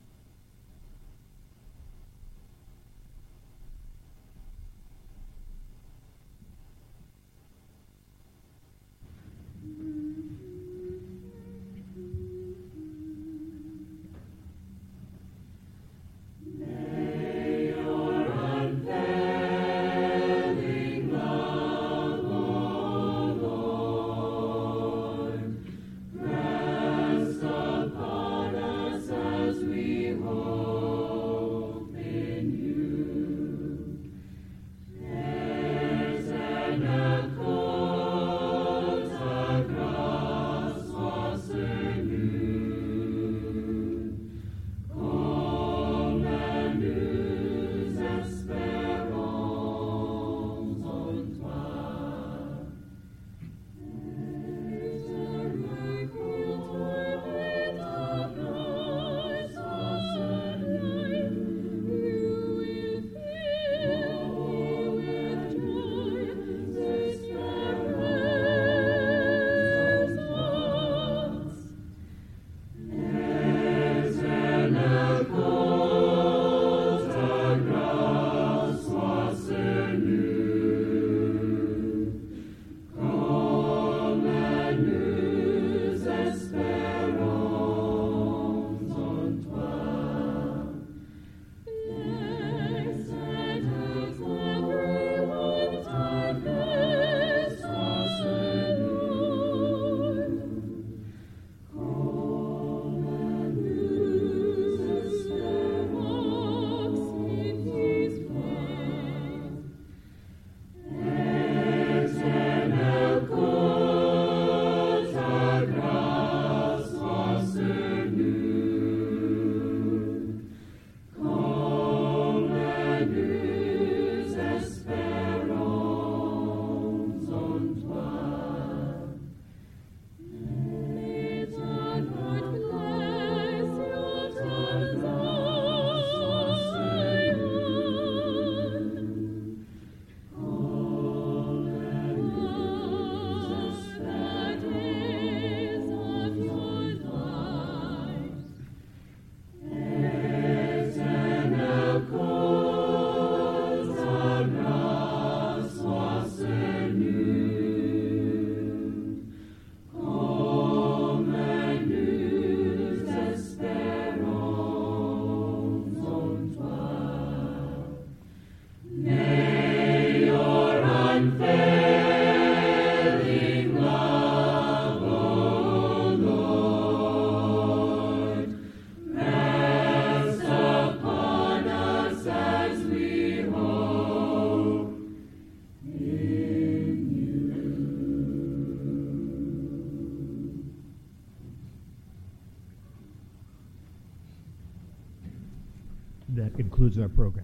Concludes 196.91 196.97
our 196.97 197.15
program. 197.15 197.40